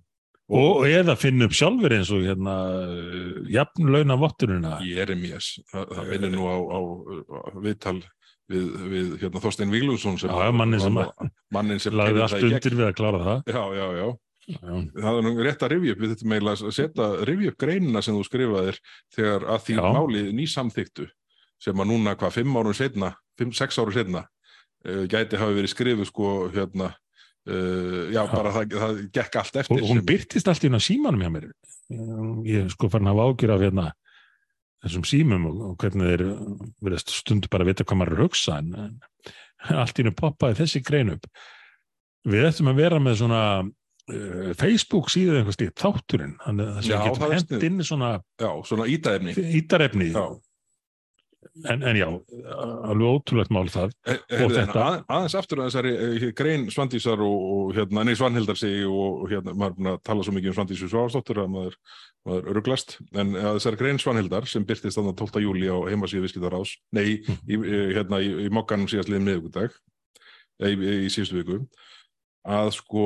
Og, 0.49 0.79
og 0.81 0.87
eða 0.89 1.13
finna 1.13 1.45
upp 1.45 1.53
sjálfur 1.53 1.93
eins 1.93 2.09
og 2.09 2.23
hérna 2.25 2.53
jafnlauna 3.53 4.15
vottununa. 4.17 4.79
Jeremías, 4.81 5.51
það, 5.69 5.91
það 5.93 6.07
vinnur 6.09 6.31
nú 6.33 6.47
á, 6.49 6.57
á, 6.57 6.79
á 7.29 7.57
viðtal 7.61 7.99
við, 8.49 8.65
við 8.93 9.11
hérna, 9.23 9.41
Þorstein 9.43 9.73
Víglússon 9.73 10.17
mannin 10.57 10.81
sem 10.81 10.97
að- 10.97 11.29
mannin 11.53 11.79
sem 11.79 11.93
Lagði 11.93 12.25
allt 12.25 12.43
undir 12.49 12.75
við 12.79 12.87
að 12.89 12.97
klára 12.99 13.21
það. 13.27 13.53
Já, 13.53 13.63
já, 13.79 13.87
já. 13.99 14.09
Já, 14.49 14.71
Það 14.97 15.17
er 15.19 15.25
nú 15.27 15.31
rétt 15.45 15.61
að 15.61 15.71
rifja 15.75 15.93
upp, 15.93 15.99
við 16.01 16.11
þetta 16.15 16.29
meila 16.31 16.53
að 16.55 16.71
setja 16.73 17.07
rifja 17.29 17.51
upp 17.51 17.57
greinina 17.61 18.01
sem 18.01 18.15
þú 18.17 18.23
skrifaðir 18.25 18.79
þegar 19.13 19.43
að 19.53 19.59
því 19.67 19.75
Já. 19.77 19.83
máli 19.93 20.23
nýsamþyktu 20.39 21.05
sem 21.61 21.83
að 21.83 21.89
núna 21.91 22.15
hvað 22.17 22.33
fimm 22.39 22.57
árum 22.57 22.73
setna, 22.73 23.11
fimm, 23.37 23.51
sex 23.53 23.77
árum 23.77 23.93
setna 23.93 24.23
uh, 24.25 25.03
gæti 25.11 25.37
hafi 25.37 25.53
verið 25.59 25.69
skrifuð 25.75 26.09
sko 26.09 26.31
hérna 26.55 26.89
uh, 27.45 28.09
já, 28.09 28.23
Já. 28.23 28.31
bara 28.33 28.55
það, 28.55 28.73
það 28.81 29.03
gekk 29.19 29.37
allt 29.43 29.61
eftir 29.61 29.83
og 29.83 29.91
hún 29.91 30.01
byrtist 30.09 30.49
allt 30.49 30.65
í 30.65 30.69
hérna 30.71 30.81
símanum 30.81 31.21
hjá 31.21 31.29
mér. 31.35 31.47
Ég 32.49 32.65
er 32.65 32.73
sko 32.73 32.89
farin 32.89 33.11
að 33.13 33.21
ágjur 33.27 33.53
af 33.53 33.63
hérna 33.67 33.85
þessum 34.85 35.05
símum 35.07 35.47
og, 35.49 35.61
og 35.69 35.75
hvernig 35.81 36.13
þeir 36.13 36.25
verðast 36.85 37.13
stundu 37.13 37.51
bara 37.51 37.65
að 37.65 37.73
vita 37.73 37.87
hvað 37.87 38.01
maður 38.01 38.15
er 38.15 38.19
að 38.19 38.27
hugsa 38.27 38.59
en, 38.61 38.69
en 38.79 39.79
allt 39.81 39.99
í 39.99 40.03
hennu 40.03 40.15
poppaði 40.17 40.59
þessi 40.61 40.83
grein 40.85 41.13
upp. 41.15 41.27
Við 42.29 42.47
ættum 42.49 42.71
að 42.71 42.81
vera 42.81 42.99
með 43.03 43.21
svona 43.21 43.43
uh, 43.63 44.51
Facebook 44.59 45.11
síðu 45.11 45.39
eitthvað 45.39 45.57
slíkt 45.57 45.83
þátturinn, 45.83 46.35
þannig 46.43 46.69
að 46.69 46.79
það 46.79 47.07
getum 47.07 47.25
er 47.27 47.35
hent 47.35 47.47
sniðugt. 47.47 47.67
inn 47.69 47.87
svona 47.87 48.11
svona 48.67 48.87
ítarefni. 49.59 50.13
En, 51.69 51.83
en 51.83 51.97
já, 51.97 52.07
alveg 52.89 53.07
ótrúlegt 53.09 53.51
mál 53.53 53.69
það. 53.71 53.93
Heyrðu, 54.07 54.47
en 54.47 54.53
þetta- 54.55 54.83
að, 54.85 54.97
aðeins 55.15 55.35
aftur 55.39 55.61
að 55.61 55.69
þessari 55.69 55.93
eh, 56.05 56.25
grein 56.37 56.67
Svandísar 56.73 57.23
og, 57.25 57.45
og 57.55 57.73
hérna, 57.77 58.05
nei 58.07 58.15
Svanhildar 58.19 58.59
segi 58.59 58.85
og, 58.87 59.23
og 59.23 59.33
hérna, 59.33 59.55
maður 59.55 59.73
er 59.73 59.77
búin 59.79 59.91
að 59.93 59.99
tala 60.09 60.25
svo 60.27 60.35
mikið 60.35 60.51
um 60.53 60.57
Svandísu 60.59 60.89
Svavarsdóttur 60.91 61.41
að 61.43 61.51
maður, 61.55 61.77
maður 62.29 62.49
ruglast, 62.59 62.97
en 63.13 63.35
að 63.35 63.59
þessari 63.59 63.81
grein 63.83 64.01
Svanhildar 64.03 64.49
sem 64.49 64.67
byrtist 64.69 64.99
þannig 64.99 65.19
12. 65.23 65.43
júli 65.47 65.69
á 65.69 65.77
heimasíðu 65.89 66.25
viðskiptaráðs, 66.27 66.75
nei, 66.95 67.05
í, 67.09 67.59
í, 67.59 67.59
hérna, 67.97 68.21
í, 68.23 68.31
í 68.45 68.53
mokkanum 68.53 68.89
síðast 68.91 69.11
liðum 69.11 69.29
miðvikudag 69.29 69.75
í, 70.65 70.73
í, 70.73 70.95
í 71.05 71.11
síðustu 71.13 71.41
viku 71.41 71.61
að 72.49 72.73
sko 72.77 73.05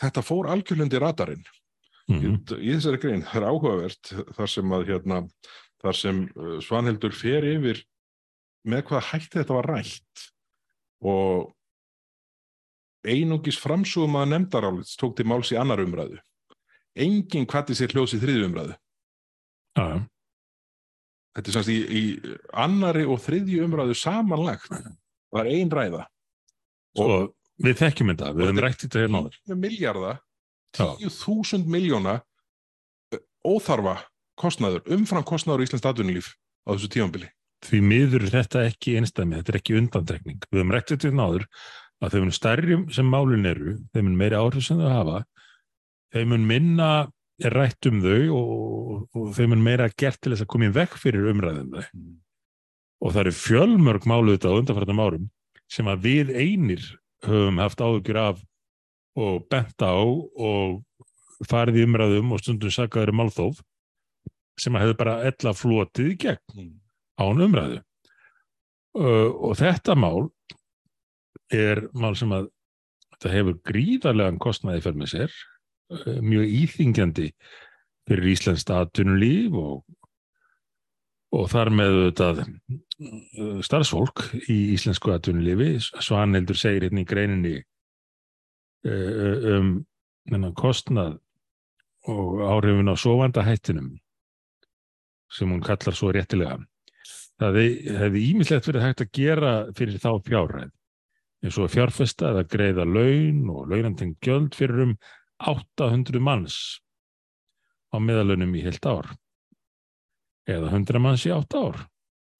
þetta 0.00 0.22
fór 0.24 0.50
algjörlundi 0.52 1.00
radarinn. 1.00 1.42
Mm 2.10 2.22
í 2.58 2.72
þessari 2.74 2.98
grein, 2.98 3.20
það 3.22 3.36
er 3.38 3.44
áhugavert 3.52 4.08
þar 4.34 4.50
sem 4.50 4.72
að 4.74 4.88
hérna, 4.88 5.18
þar 5.80 5.96
sem 5.96 6.20
uh, 6.36 6.58
Svanhildur 6.64 7.14
fer 7.16 7.46
yfir 7.48 7.82
með 8.68 8.84
hvað 8.90 9.08
hætti 9.12 9.40
þetta 9.40 9.56
var 9.56 9.70
rætt 9.70 10.26
og 11.00 11.50
einungis 13.08 13.58
framsúum 13.60 14.18
að 14.20 14.32
nefndarálits 14.34 14.98
tók 15.00 15.16
til 15.16 15.26
máls 15.30 15.52
í 15.54 15.58
annar 15.60 15.80
umræðu. 15.80 16.20
Engin 17.00 17.46
kvatti 17.48 17.76
sér 17.78 17.94
hljós 17.94 18.12
í 18.16 18.20
þriðju 18.20 18.48
umræðu. 18.50 18.74
Já. 19.78 19.86
Þetta 21.38 21.48
er 21.48 21.56
semst 21.56 21.72
í, 21.72 21.78
í 21.80 22.02
annari 22.58 23.06
og 23.08 23.22
þriðju 23.24 23.64
umræðu 23.64 23.96
samanlagt. 23.96 24.68
Það 24.68 25.40
er 25.44 25.52
ein 25.54 25.70
ræða. 25.72 26.02
Sko, 26.98 27.18
við 27.62 27.78
þekkjum 27.80 28.12
þetta, 28.12 28.32
við 28.34 28.48
höfum 28.48 28.62
rætt 28.64 28.84
þetta 28.84 29.04
hérna 29.04 29.22
áður. 29.22 29.38
Miljardar, 29.54 30.20
Já. 30.76 30.86
10.000 31.00 31.70
miljóna 31.70 32.18
óþarfa 33.46 33.96
kostnaður, 34.40 34.82
umfram 34.96 35.26
kostnaður 35.26 35.64
í 35.64 35.68
Íslands 35.68 35.86
atvinnulíf 35.90 36.32
á 36.66 36.72
þessu 36.72 36.90
tímanbili. 36.94 37.30
Því 37.66 37.80
miður 37.84 38.24
er 38.24 38.32
þetta 38.32 38.64
ekki 38.70 38.96
einstæmi, 39.00 39.36
þetta 39.38 39.52
er 39.52 39.58
ekki 39.60 39.76
undandrekning. 39.76 40.40
Við 40.48 40.62
höfum 40.62 40.74
rætt 40.74 40.92
þetta 40.94 41.10
hérna 41.10 41.26
áður 41.28 41.46
að 42.00 42.14
þeim 42.14 42.24
mun 42.24 42.36
stærri 42.36 42.78
sem 42.96 43.10
málin 43.12 43.48
eru, 43.50 43.76
þeim 43.92 44.06
mun 44.08 44.20
meiri 44.20 44.38
áhrif 44.38 44.64
sem 44.64 44.80
þau 44.80 44.88
hafa, 44.88 45.18
þeim 46.14 46.32
mun 46.32 46.46
minna 46.48 46.90
er 47.40 47.56
rætt 47.56 47.88
um 47.88 48.00
þau 48.04 48.22
og, 48.36 49.04
og 49.16 49.30
þeim 49.36 49.54
mun 49.54 49.64
meira 49.64 49.90
gert 49.92 50.20
til 50.20 50.32
þess 50.32 50.46
að 50.46 50.50
koma 50.54 50.68
í 50.70 50.74
vekk 50.76 50.96
fyrir 51.00 51.30
umræðum 51.34 51.76
þau. 51.76 51.90
Og 53.00 53.14
það 53.14 53.22
eru 53.22 53.36
fjölmörg 53.36 54.08
málu 54.08 54.36
þetta 54.36 54.52
á 54.52 54.58
undanfærtum 54.60 55.04
árum 55.04 55.28
sem 55.70 55.88
að 55.88 56.06
við 56.08 56.32
einir 56.36 56.86
höfum 57.24 57.60
haft 57.60 57.80
áhugjur 57.80 58.20
af 58.20 58.40
og 59.20 59.44
bent 59.52 59.84
á 59.84 59.96
og 59.96 60.80
farið 61.48 61.80
í 61.80 61.84
umræðum 61.88 62.34
og 62.34 62.42
stundum 62.42 62.72
sakaður 62.72 63.12
um 63.12 63.20
málþóf 63.22 63.60
sem 64.60 64.76
hefur 64.78 64.98
bara 64.98 65.20
ella 65.28 65.54
flotið 65.56 66.12
í 66.12 66.16
gegn 66.26 66.70
án 67.20 67.44
umræðu. 67.46 67.80
Uh, 68.90 69.30
og 69.46 69.54
þetta 69.60 69.94
mál 69.94 70.30
er 71.54 71.84
mál 71.94 72.16
sem 72.18 72.32
að 72.34 72.48
þetta 73.12 73.32
hefur 73.36 73.58
gríðarlegan 73.68 74.40
kostnaði 74.42 74.82
fyrir 74.82 74.98
með 74.98 75.12
sér, 75.12 75.36
uh, 75.94 76.18
mjög 76.24 76.54
íþingjandi 76.64 77.28
fyrir 78.10 78.30
Íslands 78.32 78.66
atvinnulíf 78.74 79.54
og, 79.60 79.84
og 81.38 81.46
þar 81.52 81.70
með 81.78 82.00
uh, 82.10 82.42
starfsfólk 83.62 84.24
í 84.50 84.58
íslensku 84.74 85.14
atvinnulífi. 85.14 85.76
Svanhildur 86.02 86.58
segir 86.58 86.88
hérna 86.88 87.04
í 87.04 87.08
greininni 87.12 87.56
uh, 88.90 89.50
um 89.54 89.74
þennan 90.30 90.56
kostnað 90.58 91.18
og 92.10 92.40
áhrifin 92.48 92.90
á 92.90 92.96
sofandahættinum 92.98 93.92
sem 95.30 95.50
hún 95.50 95.62
kallar 95.64 95.96
svo 95.96 96.10
réttilega. 96.14 96.58
Það 97.40 97.58
hefði 98.00 98.26
ímislegt 98.34 98.68
verið 98.68 98.84
hægt 98.84 99.02
að 99.04 99.12
gera 99.16 99.52
fyrir 99.76 100.02
þá 100.02 100.10
fjárræð 100.26 100.70
eins 101.40 101.56
og 101.56 101.70
fjárfesta 101.72 102.34
eða 102.34 102.44
greiða 102.52 102.84
laun 102.84 103.46
og 103.48 103.70
launanteng 103.70 104.16
gjöld 104.20 104.56
fyrir 104.58 104.82
um 104.84 104.92
800 105.40 106.20
manns 106.20 106.58
á 107.90 107.96
meðalunum 107.96 108.52
í 108.58 108.64
heilt 108.66 108.84
ár. 108.84 109.08
Eða 110.50 110.68
100 110.68 111.00
manns 111.00 111.24
í 111.24 111.32
8 111.32 111.62
ár 111.64 111.80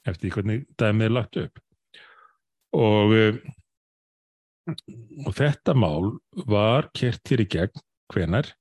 eftir 0.09 0.34
hvernig 0.34 0.66
dæmið 0.80 1.07
er 1.09 1.16
lagt 1.16 1.41
upp. 1.41 1.62
Og, 2.76 3.14
eh, 3.16 3.41
og 5.26 5.32
þetta 5.34 5.74
mál 5.74 6.12
var 6.47 6.91
kert 6.95 7.24
hér 7.32 7.43
í 7.43 7.49
gegn 7.51 7.82
hvenar 8.12 8.53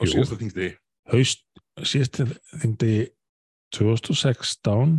Og 0.00 0.08
síðast 0.08 0.32
að 0.32 0.44
þingdi, 0.44 0.68
haust 1.12 1.42
síðast 1.78 2.20
þingdi 2.62 2.92
2016 3.76 4.96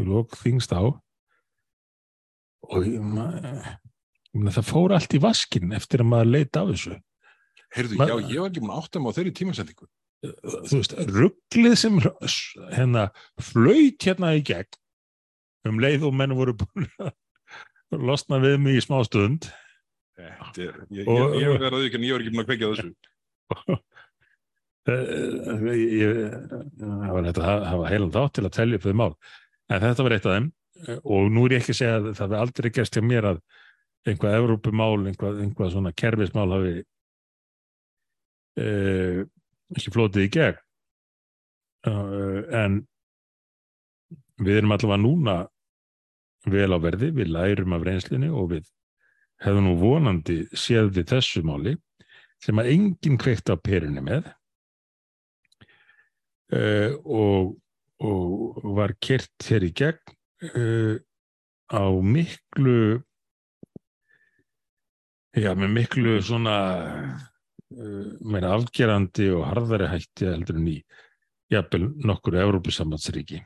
í 0.00 0.04
lók 0.06 0.36
þingst 0.40 0.72
á 0.76 0.82
og 2.72 2.84
ég 2.86 3.00
ma- 3.02 3.32
ég 4.32 4.36
meina, 4.38 4.52
það 4.54 4.68
fór 4.68 4.94
allt 4.96 5.14
í 5.16 5.20
vaskin 5.22 5.72
eftir 5.76 6.00
að 6.04 6.10
maður 6.12 6.30
leita 6.36 6.62
af 6.62 6.68
þessu 6.72 6.94
heyrðu, 7.76 7.96
Ma- 7.98 8.06
já, 8.06 8.14
ég 8.30 8.40
var 8.40 8.50
ekki 8.52 8.62
múin 8.62 8.76
áttum 8.78 9.08
á 9.08 9.10
þeirri 9.16 9.32
tímasendingu. 9.36 9.88
þú 10.22 10.76
veist, 10.78 10.92
rugglið 11.10 11.76
sem 11.80 11.98
hérna 12.76 13.08
flaut 13.40 13.98
hérna 14.06 14.36
í 14.38 14.42
gegn 14.46 14.78
um 15.66 15.80
leið 15.82 16.04
og 16.06 16.14
menn 16.14 16.34
voru 16.38 16.54
búin 16.54 16.86
að 17.00 17.12
losna 18.06 18.38
við 18.42 18.60
mig 18.60 18.76
í 18.78 18.84
smá 18.84 19.02
stund 19.04 19.50
Þetta 20.12 20.60
ég, 20.60 20.74
ég, 20.92 21.06
ég, 21.08 21.34
ég, 21.40 21.60
var 21.72 21.82
ekki 21.82 21.98
múin 21.98 22.44
að 22.44 22.48
kveikja 22.52 22.68
á 22.68 22.72
þessu. 22.76 22.92
Eh, 24.82 25.62
ég- 25.78 26.32
það 26.80 27.12
var 27.14 27.26
þetta 27.28 27.42
að 27.46 27.66
hafa 27.70 27.90
heilan 27.90 28.14
þátt 28.14 28.32
til 28.34 28.44
að 28.44 28.56
telja 28.56 28.78
upp 28.78 28.86
þau 28.86 28.94
mál. 28.98 29.14
En 29.70 29.80
þetta 29.80 30.02
var 30.02 30.12
eitt 30.12 30.26
af 30.26 30.34
þeim. 30.36 30.52
Eh, 30.88 30.98
og 31.04 31.30
nú 31.30 31.44
er 31.46 31.54
ég 31.54 31.62
ekki 31.62 31.74
að 31.74 31.80
segja 31.80 31.98
að 32.00 32.08
það 32.10 32.24
hefði 32.26 32.40
aldrei 32.42 32.70
gerst 32.70 32.96
hjá 32.96 33.02
mér 33.06 33.28
að 33.30 33.42
einhvað 34.06 34.36
Evrópumál, 34.40 35.06
einhvað, 35.06 35.38
einhvað 35.44 35.70
svona 35.70 35.92
kerfismál 35.94 36.50
hafi 36.50 36.74
uh, 38.58 39.22
ekki 39.76 39.92
flotið 39.94 40.26
í 40.26 40.32
gegn. 40.34 40.58
Uh, 41.86 42.42
en 42.50 42.80
við 44.42 44.58
erum 44.58 44.74
allavega 44.74 44.98
núna 45.02 45.36
vel 46.50 46.74
á 46.74 46.78
verði, 46.82 47.12
við 47.14 47.30
lærum 47.30 47.76
af 47.76 47.86
reynslunni 47.86 48.30
og 48.34 48.50
við 48.56 48.66
hefðum 49.42 49.68
nú 49.70 49.76
vonandi 49.78 50.38
séð 50.50 50.90
við 50.98 51.08
þessu 51.14 51.42
máli 51.46 51.76
sem 52.42 52.58
að 52.58 52.72
enginn 52.74 53.18
kveikt 53.22 53.50
á 53.50 53.56
perunni 53.58 54.02
með 54.02 54.26
uh, 56.56 56.90
og, 57.04 57.54
og 58.02 58.68
var 58.78 58.94
kert 59.02 59.48
hér 59.48 59.66
í 59.68 59.72
gegn 59.76 60.14
uh, 60.52 60.96
á 61.72 61.84
miklu 62.04 63.00
já, 65.36 65.52
með 65.56 65.74
miklu 65.78 66.18
svona 66.24 66.56
uh, 67.72 68.08
meira 68.20 68.54
afgerandi 68.56 69.30
og 69.32 69.46
harðari 69.48 69.90
hætti 69.92 70.28
heldur 70.28 70.60
en 70.60 70.70
í 70.74 70.78
jafnvel 71.52 71.90
nokkur 72.08 72.38
Evrópusambandsríki. 72.40 73.42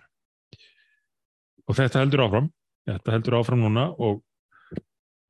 Og 1.67 1.75
þetta 1.75 2.05
heldur 2.05 2.23
áfram 2.29 2.53
þetta 2.87 3.17
heldur 3.17 3.39
áfram 3.41 3.65
núna 3.65 3.89
og 3.99 4.23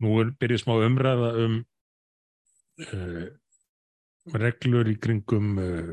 nú 0.04 0.18
er 0.20 0.32
byrjuð 0.36 0.62
smá 0.62 0.74
umræða 0.84 1.30
um 1.44 1.54
uh, 2.84 3.26
reglur 4.36 4.90
í 4.92 4.96
kringum 5.00 5.54
uh, 5.62 5.86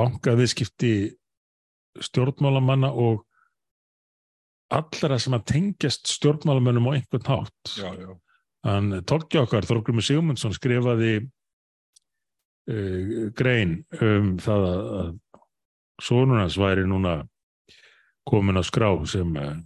bankaviðskipti 0.00 0.94
stjórnmálamanna 2.00 2.92
og 2.92 3.24
allra 4.72 5.18
sem 5.20 5.36
að 5.36 5.46
tengjast 5.52 6.08
stjórnmálamönnum 6.14 6.88
á 6.88 6.96
einhvern 6.96 7.28
hátt. 7.28 7.74
Já, 7.76 7.92
já. 7.92 8.12
Hann 8.62 9.02
tókja 9.08 9.42
okkar, 9.42 9.66
Þorgrumur 9.66 10.04
Sigmundsson 10.06 10.54
skrifaði 10.54 11.16
uh, 12.70 13.28
grein 13.36 13.80
um 13.98 14.36
það 14.42 14.68
að, 14.70 15.10
sonunans 16.02 16.56
væri 16.58 16.86
núna 16.88 17.20
komin 18.26 18.58
á 18.58 18.62
skrá 18.64 18.94
sem 19.10 19.34
uh, 19.34 19.58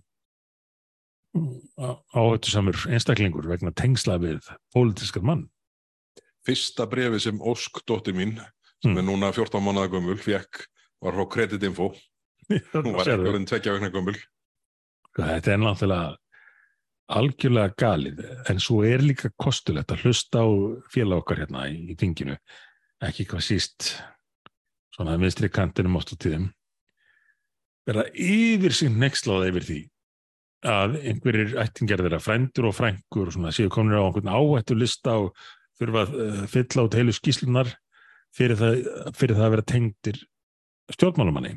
áhættu 2.17 2.51
samur 2.51 2.81
einstaklingur 2.89 3.49
vegna 3.51 3.73
tengsla 3.77 4.17
við 4.23 4.41
pólitískan 4.75 5.29
mann. 5.29 5.45
Fyrsta 6.47 6.87
brefi 6.89 7.21
sem 7.21 7.41
Ósk, 7.43 7.83
dóttir 7.89 8.15
mín, 8.17 8.39
sem 8.87 8.95
Mm. 8.95 9.01
er 9.03 9.07
núna 9.09 9.33
14 9.35 9.63
mánuða 9.63 9.91
gömul, 9.91 10.19
fekk, 10.21 10.67
var 11.03 11.17
frá 11.17 11.27
Creditinfo. 11.33 11.91
Hún 12.49 12.93
var 12.95 13.09
ekki 13.09 13.27
orðin 13.33 13.47
tvekja 13.51 13.75
vegna 13.75 13.91
gömul. 13.91 14.17
Þetta 15.17 15.53
er 15.53 15.59
náttúrulega 15.63 16.17
algjörlega 17.17 17.75
galið, 17.79 18.23
en 18.51 18.59
svo 18.63 18.83
er 18.87 19.03
líka 19.03 19.31
kostulegt 19.39 19.93
að 19.95 20.03
hlusta 20.07 20.43
á 20.43 20.47
félag 20.91 21.23
okkar 21.23 21.45
hérna 21.45 21.69
í, 21.71 21.93
í 21.93 21.97
þinginu, 21.99 22.35
ekki 23.07 23.27
hvað 23.31 23.45
síst 23.47 23.93
svona 24.97 25.15
vinstri 25.21 25.51
kantinum 25.53 25.99
oft 26.01 26.11
á 26.11 26.17
tíðum, 26.19 26.49
verða 27.87 28.09
yfir 28.11 28.75
sín 28.75 28.99
nexlaða 28.99 29.53
yfir 29.53 29.67
því 29.69 29.79
að 30.67 30.97
einhverjir 31.05 31.55
ættingjar 31.63 32.03
þeirra 32.03 32.19
frændur 32.25 32.71
og 32.73 32.75
frængur 32.75 33.29
og 33.31 33.37
svona 33.37 33.53
séu 33.55 33.71
komin 33.71 33.95
á 33.95 34.03
einhvern 34.03 34.33
áhættu 34.33 34.75
lista 34.75 35.15
og 35.23 35.37
þurfa 35.79 36.07
að 36.07 36.17
uh, 36.25 36.41
fylla 36.51 36.87
át 36.89 36.97
heilu 36.99 37.15
skýslunar 37.15 37.71
fyrir 38.37 38.59
það, 38.61 38.83
fyrir 39.17 39.39
það 39.39 39.47
að 39.47 39.55
vera 39.55 39.71
tengdir 39.73 40.21
stjórnmálumanni. 40.95 41.55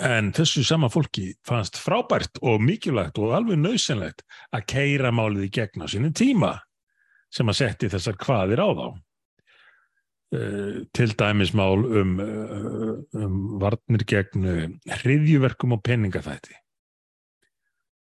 En 0.00 0.30
þessu 0.32 0.62
sama 0.64 0.88
fólki 0.92 1.34
fannst 1.44 1.76
frábært 1.80 2.40
og 2.46 2.62
mikilvægt 2.64 3.18
og 3.20 3.34
alveg 3.36 3.60
nöðsynlegt 3.60 4.24
að 4.56 4.66
keira 4.72 5.12
málið 5.12 5.50
í 5.50 5.52
gegn 5.58 5.84
á 5.84 5.86
sinni 5.92 6.12
tíma 6.16 6.54
sem 7.30 7.48
að 7.52 7.58
setti 7.60 7.90
þessar 7.92 8.18
kvaðir 8.20 8.64
á 8.64 8.68
þá. 8.72 8.86
Uh, 10.30 10.74
til 10.94 11.10
dæmis 11.18 11.50
mál 11.58 11.82
um, 11.82 12.12
uh, 12.22 12.92
um 13.18 13.38
varnir 13.58 14.04
gegn 14.06 14.76
hriðjuverkum 15.00 15.74
og 15.74 15.82
peningafætti. 15.82 16.54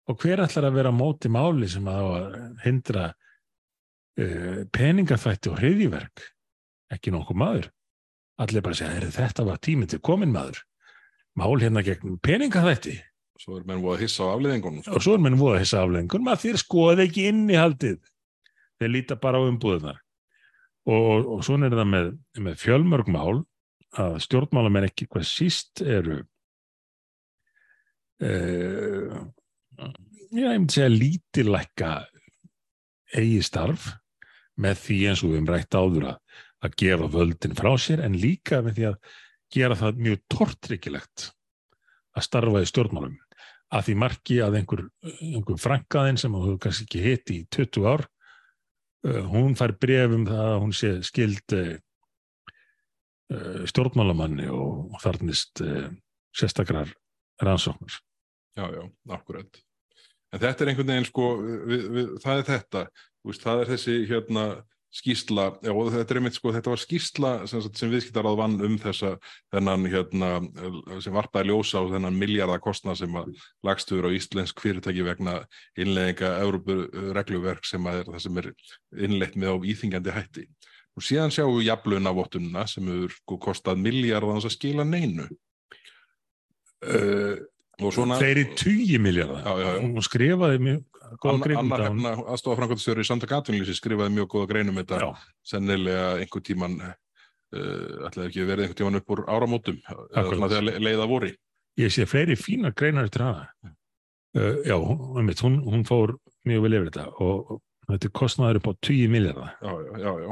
Og 0.09 0.17
hver 0.21 0.41
ætlar 0.41 0.67
að 0.67 0.79
vera 0.79 0.93
móti 0.93 1.29
máli 1.29 1.69
sem 1.69 1.85
að 1.89 2.33
hindra 2.65 3.11
uh, 4.21 4.61
peningafætti 4.75 5.51
og 5.51 5.59
hriðjuverk? 5.61 6.29
Ekki 6.93 7.11
nokkuð 7.15 7.41
maður. 7.41 7.71
Allir 8.39 8.61
bara 8.61 8.75
segja, 8.75 8.93
"Heyrðu, 8.93 9.11
þetta 9.15 9.45
var 9.47 9.59
tíminn 9.63 9.89
til 9.89 9.99
komin 10.03 10.33
maður 10.35 10.63
mál 11.35 11.59
hérna 11.59 11.83
gegn 11.85 12.17
peningaþætti 12.23 12.95
Svo 13.35 13.57
er 13.59 13.65
menn 13.67 13.81
voða 13.83 13.97
að 13.97 14.03
hissa 14.05 14.23
á 14.23 14.33
afleðingunum. 14.37 14.83
sko. 14.83 14.95
og 14.95 15.03
svo 15.03 15.15
er 15.15 15.23
menn 15.25 15.39
voða 15.39 15.59
þessa 15.59 15.81
aflengun 15.83 16.29
að 16.31 16.43
þeir 16.45 16.59
skoða 16.61 17.03
ekki 17.03 17.25
innihaldið 17.31 17.97
þeir 18.79 18.93
líta 18.93 19.17
bara 19.19 19.41
á 19.43 19.47
umbúðunar 19.49 19.99
og, 20.87 21.01
og, 21.01 21.27
og 21.35 21.43
svo 21.43 21.59
er 21.59 21.75
það 21.75 21.89
með, 21.91 22.07
með 22.47 22.57
fjölmörg 22.61 23.11
mál 23.11 23.43
að 23.95 24.17
stjórnmálamenn 24.23 24.87
ekki 24.87 25.07
hvað 25.11 25.27
síst 25.27 25.83
eru 25.83 26.21
uh, 28.23 29.19
já, 30.31 30.47
ég 30.47 30.55
myndi 30.55 30.77
segja 30.77 30.91
lítilækka 30.95 31.93
eigi 33.15 33.43
starf 33.43 33.91
með 34.61 34.81
því 34.85 34.97
eins 35.09 35.23
og 35.23 35.31
við 35.31 35.37
höfum 35.39 35.51
rætt 35.51 35.77
áður 35.77 36.07
að, 36.11 36.17
að 36.63 36.75
gefa 36.81 37.11
völdin 37.15 37.57
frá 37.57 37.71
sér 37.81 38.03
en 38.05 38.17
líka 38.19 38.61
með 38.65 38.79
því 38.79 38.87
að 38.89 39.13
gera 39.55 39.77
það 39.79 40.01
mjög 40.07 40.23
tortryggilegt 40.31 41.29
að 42.15 42.27
starfa 42.27 42.63
í 42.63 42.69
stjórnmálum 42.69 43.17
að 43.75 43.87
því 43.87 43.95
marki 43.99 44.37
að 44.43 44.59
einhver, 44.59 44.83
einhver 45.03 45.59
frankaðinn 45.61 46.19
sem 46.21 46.35
hefur 46.37 46.59
kannski 46.61 46.85
ekki 46.85 47.03
hitt 47.03 47.33
í 47.33 47.39
20 47.51 47.89
ár 47.89 48.05
uh, 48.05 49.23
hún 49.31 49.57
fær 49.59 49.75
bref 49.81 50.15
um 50.15 50.25
það 50.29 50.45
að 50.53 50.61
hún 50.63 50.75
sé 50.75 50.93
skild 51.05 51.57
uh, 51.57 51.75
stjórnmálamanni 53.71 54.47
og, 54.53 54.95
þarnist 55.03 55.63
uh, 55.65 55.89
sérstakrar 56.35 56.93
rannsóknur. 57.41 57.97
Já, 58.55 58.69
já, 58.71 58.83
akkurat. 59.11 59.64
En 60.33 60.41
þetta 60.41 60.63
er 60.63 60.71
einhvern 60.71 60.93
veginn 60.93 61.09
sko, 61.09 61.27
við, 61.41 61.83
við, 61.97 62.15
það 62.23 62.39
er 62.39 62.47
þetta, 62.49 62.85
veist, 63.25 63.43
það 63.45 63.61
er 63.61 63.71
þessi 63.75 63.99
hérna 64.09 64.45
skýrsla, 64.95 65.45
og 65.73 65.89
þetta 65.91 66.13
er 66.13 66.19
einmitt 66.21 66.37
sko, 66.37 66.51
þetta 66.55 66.71
var 66.71 66.79
skýrsla 66.79 67.31
sem, 67.51 67.63
sem 67.75 67.91
viðskiptarað 67.91 68.37
vann 68.39 68.55
um 68.63 68.77
þessa, 68.79 69.15
þennan 69.51 69.87
hérna, 69.91 70.29
sem 71.03 71.15
varpaði 71.15 71.51
ljósa 71.51 71.81
á 71.83 71.91
þennan 71.91 72.19
miljardakostna 72.19 72.95
sem 72.95 73.17
að 73.19 73.33
lagstuður 73.67 74.07
á 74.07 74.15
íslensk 74.15 74.63
fyrirtæki 74.63 75.03
vegna 75.07 75.41
innlegginga 75.75 76.31
Európu-regluverk 76.45 77.67
sem 77.67 77.91
að 77.91 78.05
það 78.07 78.21
sem 78.23 78.39
er 78.39 78.49
innleitt 79.09 79.35
með 79.39 79.51
á 79.51 79.55
íþingjandi 79.73 80.15
hætti. 80.15 80.45
Og 80.95 81.03
síðan 81.03 81.33
sjáum 81.35 81.57
við 81.57 81.67
jaflunavottununa 81.73 82.63
sem 82.71 82.87
hefur 82.87 83.17
sko 83.17 83.39
kostað 83.49 83.83
miljardans 83.83 84.47
að 84.47 84.55
skila 84.55 84.87
neinu. 84.87 85.27
Uh, 86.85 87.35
svona 87.95 88.17
Þeir 88.21 88.37
eru 88.41 88.55
20 88.61 88.99
miljardar. 89.03 89.47
Hún 89.81 90.01
skrifaði 90.05 90.59
mjög 90.63 90.83
góða 91.21 91.33
Anna, 91.33 91.45
grein 91.45 91.57
um 91.57 91.63
Anna 91.65 91.75
þetta. 91.77 91.89
Hún- 91.91 92.03
hérna, 92.05 92.27
aðstofa 92.33 92.57
framkvæmstjóri 92.59 93.03
í 93.03 93.07
Samtak 93.09 93.33
Atvinnlýsi 93.37 93.75
skrifaði 93.77 94.13
mjög 94.15 94.27
góða 94.35 94.47
greinum 94.53 94.79
þetta 94.81 95.01
sennilega 95.45 96.05
einhver 96.21 96.41
tíman 96.47 96.77
uh, 96.81 96.93
ætlaði 98.09 98.27
ekki 98.31 98.45
verið 98.49 98.65
einhver 98.67 98.79
tíman 98.81 98.99
upp 99.01 99.09
úr 99.15 99.23
áramótum 99.27 99.77
þegar 99.85 100.63
le- 100.69 100.79
leiða 100.79 101.07
voru 101.11 101.31
ég 101.77 101.91
sé 101.91 102.05
fleiri 102.07 102.35
fína 102.39 102.71
greinar 102.71 103.05
eftir 103.09 103.21
hana. 103.25 103.49
Uh, 104.35 104.63
já, 104.67 104.75
hún, 104.79 105.17
einmitt, 105.19 105.39
hún, 105.43 105.59
hún 105.63 105.83
fór 105.87 106.15
mjög 106.47 106.61
vel 106.65 106.73
yfir 106.79 106.89
þetta 106.91 107.05
og, 107.19 107.51
og 107.59 107.61
þetta 107.91 108.09
kostnaður 108.15 108.59
upp 108.61 108.67
á 108.71 108.73
20 108.87 109.09
miljardar. 109.11 109.53
já, 109.61 109.71
já, 109.71 109.99
já, 109.99 110.13
já. 110.25 110.31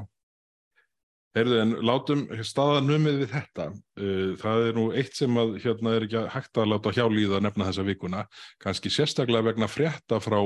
Heyrðu, 1.33 1.55
en 1.63 1.71
látum 1.81 2.23
staða 2.45 2.81
numið 2.85 3.23
við 3.23 3.31
þetta. 3.33 3.67
Uh, 3.97 4.33
það 4.37 4.67
er 4.67 4.75
nú 4.77 4.85
eitt 4.93 5.15
sem 5.17 5.39
að 5.41 5.55
hérna 5.63 5.95
er 5.97 6.05
ekki 6.05 6.25
hægt 6.35 6.59
að 6.61 6.69
láta 6.69 6.93
hjálíða 6.93 7.39
að 7.39 7.45
nefna 7.47 7.69
þessa 7.71 7.85
vikuna, 7.87 8.25
kannski 8.61 8.91
sérstaklega 8.93 9.47
vegna 9.49 9.69
frétta 9.71 10.19
frá 10.21 10.37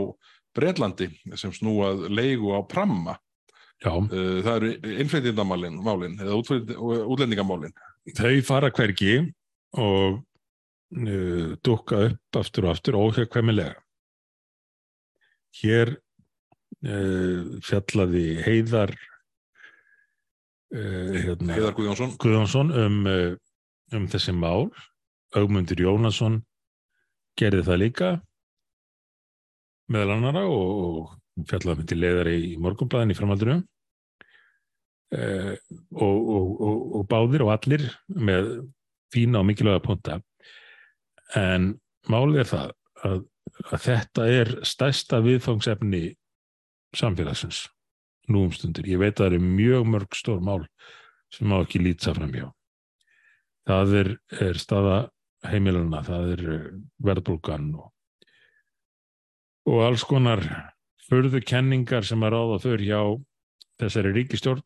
Breitlandi 0.56 1.10
sem 1.38 1.52
snúað 1.54 2.08
leigu 2.08 2.54
á 2.56 2.64
Pramma. 2.68 3.18
Já, 3.84 3.92
Uh, 3.94 4.40
það 4.42 4.56
eru 4.56 4.70
innflytjendamálin 5.04 5.76
málin, 5.86 6.16
eða 6.18 6.40
útlendingamálin. 7.06 7.76
þau 8.18 8.40
fara 8.48 8.72
hvergi 8.74 9.20
og 9.78 10.24
uh, 10.98 11.52
dukka 11.62 12.00
upp 12.08 12.40
aftur 12.42 12.66
og 12.66 12.74
aftur 12.74 12.98
óhjökkvæmilega. 12.98 13.76
Hér 15.60 15.94
uh, 15.94 17.60
fjallaði 17.68 18.26
Heiðar 18.48 18.96
hérna, 20.74 21.56
Heiðar 21.56 21.76
Guðjónsson. 21.78 22.16
Guðjónsson 22.22 22.74
um, 22.76 23.00
uh, 23.08 23.98
um 23.98 24.08
þessi 24.12 24.36
mál. 24.36 24.68
Augmundur 25.36 25.80
Jónasson 25.84 26.42
gerði 27.38 27.64
það 27.68 27.82
líka 27.84 28.12
meðal 29.92 30.18
annara 30.18 30.44
og, 30.52 30.70
og 31.38 31.48
fjallaði 31.48 31.82
myndi 31.82 31.98
leiðari 31.98 32.38
í 32.48 32.54
morgunblæðin 32.64 33.14
í 33.14 33.18
framhaldinu 33.18 33.58
uh, 35.16 35.54
og, 35.94 36.18
og, 36.18 36.48
og, 36.56 36.82
og 37.00 37.08
báðir 37.12 37.46
og 37.46 37.54
allir 37.56 37.86
með 38.08 38.52
fína 39.14 39.42
og 39.42 39.48
mikilvæga 39.48 39.84
punta 39.86 40.20
en 41.38 41.74
málið 42.12 42.44
er 42.44 42.52
það 42.52 42.74
að, 43.08 43.24
að 43.68 43.82
þetta 43.86 44.28
er 44.40 44.54
stærsta 44.68 45.22
viðfangsefni 45.24 46.04
samfélagsins 46.96 47.66
nú 48.32 48.46
um 48.48 48.54
stundir. 48.54 48.88
Ég 48.90 49.02
veit 49.02 49.16
að 49.16 49.24
það 49.24 49.30
eru 49.32 49.52
mjög 49.58 49.92
mörg 49.94 50.18
stór 50.18 50.42
mál 50.44 50.64
sem 51.34 51.48
má 51.50 51.60
ekki 51.60 51.82
lýtsa 51.84 52.14
fram 52.16 52.34
hjá. 52.36 52.48
Það 53.68 53.94
er, 54.02 54.10
er 54.48 54.60
staða 54.62 54.98
heimilana, 55.48 56.02
það 56.08 56.34
er 56.34 56.44
eh, 56.54 56.68
verðbólgan 57.04 57.70
og, 57.78 57.92
og 59.68 59.84
alls 59.86 60.06
konar 60.08 60.44
förðu 61.08 61.42
kenningar 61.46 62.08
sem 62.08 62.24
að 62.24 62.34
ráða 62.36 62.62
þau 62.64 62.78
hjá 62.82 63.02
þessari 63.78 64.14
ríkistjórn 64.16 64.64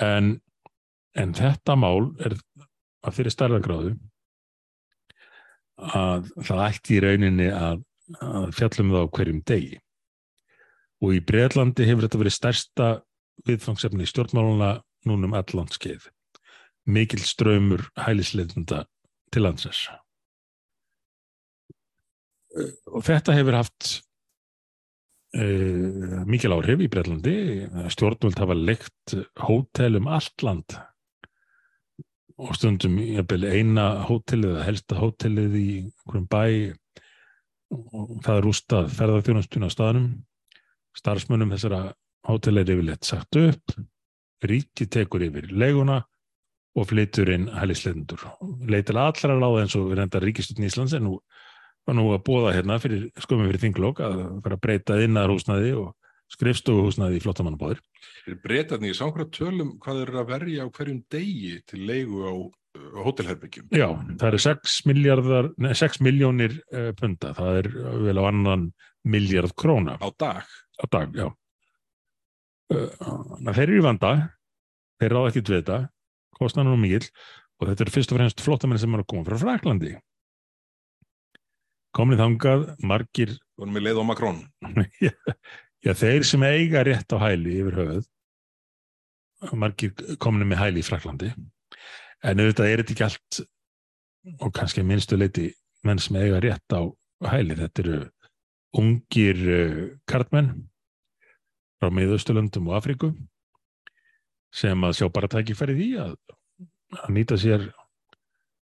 en, 0.00 0.32
en 1.18 1.34
þetta 1.36 1.76
mál 1.78 2.12
er 2.24 2.38
að 3.02 3.18
fyrir 3.18 3.34
stærðagráðu 3.34 3.94
að 5.92 6.30
það 6.46 6.64
ætti 6.68 6.96
í 6.96 7.02
rauninni 7.02 7.48
að, 7.52 7.82
að 8.22 8.52
fjallum 8.56 8.92
það 8.94 9.06
á 9.06 9.12
hverjum 9.18 9.42
degi 9.52 9.80
og 11.02 11.14
í 11.16 11.20
Breitlandi 11.26 11.86
hefur 11.88 12.06
þetta 12.06 12.20
verið 12.22 12.36
stærsta 12.36 12.88
viðfangsefni 13.48 14.06
stjórnmáluna 14.06 14.76
núnum 15.08 15.34
allandskeið 15.34 16.06
mikil 16.86 17.22
ströymur 17.22 17.84
hælisleitunda 17.98 18.84
til 19.32 19.46
landsins. 19.46 19.86
Og 22.92 23.04
þetta 23.06 23.34
hefur 23.36 23.56
haft 23.56 23.90
uh, 25.38 26.22
mikil 26.28 26.54
áhrif 26.56 26.82
í 26.84 26.90
Breitlandi 26.92 27.36
stjórnvöld 27.94 28.40
hafa 28.42 28.58
leikt 28.58 29.16
hótel 29.46 30.00
um 30.00 30.10
allt 30.10 30.44
land. 30.44 30.76
Og 32.42 32.56
stundum 32.58 32.98
eina 32.98 33.86
hótelið 34.08 34.56
eða 34.56 34.66
helsta 34.66 34.98
hótelið 34.98 35.58
í 35.60 35.68
einhverjum 35.84 36.28
bæ. 36.32 36.44
Og 37.72 38.18
það 38.24 38.36
er 38.36 38.44
rústað 38.44 38.90
ferðarþjónastun 38.98 39.64
á 39.64 39.70
staðnum 39.72 40.08
starfsmönnum 40.98 41.52
þessara 41.54 41.84
hótel 42.28 42.62
er 42.62 42.72
yfirleitt 42.72 43.08
sagt 43.08 43.38
upp. 43.40 43.76
Ríki 44.42 44.88
tekur 44.90 45.22
yfir 45.26 45.52
leguna 45.54 46.02
og 46.78 46.88
flytur 46.88 47.30
inn 47.34 47.50
hælisleitundur 47.52 48.22
leitir 48.70 48.96
allra 48.96 49.36
láða 49.36 49.64
eins 49.64 49.74
og 49.76 49.90
við 49.90 49.98
reyndar 50.00 50.24
ríkistutn 50.24 50.64
Íslands 50.66 50.94
en 50.96 51.04
nú 51.04 51.18
var 51.86 51.98
nú 51.98 52.06
að 52.14 52.22
bóða 52.26 52.54
hérna 52.56 52.78
fyrir 52.80 53.10
skömmum 53.20 53.50
fyrir 53.50 53.64
þinglók 53.66 54.00
að 54.04 54.22
fara 54.44 54.56
að 54.56 54.62
breyta 54.64 54.98
innaðarhúsnaði 55.04 55.74
og 55.82 55.90
skrifstofuhúsnaði 56.32 57.18
í 57.18 57.22
flottamannabáður 57.24 57.82
Fyrir 58.22 58.38
breytarni, 58.44 58.92
ég 58.92 58.96
sá 58.96 59.04
hverja 59.08 59.28
tölum 59.34 59.76
hvað 59.82 60.02
eru 60.06 60.20
að 60.22 60.30
verja 60.30 60.66
á 60.66 60.68
hverjum 60.78 61.00
degi 61.12 61.56
til 61.68 61.82
leigu 61.88 62.22
á 62.22 62.32
uh, 62.32 62.98
hótelherbyggjum. 63.04 63.68
Já, 63.74 63.88
það 64.20 64.28
eru 64.28 64.40
6 64.46 64.76
miljardar, 64.88 65.50
nei, 65.60 65.72
6 65.78 66.00
miljónir 66.06 66.56
uh, 66.72 66.90
punda, 66.98 67.32
það 67.36 67.60
er 67.60 67.70
vel 68.06 68.16
á 68.16 68.24
annan 68.30 68.68
miljard 69.02 69.54
króna. 69.58 69.98
Á 69.98 70.08
dag. 70.14 70.54
Á 70.82 70.84
dag, 70.90 71.14
já. 71.14 71.28
Uh, 72.72 72.88
þeir 73.52 73.66
eru 73.66 73.80
í 73.80 73.84
vanda, 73.84 74.12
þeir 75.00 75.14
ráða 75.14 75.32
ekki 75.32 75.42
við 75.44 75.58
þetta, 75.60 75.78
kostnar 76.38 76.66
nú 76.66 76.78
mikil 76.80 77.04
og 77.60 77.68
þetta 77.68 77.84
eru 77.84 77.94
fyrst 77.94 78.12
og 78.12 78.18
fremst 78.18 78.42
flottamenn 78.42 78.80
sem 78.80 78.94
eru 78.96 79.04
að 79.04 79.10
koma 79.12 79.26
frá 79.28 79.38
Fraklandi. 79.42 79.92
Komnið 81.92 82.22
þangað, 82.22 82.64
margir, 82.88 83.34
Við 83.36 83.66
erum 83.66 83.76
með 83.76 83.84
leið 83.86 84.00
á 84.00 84.04
Makrón. 84.08 84.38
já 85.86 85.92
þeir 85.98 86.26
sem 86.26 86.46
eiga 86.48 86.82
rétt 86.88 87.14
á 87.14 87.18
hæli 87.20 87.58
yfir 87.60 87.78
höfuð, 87.78 88.08
margir 89.58 90.16
komnið 90.22 90.50
með 90.50 90.62
hæli 90.62 90.82
í 90.82 90.86
Fraklandi, 90.86 91.32
en 92.22 92.42
auðvitað 92.42 92.70
er 92.70 92.82
þetta 92.82 92.96
ekki 92.96 93.06
allt 93.08 93.42
og 94.38 94.52
kannski 94.54 94.82
að 94.82 94.88
minnstu 94.88 95.18
leiti 95.18 95.48
menn 95.86 96.00
sem 96.00 96.16
eiga 96.16 96.40
rétt 96.42 96.74
á 96.74 96.80
hæli, 97.28 97.58
þetta 97.58 97.84
eru 97.84 98.00
ungir 98.78 99.40
uh, 99.52 99.80
kartmenn 100.08 100.52
frá 101.82 101.90
miðausturlöndum 101.90 102.68
og 102.70 102.78
Afríku 102.78 103.10
sem 104.54 104.86
að 104.86 104.94
sjá 105.00 105.08
bara 105.10 105.30
tækifæri 105.32 105.74
því 105.74 105.88
að, 106.04 106.12
að 107.00 107.14
nýta 107.16 107.38
sér 107.40 107.66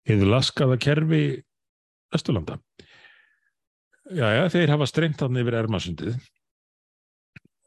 hefur 0.08 0.30
laskaða 0.32 0.78
kerfi 0.80 1.24
Östurlanda. 2.14 2.56
Já, 4.14 4.46
þeir 4.52 4.70
hafa 4.70 4.86
strengt 4.88 5.20
hann 5.24 5.36
yfir 5.40 5.56
Ermasundið 5.58 6.16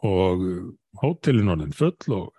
og 0.07 0.43
hótelin 1.01 1.51
orðin 1.51 1.75
full 1.75 2.15
og, 2.15 2.29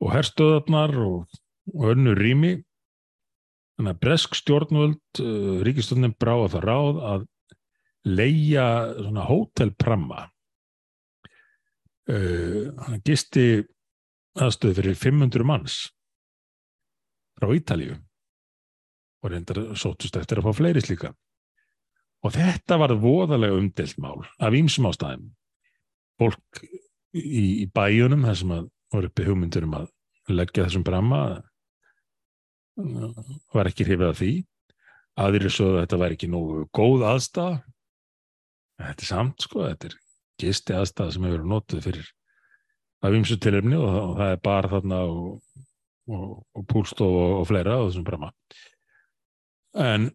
og 0.00 0.12
herstöðarnar 0.12 0.96
og, 1.04 1.40
og 1.72 1.92
önnur 1.94 2.18
rými 2.18 2.58
Þannig 3.80 3.94
að 3.94 4.00
bresk 4.04 4.34
stjórnvöld, 4.36 5.20
uh, 5.24 5.60
ríkistjórnin 5.64 6.12
brá 6.20 6.34
að 6.34 6.50
það 6.52 6.64
ráð 6.68 6.98
að 7.08 7.22
leia 8.04 8.64
hótelpramma. 9.24 10.26
Uh, 12.10 12.70
hann 12.82 13.02
gisti 13.06 13.62
aðstöðu 14.40 14.80
fyrir 14.80 14.96
500 14.98 15.46
manns 15.46 15.74
frá 17.38 17.52
Ítalíu 17.54 17.94
og 19.20 19.30
reyndar 19.30 19.60
sótust 19.78 20.16
eftir 20.18 20.40
að 20.40 20.48
fá 20.48 20.56
fleiri 20.58 20.82
slíka. 20.82 21.12
Og 22.24 22.34
þetta 22.34 22.76
var 22.80 22.96
voðalega 23.00 23.56
umdelt 23.56 24.00
mál 24.00 24.24
af 24.40 24.56
ímsum 24.56 24.88
ástæðum. 24.90 25.30
Fólk 26.20 26.60
í, 27.16 27.64
í 27.64 27.66
bæjunum, 27.72 28.26
þar 28.28 28.38
sem 28.42 28.52
að 28.56 28.68
voru 28.92 29.10
uppi 29.10 29.26
hugmyndur 29.28 29.68
um 29.68 29.78
að 29.78 29.88
leggja 30.30 30.66
þessum 30.66 30.84
bramma, 30.86 31.22
var 33.54 33.70
ekki 33.70 33.86
hrifið 33.88 34.10
af 34.10 34.20
því. 34.20 34.32
Aðrir 35.20 35.52
svo 35.52 35.72
að 35.72 35.82
þetta 35.82 36.00
væri 36.00 36.16
ekki 36.16 36.30
nógu 36.32 36.62
góð 36.76 37.06
aðstæða. 37.08 37.56
Þetta 38.80 39.04
er 39.04 39.08
samt, 39.08 39.44
sko, 39.44 39.64
þetta 39.68 39.90
er 39.90 39.96
gisti 40.40 40.76
aðstæða 40.76 41.14
sem 41.14 41.26
hefur 41.26 41.38
verið 41.38 41.52
notuð 41.52 41.84
fyrir 41.86 42.08
af 43.00 43.16
ímsu 43.16 43.38
tilöfni 43.40 43.78
og, 43.80 43.88
og 43.88 44.16
það 44.18 44.34
er 44.34 44.42
bara 44.44 44.72
þarna 44.74 44.98
og, 45.08 45.30
og, 46.10 46.26
og 46.56 46.66
púlstof 46.68 47.20
og 47.40 47.46
fleira 47.48 47.78
á 47.80 47.84
þessum 47.86 48.04
bramma. 48.06 48.32
En 49.80 50.10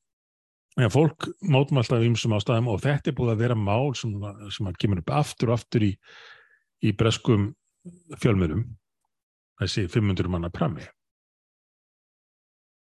ja, 0.82 0.88
fólk 0.92 1.28
mótum 1.42 1.80
alltaf 1.82 2.06
ímsum 2.06 2.36
ástæðum 2.38 2.70
og 2.72 2.80
þetta 2.84 3.12
er 3.12 3.18
búið 3.18 3.34
að 3.34 3.44
vera 3.44 3.58
mál 3.58 3.92
sem, 3.98 4.14
sem 4.54 4.72
kemur 4.80 5.02
upp 5.02 5.12
aftur 5.20 5.52
og 5.52 5.58
aftur 5.58 5.86
í, 5.90 5.92
í 6.84 6.94
breskum 6.96 7.52
fjölmjölum 8.22 8.64
þessi 9.60 9.86
500 9.90 10.30
manna 10.32 10.50
prami. 10.52 10.84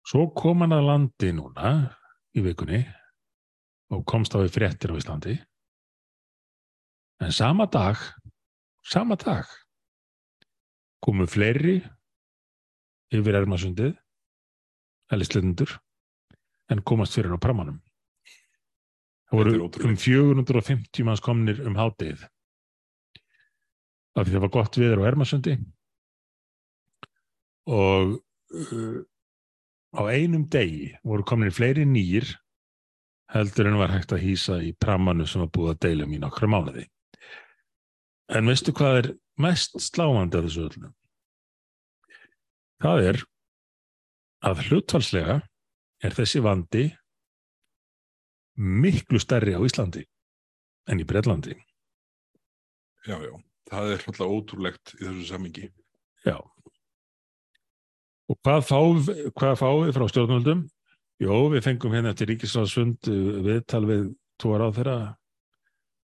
Svo 0.07 0.27
kom 0.35 0.63
hann 0.63 0.75
að 0.75 0.87
landi 0.89 1.31
núna 1.35 1.73
í 2.35 2.43
vikunni 2.43 2.81
og 3.93 4.03
komst 4.09 4.33
á 4.35 4.41
við 4.41 4.55
fréttir 4.55 4.91
á 4.91 4.99
Íslandi. 4.99 5.37
En 7.23 7.31
sama 7.31 7.65
dag, 7.71 7.97
sama 8.83 9.15
dag, 9.15 9.47
komu 10.99 11.23
fleiri 11.29 11.77
yfir 13.15 13.37
ermasundið, 13.39 13.93
helistlendur, 15.13 15.71
en 16.73 16.81
komast 16.83 17.15
fyrir 17.15 17.31
á 17.31 17.39
pramanum. 17.39 17.77
Það 19.29 19.39
voru 19.39 19.69
um 19.87 19.95
450 19.97 21.07
manns 21.07 21.23
komnir 21.23 21.61
um 21.63 21.77
hátið. 21.79 22.25
Af 24.19 24.27
því 24.27 24.35
það 24.35 24.43
var 24.43 24.53
gott 24.57 24.77
viður 24.77 25.01
á 25.01 25.09
ermasundi 25.09 25.55
og 27.63 28.17
uh, 28.19 28.97
á 29.95 30.01
einum 30.11 30.43
degi 30.51 30.91
voru 31.07 31.23
komin 31.23 31.53
fleiri 31.55 31.85
nýjir 31.87 32.27
heldur 33.31 33.69
en 33.69 33.79
var 33.79 33.93
hægt 33.95 34.11
að 34.11 34.25
hýsa 34.27 34.59
í 34.61 34.73
pramanu 34.75 35.25
sem 35.25 35.41
var 35.45 35.53
búið 35.55 35.71
að 35.71 35.79
deilum 35.87 36.13
í 36.13 36.19
nokkra 36.21 36.51
mánuði. 36.51 36.83
En 38.33 38.49
veistu 38.49 38.73
hvað 38.73 38.99
er 38.99 39.07
mest 39.41 39.77
sláandi 39.81 40.39
af 40.39 40.47
þessu 40.47 40.65
öllum? 40.67 40.93
Það 42.81 43.07
er 43.09 43.19
að 44.43 44.63
hlutfalslega 44.67 45.35
er 46.03 46.15
þessi 46.17 46.41
vandi 46.43 46.87
miklu 48.57 49.21
stærri 49.21 49.53
á 49.53 49.61
Íslandi 49.61 50.03
en 50.89 50.99
í 50.99 51.07
Breitlandi. 51.07 51.55
Já, 53.07 53.17
já, 53.19 53.33
það 53.69 53.93
er 53.93 54.05
alltaf 54.09 54.33
ótrúlegt 54.33 54.93
í 54.97 55.03
þessu 55.05 55.29
samingi. 55.29 55.69
Já. 56.25 56.37
Og 58.31 58.39
hvað 58.41 58.65
fáum 58.67 59.01
fá 59.03 59.69
við 59.83 59.93
frá 59.95 60.07
stjórnvöldum? 60.09 60.65
Jó, 61.21 61.33
við 61.53 61.65
fengum 61.67 61.93
hérna 61.93 62.13
eftir 62.13 62.31
Ríkisráðsfund 62.31 63.09
viðtal 63.45 63.83
við 63.87 64.07
tvo 64.41 64.57
ráð 64.57 64.79
þeirra 64.79 64.97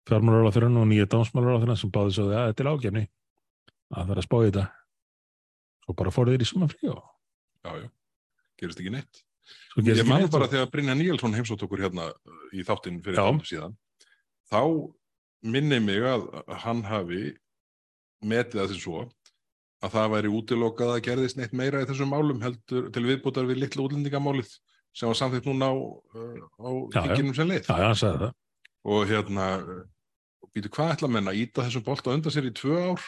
fjármálar 0.09 0.47
á 0.49 0.53
þeirra 0.55 0.69
og 0.83 0.87
nýja 0.89 1.07
þeirra 1.63 1.77
sem 1.79 1.91
báði 1.93 2.15
svo 2.17 2.25
að 2.29 2.47
þetta 2.51 2.63
er 2.65 2.71
ágefni 2.73 3.03
að 3.93 4.01
það 4.07 4.13
er 4.15 4.21
að 4.21 4.27
spá 4.27 4.37
í 4.41 4.47
þetta 4.49 4.65
og 5.87 5.95
bara 5.99 6.11
fór 6.15 6.31
þeir 6.31 6.43
í 6.45 6.49
suma 6.49 6.67
frí 6.71 6.89
og 6.93 7.03
Já, 7.63 7.71
já, 7.79 7.87
gerist 8.59 8.79
ekki 8.81 8.91
neitt. 8.91 9.21
gerist 9.87 10.01
Ég 10.03 10.07
man 10.09 10.25
bara 10.27 10.43
og- 10.47 10.51
þegar 10.51 10.71
Brynja 10.73 10.95
Níelsson 10.99 11.33
heimsótt 11.37 11.63
okkur 11.63 11.79
hérna 11.85 12.09
í 12.51 12.63
þáttinn 12.67 12.99
fyrir 13.03 13.15
þáttum 13.21 13.45
síðan. 13.47 13.77
Þá 14.51 14.59
minni 15.43 15.79
mig 15.79 16.03
að 16.03 16.27
hann 16.63 16.83
hafi 16.83 17.37
metið 18.23 18.61
að 18.65 18.73
því 18.73 18.79
svo 18.83 19.05
að 19.83 19.91
það 19.95 20.11
væri 20.15 20.31
útilokað 20.31 20.91
að 20.97 21.01
gerðist 21.07 21.37
neitt 21.39 21.53
meira 21.55 21.81
í 21.83 21.87
þessum 21.87 22.11
málum 22.11 22.41
heldur 22.43 22.91
til 22.91 23.03
viðbútar 23.07 23.47
við 23.47 23.59
litla 23.63 23.83
útlendingamálið 23.87 24.51
sem 24.93 25.07
var 25.07 25.15
samþýtt 25.15 25.47
núna 25.47 25.71
á, 25.71 25.75
uh, 25.75 26.39
á 26.59 26.69
Já, 26.91 27.01
þinginum 27.07 27.35
sem 27.35 27.47
það. 28.19 28.33
Og 28.85 29.07
hérna, 29.07 29.47
uh, 29.63 29.83
býtu 30.53 30.71
hvað 30.73 30.95
ætla 30.95 31.09
menn 31.11 31.31
að 31.31 31.41
íta 31.43 31.65
þessum 31.65 31.85
bolt 31.85 32.07
á 32.07 32.13
undan 32.13 32.33
sér 32.33 32.49
í 32.49 32.53
tvö 32.57 32.79
ár 32.91 33.07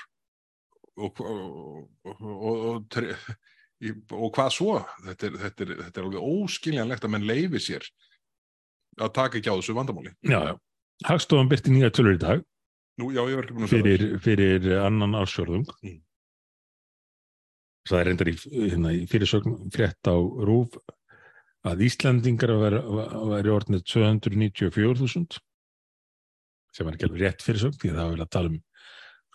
og, 0.96 1.22
og, 1.22 1.86
og, 2.06 2.24
og, 2.24 2.96
og, 2.96 3.14
og 4.16 4.34
hvað 4.36 4.52
svo? 4.56 4.80
Þetta 5.06 5.30
er, 5.30 5.38
þetta, 5.44 5.68
er, 5.68 5.76
þetta 5.84 6.02
er 6.02 6.08
alveg 6.08 6.28
óskiljanlegt 6.32 7.06
að 7.06 7.16
menn 7.16 7.30
leifi 7.30 7.64
sér 7.68 7.88
að 9.02 9.14
taka 9.18 9.40
ekki 9.40 9.52
á 9.52 9.58
þessu 9.60 9.76
vandamáli. 9.76 10.16
Já, 10.24 10.40
já. 10.52 10.56
Hagstofan 11.06 11.50
byrti 11.52 11.74
nýja 11.74 11.92
tölur 11.92 12.16
í 12.16 12.22
dag 12.22 12.44
Nú, 12.96 13.10
já, 13.12 13.26
fyrir, 13.68 14.04
fyrir 14.24 14.78
annan 14.80 15.18
ársjörðung. 15.20 15.68
Mm. 15.84 15.98
Það 17.86 18.00
er 18.00 18.08
reyndar 18.10 18.30
í, 18.32 18.36
hérna, 18.54 18.94
í 18.96 19.02
fyrirsögn 19.12 19.58
frétt 19.74 20.08
á 20.08 20.16
RÚF 20.16 20.78
að 21.68 21.84
Íslandingar 21.86 22.54
væri, 22.62 23.52
orðnið 23.52 23.84
294.000 23.92 25.42
sem 26.76 26.88
er 26.88 26.98
ekki 26.98 27.08
alveg 27.08 27.24
rétt 27.24 27.44
fyrirsögn 27.46 27.80
því 27.80 27.92
að 27.92 27.98
það 27.98 28.06
var 28.06 28.16
vel 28.16 28.26
að 28.26 28.32
tala 28.36 28.52
um 28.52 28.62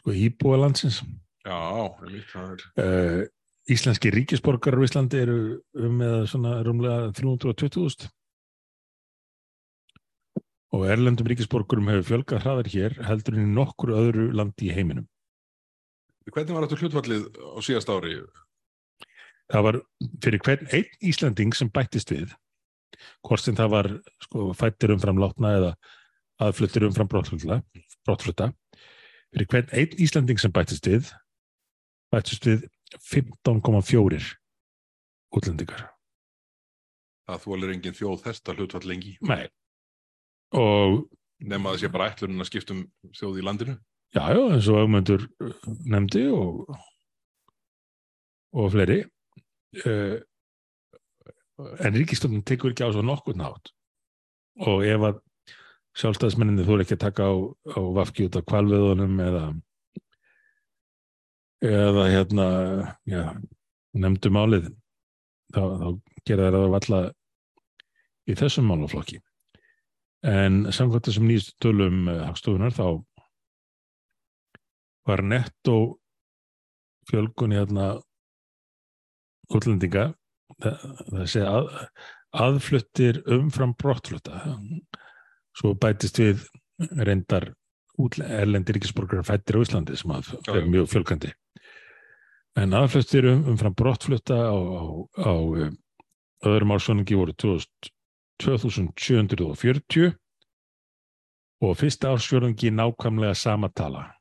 sko, 0.00 0.14
íbúa 0.26 0.60
landsins. 0.60 1.02
Já, 1.40 1.60
er, 2.04 2.64
Uh, 2.76 3.22
íslenski 3.70 4.12
ríkisborgarar 4.12 4.82
á 4.82 4.86
Íslandi 4.86 5.20
eru 5.20 5.38
um 5.78 6.00
með 6.00 6.16
svona 6.32 6.58
rúmlega 6.66 7.12
320.000 7.16 8.10
og 10.76 10.84
erlendum 10.86 11.26
ríkisborgurum 11.30 11.88
hefur 11.90 12.06
fjölgað 12.10 12.44
hraðar 12.44 12.68
hér 12.70 12.98
heldur 13.08 13.36
en 13.36 13.48
í 13.48 13.54
nokkur 13.56 13.94
öðru 13.96 14.28
landi 14.36 14.68
í 14.68 14.74
heiminum. 14.74 15.08
hvernig 16.30 16.54
var 16.54 16.66
þetta 16.66 16.80
hlutfallið 16.84 17.24
á 17.42 17.58
síðast 17.66 17.90
ári? 17.90 18.20
Það 19.50 19.66
var 19.66 19.80
fyrir 20.22 20.42
hvern 20.46 20.68
einn 20.70 20.92
Íslanding 21.10 21.56
sem 21.58 21.70
bættist 21.74 22.12
við, 22.14 22.36
hvort 23.26 23.42
sem 23.42 23.56
það 23.58 23.72
var 23.72 23.88
sko, 24.22 24.52
fættir 24.54 24.94
umfram 24.94 25.18
látna 25.18 25.56
eða 25.58 25.72
aðfluttir 26.40 26.86
umfram 26.88 27.08
brottfluta, 27.10 28.50
fyrir 29.30 29.48
hvern 29.52 29.72
einn 29.76 29.96
Íslanding 30.00 30.40
sem 30.40 30.52
bættist 30.54 30.88
við, 30.88 31.10
bættist 32.12 32.46
við 32.48 32.66
15,4 32.98 34.20
útlendingar. 35.36 35.86
Það 37.30 37.44
þólir 37.44 37.74
engin 37.76 37.94
þjóð 37.94 38.22
þetta 38.24 38.54
hlutfall 38.56 38.86
lengi 38.90 39.14
Nei. 39.22 39.44
Og 40.58 41.04
nema 41.38 41.70
að 41.70 41.76
það 41.76 41.82
sé 41.82 41.90
bara 41.94 42.08
ætlunin 42.10 42.42
að 42.42 42.48
skipta 42.50 42.74
um 42.74 42.82
þjóð 43.14 43.38
í 43.38 43.44
landinu. 43.46 43.76
já, 44.10 44.24
já, 44.34 44.40
eins 44.50 44.68
og 44.68 44.80
augmyndur 44.80 45.26
nefndi 45.86 46.24
og, 46.34 46.74
og 48.58 48.72
fleiri. 48.74 49.04
Uh, 49.86 50.18
en 51.84 51.94
ríkistofnun 51.94 52.42
tekur 52.42 52.72
ekki 52.72 52.88
á 52.88 52.90
svo 52.90 53.04
nokkur 53.06 53.38
nátt. 53.38 53.70
Og 54.66 54.82
ef 54.84 55.06
að 55.06 55.20
sjálfstæðismenninni 55.98 56.66
þú 56.66 56.80
ekki 56.84 56.96
að 56.96 57.04
taka 57.06 57.26
á, 57.26 57.34
á 57.74 57.80
vafki 57.98 58.28
út 58.28 58.38
af 58.38 58.46
kvalveðunum 58.46 59.18
eða 59.24 59.44
eða 61.60 62.04
hérna 62.08 62.46
já, 63.08 63.24
nefndu 63.92 64.30
málið. 64.32 64.70
Þá, 65.50 65.62
þá 65.80 65.88
gera 66.28 66.46
þær 66.46 66.58
að 66.60 66.74
valla 66.76 67.00
í 68.30 68.36
þessum 68.38 68.70
málaflokki. 68.70 69.18
En 70.26 70.62
samkvæmt 70.72 71.08
þessum 71.08 71.26
nýjastu 71.28 71.56
tölum 71.64 72.04
uh, 72.08 72.22
hagstofunar 72.28 72.74
þá 72.76 72.86
var 75.08 75.24
nettó 75.26 75.76
fjölgun 77.08 77.56
hérna 77.56 77.94
útlendinga 79.50 80.10
það, 80.60 80.82
það 81.08 81.28
sé 81.32 81.44
að, 81.48 81.70
aðfluttir 82.44 83.22
umfram 83.32 83.72
brottflutta 83.80 84.44
svo 85.60 85.74
bætist 85.76 86.18
við 86.18 86.48
reyndar 86.96 87.52
erlendir 88.00 88.74
ríkisborgarar 88.78 89.26
fættir 89.28 89.58
á 89.60 89.60
Íslandi 89.60 89.96
sem 90.00 90.12
að 90.16 90.24
er 90.48 90.64
mjög 90.66 90.88
fjölgandi. 90.88 91.30
En 92.56 92.72
aðfluttir 92.74 93.24
um, 93.28 93.44
umfram 93.52 93.74
brottflutta 93.76 94.34
á, 94.34 94.56
á, 94.56 94.82
á 95.20 95.32
um, 95.36 95.76
öðrum 96.48 96.72
ársvöningi 96.74 97.18
voru 97.18 97.32
2000 97.36 97.92
2740 98.40 100.14
og 101.60 101.76
fyrsta 101.76 102.08
ársfjörðungi 102.14 102.70
nákvæmlega 102.72 103.34
sama 103.36 103.68
tala 103.76 104.16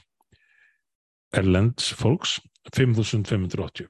erlends 1.37 1.93
fólks, 1.97 2.39
5.580 2.72 3.89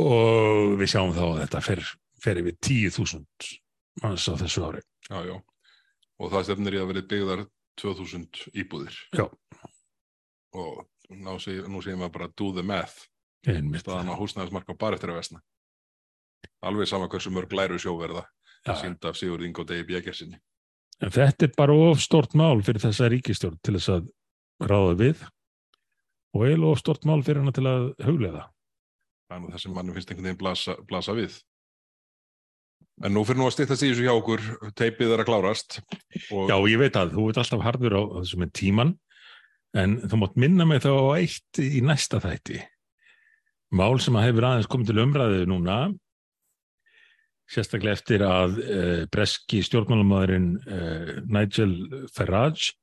og 0.00 0.76
við 0.78 0.92
sjáum 0.92 1.14
þá 1.14 1.22
að 1.26 1.40
þetta 1.42 1.62
fer, 1.66 1.82
fer 2.22 2.40
yfir 2.42 2.56
10.000 2.62 3.50
manns 4.02 4.26
á 4.30 4.34
þessu 4.38 4.66
ári. 4.68 4.82
Já, 5.10 5.18
já. 5.26 5.36
Og 6.20 6.32
það 6.32 6.46
stefnir 6.46 6.76
í 6.76 6.80
að 6.80 6.90
verið 6.92 7.08
byggðar 7.10 7.44
2000 7.80 8.42
íbúðir. 8.62 8.96
Já. 9.16 9.26
Og 10.54 10.84
nú 11.10 11.38
segir 11.42 11.98
maður 11.98 12.14
bara 12.18 12.30
do 12.36 12.50
the 12.54 12.64
math. 12.66 13.06
Staðan 13.42 14.12
á 14.12 14.20
húsnæðismarka 14.20 14.76
bara 14.78 14.98
eftir 14.98 15.14
að 15.14 15.22
vesna. 15.22 15.40
Alveg 16.64 16.88
sama 16.88 17.08
hversu 17.08 17.32
mörg 17.32 17.52
læru 17.56 17.78
sjóverða. 17.80 18.26
Já. 18.66 18.74
Sýnd 18.76 19.04
af 19.08 19.16
Sigurð 19.16 19.46
Ingo 19.46 19.64
Degi 19.64 19.86
Bjækjarsinni. 19.88 20.38
En 21.00 21.12
þetta 21.14 21.46
er 21.46 21.52
bara 21.56 21.76
of 21.88 22.00
stort 22.04 22.34
mál 22.36 22.60
fyrir 22.64 22.82
þessa 22.82 23.08
ríkistjórn 23.08 23.60
til 23.64 23.76
þess 23.78 23.92
að 23.94 24.08
ráða 24.68 24.96
við 25.00 25.22
og 26.36 26.42
eiginlega 26.44 26.72
of 26.74 26.82
stort 26.82 27.06
mál 27.08 27.22
fyrir 27.24 27.40
hana 27.40 27.54
til 27.56 27.64
að 27.68 27.86
huglega. 28.04 28.42
Það 29.30 29.36
er 29.36 29.40
nú 29.40 29.52
það 29.54 29.62
sem 29.62 29.72
mannum 29.78 29.96
finnst 29.96 30.10
einhvern 30.12 30.28
veginn 30.28 30.40
blasa, 30.42 30.74
blasa 30.90 31.14
við. 31.16 31.38
En 33.00 33.14
nú 33.16 33.22
fyrir 33.24 33.40
nú 33.40 33.46
að 33.48 33.54
stýttast 33.56 33.86
í 33.86 33.88
þessu 33.94 34.04
hjá 34.04 34.12
okkur, 34.12 34.42
teipið 34.76 35.14
er 35.14 35.22
að 35.22 35.30
klárast. 35.30 35.78
Og 36.36 36.50
Já, 36.50 36.56
ég 36.68 36.82
veit 36.82 36.98
að 37.00 37.14
þú 37.14 37.30
veit 37.30 37.40
alltaf 37.40 37.64
harður 37.64 37.96
á 37.96 38.02
á 38.04 38.16
þessu 38.20 38.40
með 38.42 38.52
tíman 38.60 38.92
en 39.80 39.96
þú 40.04 40.20
mátt 40.20 40.36
minna 40.42 40.66
mig 40.68 40.82
þá 40.84 40.92
eitt 41.16 41.62
í 41.62 41.80
næsta 41.86 42.20
þætti. 42.20 42.60
Mál 43.72 43.96
sem 44.02 44.18
að 44.18 44.26
hefur 44.26 44.48
aðeins 44.50 44.68
komið 44.68 44.90
til 44.90 45.02
umræðu 45.06 45.42
núna 45.48 45.78
sérstaklega 47.50 47.98
eftir 47.98 48.24
að 48.26 48.60
uh, 48.62 49.00
breski 49.12 49.62
stjórnmálamæðurinn 49.66 50.52
uh, 50.60 51.16
Nigel 51.26 51.74
Farage 52.14 52.76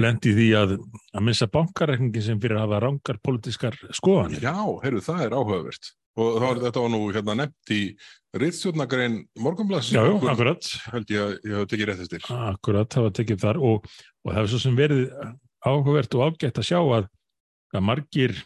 lendi 0.00 0.32
því 0.34 0.46
að 0.58 0.72
að 1.14 1.26
missa 1.28 1.46
bankareikningi 1.50 2.22
sem 2.24 2.40
fyrir 2.42 2.58
að 2.58 2.64
hafa 2.66 2.80
rangar 2.88 3.20
politískar 3.22 3.76
skoðanir. 3.94 4.42
Já, 4.42 4.56
heyrðu, 4.82 5.04
það 5.06 5.22
er 5.26 5.36
áhugavert. 5.36 5.92
Og 6.14 6.36
það 6.38 6.44
var, 6.46 6.60
þetta 6.62 6.82
nú 6.92 7.00
hérna 7.10 7.34
nefnt 7.40 7.72
í 7.74 7.80
Ritstjórnagrein 8.38 9.16
Morgonblass. 9.42 9.90
Já, 9.94 10.02
já, 10.06 10.14
akkurat. 10.30 10.68
Held 10.92 11.10
ég 11.10 11.22
að 11.22 11.32
ég 11.34 11.54
hef 11.58 11.70
tekið 11.70 11.88
rétt 11.90 12.02
eftir. 12.04 12.26
Akkurat, 12.34 12.90
það 12.90 13.06
var 13.06 13.14
tekið 13.18 13.40
þar 13.42 13.60
og, 13.70 13.88
og 14.22 14.30
það 14.30 14.38
hefur 14.38 14.52
svo 14.52 14.60
sem 14.62 14.78
verið 14.78 15.04
áhugavert 15.64 16.18
og 16.18 16.26
ágætt 16.28 16.60
að 16.62 16.68
sjá 16.70 16.78
að, 16.82 17.08
að 17.74 17.86
margir 17.90 18.36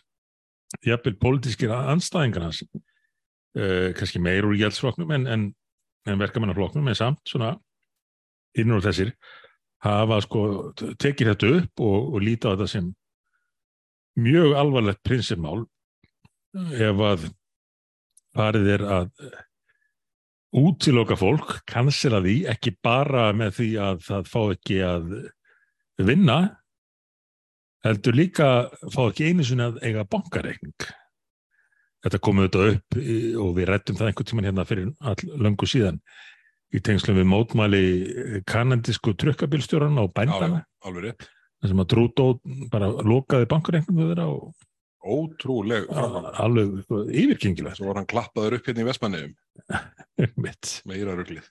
jafnvel 0.85 1.15
pólitískir 1.21 1.73
anstæðingar 1.77 2.49
hans 2.49 2.63
uh, 3.57 3.89
kannski 3.97 4.21
meir 4.23 4.47
úr 4.49 4.59
gældsflokknum 4.59 5.15
en, 5.17 5.27
en, 5.27 5.49
en 6.09 6.21
verkamennaflokknum 6.21 6.89
en 6.89 6.99
samt 6.99 7.23
svona 7.29 7.55
innur 8.59 8.83
þessir 8.85 9.15
hafa 9.85 10.21
sko 10.25 10.43
tekið 10.99 11.33
þetta 11.33 11.51
upp 11.61 11.83
og, 11.87 12.15
og 12.15 12.25
líta 12.25 12.51
á 12.51 12.53
þetta 12.55 12.71
sem 12.73 12.89
mjög 14.19 14.57
alvarlegt 14.59 15.05
prinsipmál 15.07 15.63
ef 16.75 17.05
að 17.13 17.29
farið 18.35 18.73
er 18.75 18.85
að 18.89 19.11
útiloka 20.59 21.17
fólk, 21.19 21.59
kansela 21.69 22.23
því 22.25 22.39
ekki 22.51 22.73
bara 22.83 23.29
með 23.37 23.59
því 23.59 23.69
að 23.85 24.01
það 24.07 24.31
fá 24.33 24.41
ekki 24.55 24.79
að 24.87 25.11
vinna 26.09 26.39
heldur 27.85 28.17
líka 28.17 28.49
fá 28.91 29.03
ekki 29.09 29.29
einu 29.29 29.47
sinni 29.47 29.67
að 29.69 29.79
eiga 29.85 30.07
bankareikning 30.09 30.89
þetta 32.09 32.21
kom 32.25 32.41
auðvitað 32.43 32.71
upp 32.75 32.99
í- 32.99 33.35
og 33.39 33.51
við 33.59 33.69
rættum 33.71 33.99
það 34.01 34.11
einhvern 34.11 34.31
tímann 34.33 34.49
hérna 34.51 34.65
fyrir 34.69 34.93
all 35.01 35.41
löngu 35.47 35.69
síðan 35.71 36.01
í 36.75 36.81
tengslum 36.85 37.17
við 37.21 37.29
mótmæli 37.31 37.83
kanadísku 38.49 39.15
trukkabilstjóran 39.17 40.01
og 40.03 40.11
Já, 40.11 40.13
já, 40.13 40.17
bændana 40.19 40.65
þar 41.59 41.71
sem 41.73 41.81
að 41.83 41.89
Trúdó 41.93 42.27
bara 42.73 42.89
lokaði 43.03 43.49
bankareikningu 43.51 44.09
þeirra 44.11 44.27
og 44.33 44.55
Ótrúleg 45.09 45.87
alveg 46.43 46.81
yfirgengilegt. 47.15 47.79
Svo 47.79 47.87
var 47.87 48.01
hann 48.01 48.09
klappaður 48.11 48.57
upp 48.59 48.67
hérna 48.67 48.83
í 48.83 48.87
Vestmanniðum, 48.89 49.35
meira 50.91 51.15
ruglið. 51.17 51.47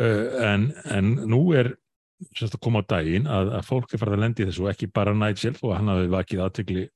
uh, 0.00 0.24
en, 0.48 0.64
en 0.90 1.10
nú 1.28 1.40
er 1.54 1.74
sérst 2.32 2.56
að 2.56 2.62
koma 2.64 2.80
á 2.80 2.88
daginn 2.96 3.28
að, 3.28 3.52
að 3.58 3.66
fólk 3.68 3.92
er 3.92 4.00
farið 4.00 4.16
að 4.16 4.22
lendi 4.24 4.46
þessu 4.48 4.64
og 4.64 4.70
ekki 4.72 4.88
bara 4.88 5.12
Nigel 5.14 5.52
og 5.60 5.74
hann 5.76 5.92
hafi 5.92 6.08
vakið 6.16 6.42
aðtegli 6.46 6.86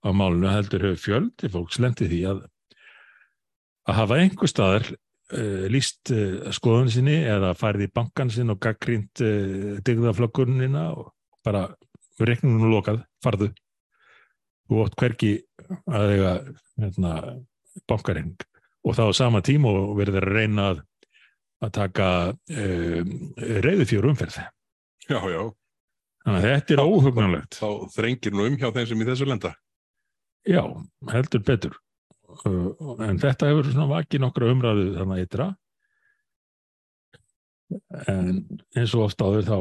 á 0.00 0.08
málinu 0.16 0.50
heldur 0.50 0.84
hefur 0.88 1.04
fjöldi 1.04 1.50
fólks 1.52 1.78
lendið 1.82 2.12
því 2.12 2.20
að 2.30 2.42
að 3.90 3.96
hafa 3.96 4.18
einhver 4.20 4.50
staðar 4.50 4.86
uh, 4.90 5.64
líst 5.72 6.12
uh, 6.14 6.50
skoðun 6.54 6.90
sinni 6.92 7.16
eða 7.28 7.54
farið 7.58 7.88
í 7.88 7.92
bankan 7.96 8.32
sinn 8.32 8.52
og 8.52 8.60
gaggrínt 8.62 9.22
uh, 9.24 9.80
digðaflökkunina 9.86 10.90
og 10.94 11.10
bara 11.44 11.66
reiknunum 12.20 12.68
lokað, 12.68 13.00
farðu 13.24 13.50
þú 14.68 14.82
ótt 14.84 14.96
hvergi 15.00 15.32
að 15.88 16.14
eiga 16.14 16.32
hérna, 16.80 17.14
bankareikning 17.88 18.46
og 18.84 18.96
það 18.96 19.12
á 19.12 19.12
sama 19.16 19.40
tíma 19.44 19.72
og 19.72 19.94
verður 19.98 20.28
að 20.28 20.36
reyna 20.36 20.68
að 20.74 20.86
að 21.60 21.72
taka 21.76 22.06
reyðu 22.48 23.84
fjör 23.84 24.06
umferð. 24.08 24.38
Já, 25.04 25.18
já, 25.28 25.42
Þannig 26.24 26.38
að 26.38 26.46
þetta 26.46 26.72
er 26.72 26.80
óhugnanlegt. 26.84 27.58
þá 27.60 27.68
þrengir 27.92 28.32
nú 28.36 28.46
um 28.48 28.56
hjá 28.56 28.70
þeim 28.72 28.86
sem 28.88 29.02
í 29.02 29.06
þessu 29.08 29.28
lenda. 29.28 29.50
Já, 30.48 30.62
heldur 31.12 31.42
betur. 31.44 31.76
Uh, 32.46 32.72
en 33.04 33.18
þetta 33.20 33.50
hefur 33.50 33.68
svona 33.68 33.90
vakið 33.90 34.22
nokkra 34.24 34.52
umræðu 34.54 34.86
þannig 34.96 35.26
ytra. 35.26 35.50
En 38.10 38.32
eins 38.74 38.94
og 38.96 39.06
oft 39.08 39.22
áður 39.22 39.46
þá, 39.46 39.58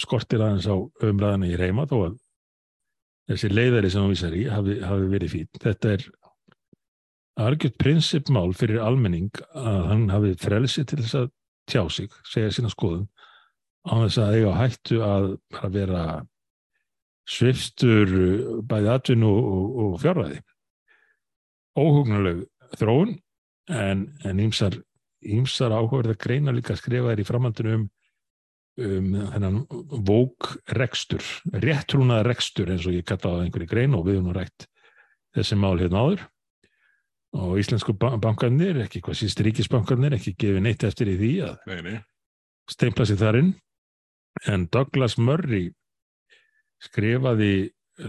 skortir 0.00 0.42
aðeins 0.44 0.66
á 0.68 0.76
umræðina 1.04 1.48
í 1.48 1.56
reyma 1.60 1.86
þó 1.88 1.96
að 2.08 2.18
þessi 3.30 3.50
leiðari 3.52 3.90
sem 3.92 4.04
hún 4.04 4.12
vísar 4.12 4.36
í 4.36 4.44
hafi, 4.48 4.78
hafi 4.84 5.08
verið 5.12 5.32
fín. 5.32 5.48
Þetta 5.60 5.94
er 5.94 6.04
algjört 7.44 7.78
prinsipmál 7.80 8.52
fyrir 8.56 8.84
almenning 8.84 9.32
að 9.56 9.80
hann 9.90 10.04
hafi 10.12 10.34
frelsi 10.40 10.84
til 10.88 11.00
þess 11.00 11.18
að 11.22 11.30
tjá 11.70 11.82
sig, 11.90 12.12
segja 12.28 12.52
sína 12.52 12.70
skoðun 12.72 13.08
á 13.84 13.92
þess 14.04 14.20
að 14.20 14.36
eiga 14.38 14.54
hættu 14.58 15.00
að 15.04 15.26
bara 15.52 15.70
vera 15.72 16.04
svifstur 17.28 18.10
uh, 18.14 18.58
bæði 18.68 18.90
atvinnu 18.94 19.30
og, 19.30 19.78
og, 19.84 19.94
fjárvæði. 20.02 20.40
Óhugnuleg 21.74 22.44
þróun 22.78 23.16
en, 23.72 24.04
en 24.26 24.42
ýmsar, 24.44 24.76
ýmsar 25.24 25.74
áhugaverða 25.74 26.18
greina 26.20 26.54
líka 26.54 26.76
skrifaðir 26.78 27.24
í 27.24 27.26
framhaldinu 27.26 27.74
um, 27.78 27.88
um 28.84 29.08
þennan 29.32 29.58
vók 30.06 30.52
rekstur, 30.78 31.24
réttrúnaða 31.50 32.28
rekstur 32.28 32.70
eins 32.74 32.86
og 32.86 32.94
ég 32.98 33.06
kalla 33.08 33.40
á 33.40 33.42
einhverju 33.42 33.70
grein 33.70 33.96
og 33.98 34.06
við 34.10 34.22
nú 34.22 34.36
rætt 34.36 34.68
þessi 35.34 35.58
mál 35.58 35.76
hérna 35.80 36.04
áður. 36.04 36.24
Og 37.34 37.56
íslensku 37.58 37.96
ba- 37.98 38.14
bankarnir, 38.22 38.76
ekki 38.84 39.00
hvað 39.02 39.16
síst 39.18 39.40
ríkisbankarnir, 39.42 40.14
ekki 40.14 40.36
gefið 40.38 40.60
neitt 40.62 40.84
eftir 40.86 41.10
í 41.10 41.16
því 41.18 41.30
að 41.48 41.64
Nei, 41.66 41.80
nei, 41.82 41.96
steimpla 42.70 43.06
sér 43.10 43.18
þar 43.18 43.38
inn. 43.40 43.48
En 44.50 44.68
Douglas 44.70 45.16
Murray 45.18 45.72
skrifaði 46.84 47.54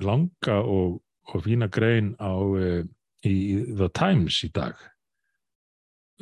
langa 0.03 0.59
og, 0.61 0.99
og 1.32 1.45
fína 1.45 1.69
grein 1.71 2.13
á 2.19 2.34
uh, 2.34 2.82
í 3.26 3.36
The 3.71 3.89
Times 3.95 4.41
í 4.45 4.51
dag 4.55 4.78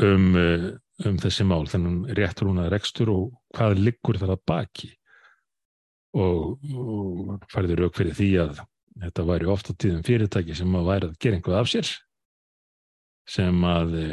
um, 0.04 0.34
uh, 0.36 0.68
um 1.08 1.18
þessi 1.22 1.45
mál, 1.47 1.66
þennan 1.70 2.04
réttrúnaði 2.18 2.74
rekstur 2.74 3.12
og 3.14 3.32
hvað 3.56 3.80
liggur 3.82 4.20
þar 4.22 4.36
að 4.36 4.45
baki. 4.49 4.91
Og, 6.14 6.60
og 6.78 7.47
færði 7.49 7.80
rauk 7.80 7.95
fyrir 7.97 8.14
því 8.14 8.30
að 8.43 8.60
þetta 9.01 9.26
væri 9.26 9.49
oft 9.49 9.72
á 9.72 9.74
tíðum 9.74 10.04
fyrirtæki 10.06 10.58
sem 10.58 10.76
að 10.78 10.89
væri 10.91 11.08
að 11.10 11.16
gera 11.24 11.39
einhvað 11.39 11.58
af 11.58 11.72
sér 11.72 11.89
sem 13.34 13.64
að 13.66 13.95
e, 13.97 14.08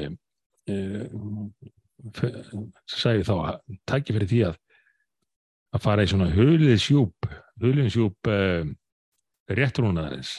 e, 0.70 0.78
sagði 2.88 3.26
þá 3.28 3.34
að 3.36 3.59
tæki 3.91 4.16
fyrir 4.16 4.30
því 4.30 4.41
að 4.49 4.59
að 5.76 5.84
fara 5.84 6.07
í 6.07 6.11
svona 6.11 6.30
hulið 6.32 6.80
sjúp 6.82 7.28
hulið 7.65 7.91
sjúp 7.95 8.31
e, 8.31 8.39
réttrúnaðarins 9.51 10.39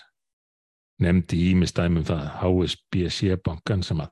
nefndi 1.02 1.40
ímistæmi 1.52 2.02
um 2.02 2.08
það 2.08 2.26
HSBC 2.42 3.38
bankan 3.46 3.86
sem 3.86 4.02
að 4.04 4.12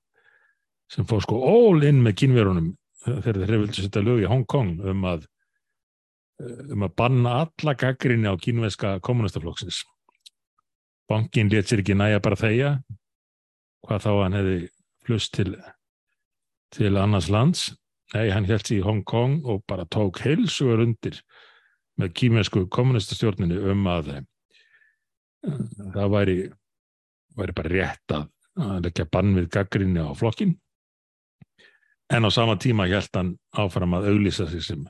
sem 0.90 1.06
fór 1.06 1.22
sko 1.22 1.42
all 1.46 1.86
in 1.86 2.02
með 2.02 2.18
kynverunum 2.24 2.72
þegar 3.06 3.44
þeir 3.44 3.62
vildu 3.62 3.84
setja 3.84 4.04
lög 4.04 4.24
í 4.24 4.30
Hong 4.30 4.48
Kong 4.50 4.80
um 4.82 5.06
að 5.10 5.28
um 6.74 6.86
að 6.88 6.96
banna 6.98 7.36
alla 7.44 7.76
gaggrinni 7.78 8.32
á 8.32 8.36
kínveska 8.40 8.98
kommunistaflokksins 9.06 9.84
bankin 11.10 11.52
let 11.52 11.70
sér 11.70 11.84
ekki 11.84 11.98
næja 12.00 12.22
bara 12.24 12.40
þegja 12.40 12.72
hvað 13.86 14.06
þá 14.06 14.12
hann 14.24 14.38
hefði 14.40 14.58
flust 15.06 15.36
til 15.36 15.54
til 16.76 16.98
annars 17.02 17.30
lands. 17.30 17.70
Nei, 18.14 18.30
hann 18.34 18.48
held 18.50 18.66
sig 18.66 18.80
í 18.80 18.86
Hong 18.86 19.04
Kong 19.06 19.44
og 19.46 19.64
bara 19.70 19.86
tók 19.86 20.22
heilsugur 20.24 20.82
undir 20.82 21.20
með 22.00 22.14
kínvesku 22.22 22.66
kommunistastjórninu 22.72 23.60
um 23.74 23.88
að 23.92 24.14
eh, 24.16 24.24
það 25.96 26.16
væri 26.16 26.40
væri 27.40 27.56
bara 27.56 27.74
rétt 27.74 28.16
að, 28.16 28.30
að 28.60 28.88
leggja 28.88 29.08
bann 29.12 29.36
við 29.38 29.50
gaggrinni 29.54 30.04
á 30.04 30.12
flokkin 30.18 30.56
en 32.10 32.26
á 32.26 32.30
sama 32.34 32.58
tíma 32.60 32.88
held 32.90 33.14
hann 33.16 33.36
áfram 33.58 33.94
að 33.98 34.10
auglýsa 34.14 34.48
sig 34.50 34.64
sem 34.66 34.88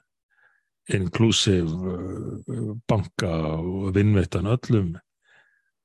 inclusive 0.89 1.69
uh, 1.69 2.75
banka 2.89 3.29
og 3.59 3.93
vinnveitan 3.95 4.49
öllum 4.49 4.95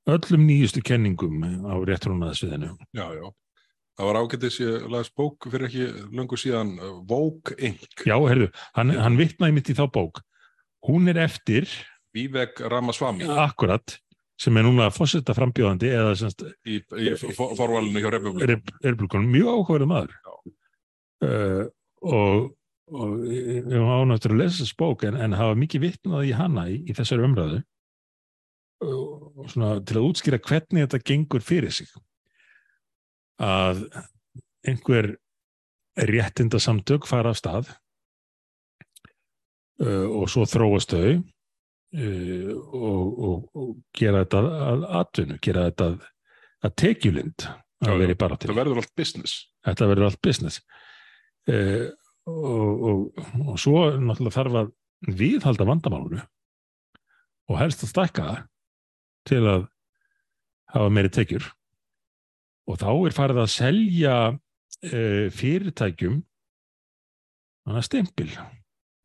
öllum 0.09 0.45
nýjustu 0.45 0.83
kenningum 0.85 1.41
á 1.65 1.75
réttrúnaðsviðinu. 1.81 2.75
Já, 2.93 3.07
já. 3.17 3.25
Það 3.95 4.09
var 4.09 4.17
ágættis, 4.19 4.57
ég 4.59 4.87
las 4.91 5.09
bók 5.15 5.47
fyrir 5.49 5.69
ekki 5.69 5.85
löngu 6.13 6.37
síðan, 6.37 6.75
uh, 6.77 6.97
Vogue 7.07 7.55
Inc. 7.57 7.87
Já, 8.05 8.15
heyrðu, 8.17 8.49
hann, 8.77 8.93
hann 8.99 9.19
vitnaði 9.19 9.55
mitt 9.55 9.71
í 9.71 9.77
þá 9.77 9.85
bók. 9.93 10.21
Hún 10.85 11.09
er 11.11 11.17
eftir, 11.25 11.69
Vivek 12.15 12.59
Ramaswamy 12.71 13.25
akkurat, 13.27 13.97
sem 14.39 14.57
er 14.59 14.65
núna 14.67 14.89
fórsetta 14.93 15.33
frambjóðandi 15.35 15.89
eða 15.91 16.13
semst 16.19 16.43
í, 16.67 16.77
í 16.79 17.13
for- 17.35 17.55
forvalinu 17.57 18.03
hjá 18.03 18.11
Republik. 18.13 18.69
erblíkonum, 18.83 19.31
mjög 19.31 19.49
áhugaverið 19.53 19.89
maður. 19.91 20.15
Uh, 21.25 21.63
og, 22.05 22.49
og 22.91 23.13
var 23.71 24.03
ánægtur 24.03 24.35
að 24.35 24.41
lesa 24.43 24.61
þessu 24.61 24.77
bók 24.77 25.05
en, 25.07 25.15
en 25.17 25.33
hafa 25.39 25.55
mikið 25.57 25.85
vitnað 25.87 26.27
í 26.29 26.33
hana 26.37 26.67
í, 26.69 26.81
í 26.85 26.95
þessari 26.97 27.25
umræðu 27.25 27.61
uh, 28.83 29.05
og 29.39 29.47
svona 29.49 29.79
til 29.87 29.97
að 29.97 30.09
útskýra 30.11 30.41
hvernig 30.43 30.83
þetta 30.85 30.99
gengur 31.07 31.41
fyrir 31.47 31.73
sig 31.73 31.89
að 33.41 33.87
einhver 34.67 35.15
réttindasamtök 35.95 37.07
fara 37.07 37.31
af 37.31 37.39
stað 37.39 37.71
uh, 39.83 40.05
og 40.09 40.29
svo 40.31 40.45
þróast 40.49 40.93
þau 40.95 41.09
uh, 41.15 42.51
og, 42.55 43.19
og, 43.27 43.43
og 43.55 43.73
gera 43.95 44.23
þetta 44.23 44.41
að 44.69 44.87
atvinnu, 45.01 45.39
gera 45.43 45.67
þetta 45.69 45.89
að, 45.91 46.07
að 46.65 46.75
tekjulind 46.83 47.47
að 47.85 48.01
vera 48.01 48.15
í 48.15 48.19
baráttu 48.19 48.49
Það 48.49 48.61
verður 48.61 48.81
allt 48.81 48.95
business. 48.97 49.35
þetta 49.67 49.89
verður 49.91 50.09
allt 50.09 50.21
business. 50.25 50.61
Uh, 51.45 51.91
og, 52.25 52.85
og, 52.89 53.25
og 53.45 53.59
svo 53.61 53.83
náttúrulega 54.01 54.37
þarf 54.39 54.59
að 54.63 54.71
viðhalda 55.19 55.67
vandamálunu 55.69 56.23
og 57.45 57.59
helst 57.59 57.83
að 57.85 57.91
stækka 57.91 58.25
það 58.25 58.39
til 59.29 59.41
að 59.51 59.67
hafa 60.73 60.93
meiri 60.93 61.11
tekjur. 61.13 61.45
Og 62.65 62.79
þá 62.81 62.89
er 62.95 63.13
farið 63.13 63.41
að 63.43 63.51
selja 63.53 64.15
fyrirtækjum 64.81 66.17
stempil 67.85 68.31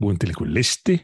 búin 0.00 0.18
til 0.20 0.30
einhver 0.32 0.50
listi 0.50 0.96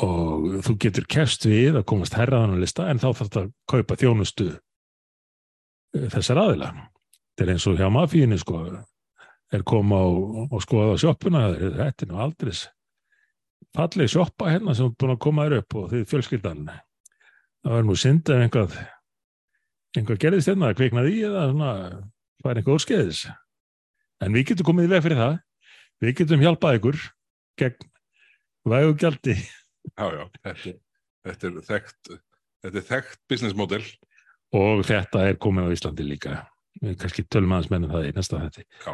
og 0.00 0.60
þú 0.66 0.76
getur 0.84 1.06
kefst 1.10 1.46
við 1.48 1.80
að 1.80 1.86
komast 1.92 2.16
herraðan 2.18 2.58
á 2.58 2.62
lista 2.62 2.88
en 2.90 3.00
þá 3.00 3.08
þarf 3.10 3.22
þetta 3.22 3.42
að 3.42 3.52
kaupa 3.72 3.98
þjónustu 4.00 4.48
eh, 4.50 6.08
þessar 6.12 6.42
aðila. 6.44 6.70
Þetta 7.30 7.46
er 7.46 7.54
eins 7.54 7.66
og 7.70 7.80
hjá 7.80 7.88
mafíinu 7.92 8.38
sko. 8.40 8.60
Er 9.50 9.64
koma 9.66 9.98
og, 10.06 10.52
og 10.52 10.62
skoða 10.62 10.94
á 10.94 11.02
sjoppuna 11.02 11.46
þetta 11.56 12.06
er 12.06 12.12
nú 12.12 12.20
aldris 12.22 12.68
falleg 13.76 14.10
sjoppa 14.10 14.50
hérna 14.50 14.74
sem 14.74 14.88
er 14.88 14.94
búin 14.98 15.14
að 15.14 15.22
koma 15.24 15.46
þér 15.46 15.60
upp 15.60 15.76
og 15.78 15.90
þið 15.92 16.08
fjölskyldan. 16.10 16.64
Það 17.60 17.76
var 17.76 17.86
nú 17.86 17.96
synd 17.98 18.30
ef 18.30 18.44
einhvað 18.44 18.78
einhvað 19.96 20.20
gerðist 20.22 20.50
hérna, 20.50 20.72
kviknaði 20.76 21.14
í 21.16 21.22
eða 21.26 21.46
svona, 21.50 21.70
var 22.44 22.58
einhver 22.58 22.78
óskeiðis 22.78 23.24
en 24.22 24.36
við 24.36 24.50
getum 24.50 24.68
komið 24.70 24.86
í 24.86 24.92
veg 24.92 25.04
fyrir 25.06 25.20
það 25.20 25.38
við 26.00 26.14
getum 26.20 26.42
hjálpað 26.44 26.78
ykkur 26.80 27.00
gegn 27.60 27.90
vægu 28.70 28.94
gjaldi 29.02 29.36
Já, 29.96 30.06
já, 30.12 30.24
þetta, 30.44 30.72
þetta 31.26 31.48
er 31.50 31.60
þekkt, 31.70 32.10
þetta 32.64 32.80
er 32.82 32.88
þekkt 32.90 33.20
business 33.32 33.56
model. 33.56 33.82
og 34.52 34.82
þetta 34.88 35.22
er 35.30 35.38
komið 35.40 35.70
á 35.70 35.74
Íslandi 35.76 36.04
líka 36.06 36.34
við 36.82 36.98
kannski 37.00 37.24
tölum 37.32 37.54
aðeins 37.56 37.70
mennum 37.72 37.92
það 37.94 38.10
í 38.10 38.12
næsta 38.16 38.40
þetta 38.44 38.66
Já. 38.86 38.92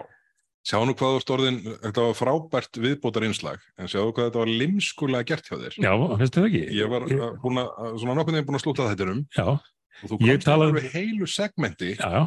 Sjá 0.66 0.80
nú 0.82 0.96
hvað 0.98 1.20
stórðin, 1.22 1.58
þetta 1.78 2.02
var 2.08 2.16
frábært 2.18 2.78
viðbótar 2.82 3.22
einslag, 3.28 3.60
en 3.78 3.86
sjáðu 3.86 4.16
hvað 4.16 4.24
þetta 4.32 4.40
var 4.40 4.48
limskulega 4.50 5.26
gert 5.28 5.46
hjá 5.46 5.54
þér. 5.60 5.76
já, 5.78 5.92
finnst 6.18 6.34
þið 6.38 6.46
ekki? 6.48 6.62
Ég 6.74 6.88
var 6.90 7.04
uh, 7.06 7.28
búin 7.44 7.60
að, 7.62 7.68
svona 8.02 8.16
nokkurn 8.18 8.34
veginn 8.40 8.48
búin 8.48 8.58
að 8.58 8.64
slúta 8.64 8.86
þetta 8.90 9.06
um 9.12 9.20
já, 9.36 9.44
og 9.46 10.10
þú 10.10 10.18
komst 10.24 10.48
talaði- 10.48 10.72
alveg 10.74 10.88
heilu 10.96 11.28
segmenti, 11.30 11.92
já, 11.94 12.08
já, 12.16 12.24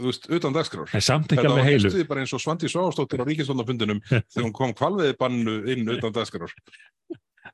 þú 0.00 0.10
veist, 0.10 0.28
utan 0.38 0.56
dagskrár. 0.56 0.94
en 0.96 1.04
samt 1.04 1.32
ekki 1.32 1.42
Þetta 1.42 1.56
var 1.56 1.68
hefstuði 1.68 2.06
bara 2.08 2.24
eins 2.24 2.34
og 2.36 2.42
Svandi 2.42 2.70
Sváastóttir 2.72 3.22
á 3.22 3.28
ríkisvöndafundinum 3.28 4.00
þegar 4.08 4.46
hún 4.46 4.56
kom 4.56 4.74
kvalviði 4.76 5.18
bannu 5.20 5.58
inn 5.72 5.92
utan 5.96 6.16
dagskrár. 6.16 6.54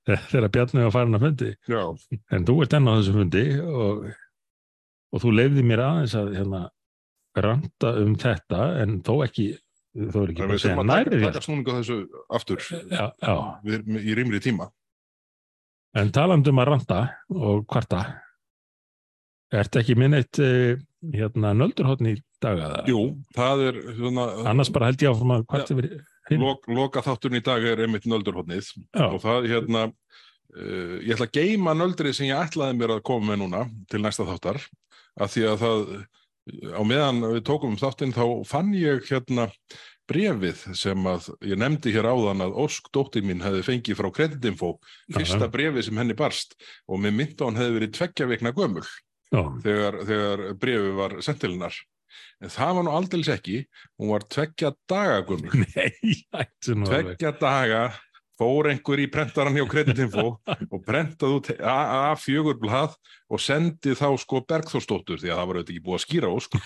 þegar 0.07 0.49
Bjarni 0.55 0.87
var 0.87 0.95
farin 0.95 1.19
að 1.19 1.27
fundi 1.27 1.51
Já. 1.71 1.83
en 2.35 2.47
þú 2.47 2.57
ert 2.65 2.79
enn 2.79 2.91
á 2.91 2.93
þessu 2.97 3.15
fundi 3.17 3.45
og, 3.63 4.09
og 5.13 5.23
þú 5.25 5.37
leifði 5.37 5.67
mér 5.67 5.85
aðeins 5.85 6.17
að 6.19 6.35
hérna, 6.39 6.65
ranta 7.37 7.93
um 8.01 8.17
þetta 8.19 8.63
en 8.83 8.99
þó 9.07 9.15
ekki 9.27 9.51
þó 9.97 10.19
er 10.23 10.33
ekki 10.33 10.45
er 10.45 10.53
að 10.53 10.91
taka, 10.91 11.17
þér 11.17 11.37
á 11.37 11.79
þessu 11.79 11.99
aftur 12.39 12.63
já, 12.69 13.05
já, 13.23 13.35
við, 13.65 13.91
í 14.03 14.17
rýmri 14.19 14.41
tíma. 14.45 14.69
en 15.97 16.13
talandum 16.13 16.61
að 16.63 16.71
ranta 16.73 17.01
og 17.33 17.65
kvarta 17.71 18.03
ertu 19.55 19.81
ekki 19.81 19.97
minn 19.99 20.17
eitt 20.19 20.41
eh, 20.43 20.77
hérna 21.15 21.53
nöldurhóttn 21.57 22.11
í 22.11 22.15
dag 22.43 22.61
eða? 22.61 22.83
Jú, 22.91 23.03
það 23.37 23.65
er 23.69 23.81
svona, 23.99 24.27
annars 24.53 24.73
bara 24.75 24.91
held 24.91 25.05
ég 25.05 25.13
áfram 25.13 25.35
að 25.37 25.47
kvarta 25.53 25.77
yfir 25.77 25.89
hinn. 26.31 26.43
lok, 26.43 26.67
loka 26.71 27.05
þátturinn 27.07 27.41
í 27.41 27.45
dag 27.47 27.69
er 27.71 27.85
einmitt 27.85 28.09
nöldurhóttnið 28.11 28.73
og 29.07 29.19
það 29.23 29.49
hérna 29.53 29.87
uh, 29.89 30.97
ég 31.01 31.15
ætla 31.17 31.29
að 31.29 31.39
geima 31.39 31.77
nöldrið 31.77 32.19
sem 32.19 32.31
ég 32.31 32.45
ætlaði 32.47 32.79
mér 32.81 32.97
að 32.97 33.07
koma 33.11 33.33
með 33.33 33.43
núna 33.45 33.65
til 33.91 34.03
næsta 34.05 34.29
þáttar. 34.29 34.63
Af 35.17 35.33
því 35.33 35.45
að 35.49 35.61
það 35.63 35.85
á 36.77 36.83
meðan 36.87 37.23
við 37.35 37.45
tókum 37.49 37.75
um 37.75 37.81
þáttinn 37.81 38.15
þá 38.15 38.25
fann 38.47 38.75
ég 38.77 39.07
hérna 39.09 39.49
brefið 40.07 40.61
sem 40.79 41.09
að 41.11 41.33
ég 41.43 41.59
nefndi 41.59 41.91
hér 41.95 42.07
áðan 42.07 42.45
að 42.45 42.59
Ósk 42.63 42.93
dóttir 42.95 43.25
mín 43.27 43.43
hefði 43.43 43.65
fengið 43.67 43.99
frá 43.99 44.09
kreditinfo 44.15 44.77
fyrsta 45.17 45.49
brefið 45.51 45.89
sem 45.89 45.99
henni 45.99 46.15
barst. 46.19 46.55
Og 46.87 47.03
mér 47.03 47.17
myndi 47.17 47.41
að 47.41 47.49
hún 47.49 47.61
hefði 47.61 47.77
verið 47.81 47.97
tveggja 47.99 48.31
vikna 48.31 48.55
gömul 48.57 48.87
já, 49.33 49.43
þegar, 49.65 50.01
þegar 50.09 50.43
brefið 50.63 50.97
var 51.01 51.17
sentilinnar 51.27 51.77
en 52.41 52.53
það 52.53 52.75
var 52.79 52.85
nú 52.87 52.93
aldeilis 52.97 53.29
ekki. 53.33 53.61
Hún 54.01 54.11
var 54.15 54.25
tveggja 54.33 54.71
daga 54.89 55.19
alveg. 55.23 55.55
Tveggja 56.65 57.33
daga 57.41 57.81
fór 58.37 58.69
einhver 58.69 59.01
í 59.01 59.07
prentaran 59.09 59.57
hjá 59.57 59.65
kreditinfo 59.73 60.25
og 60.75 60.81
prentaði 60.85 61.37
út 61.39 61.51
A- 61.57 62.13
A4 62.13 62.53
blað 62.61 62.97
og 63.33 63.41
sendi 63.41 63.95
þá 63.97 64.11
sko 64.21 64.43
Bergþórsdóttur 64.45 65.21
því 65.23 65.31
að 65.33 65.39
það 65.41 65.49
var 65.51 65.59
auðvitað 65.61 65.73
ekki 65.77 65.85
búið 65.87 65.97
að 65.99 66.05
skýra 66.05 66.33
ósk. 66.37 66.59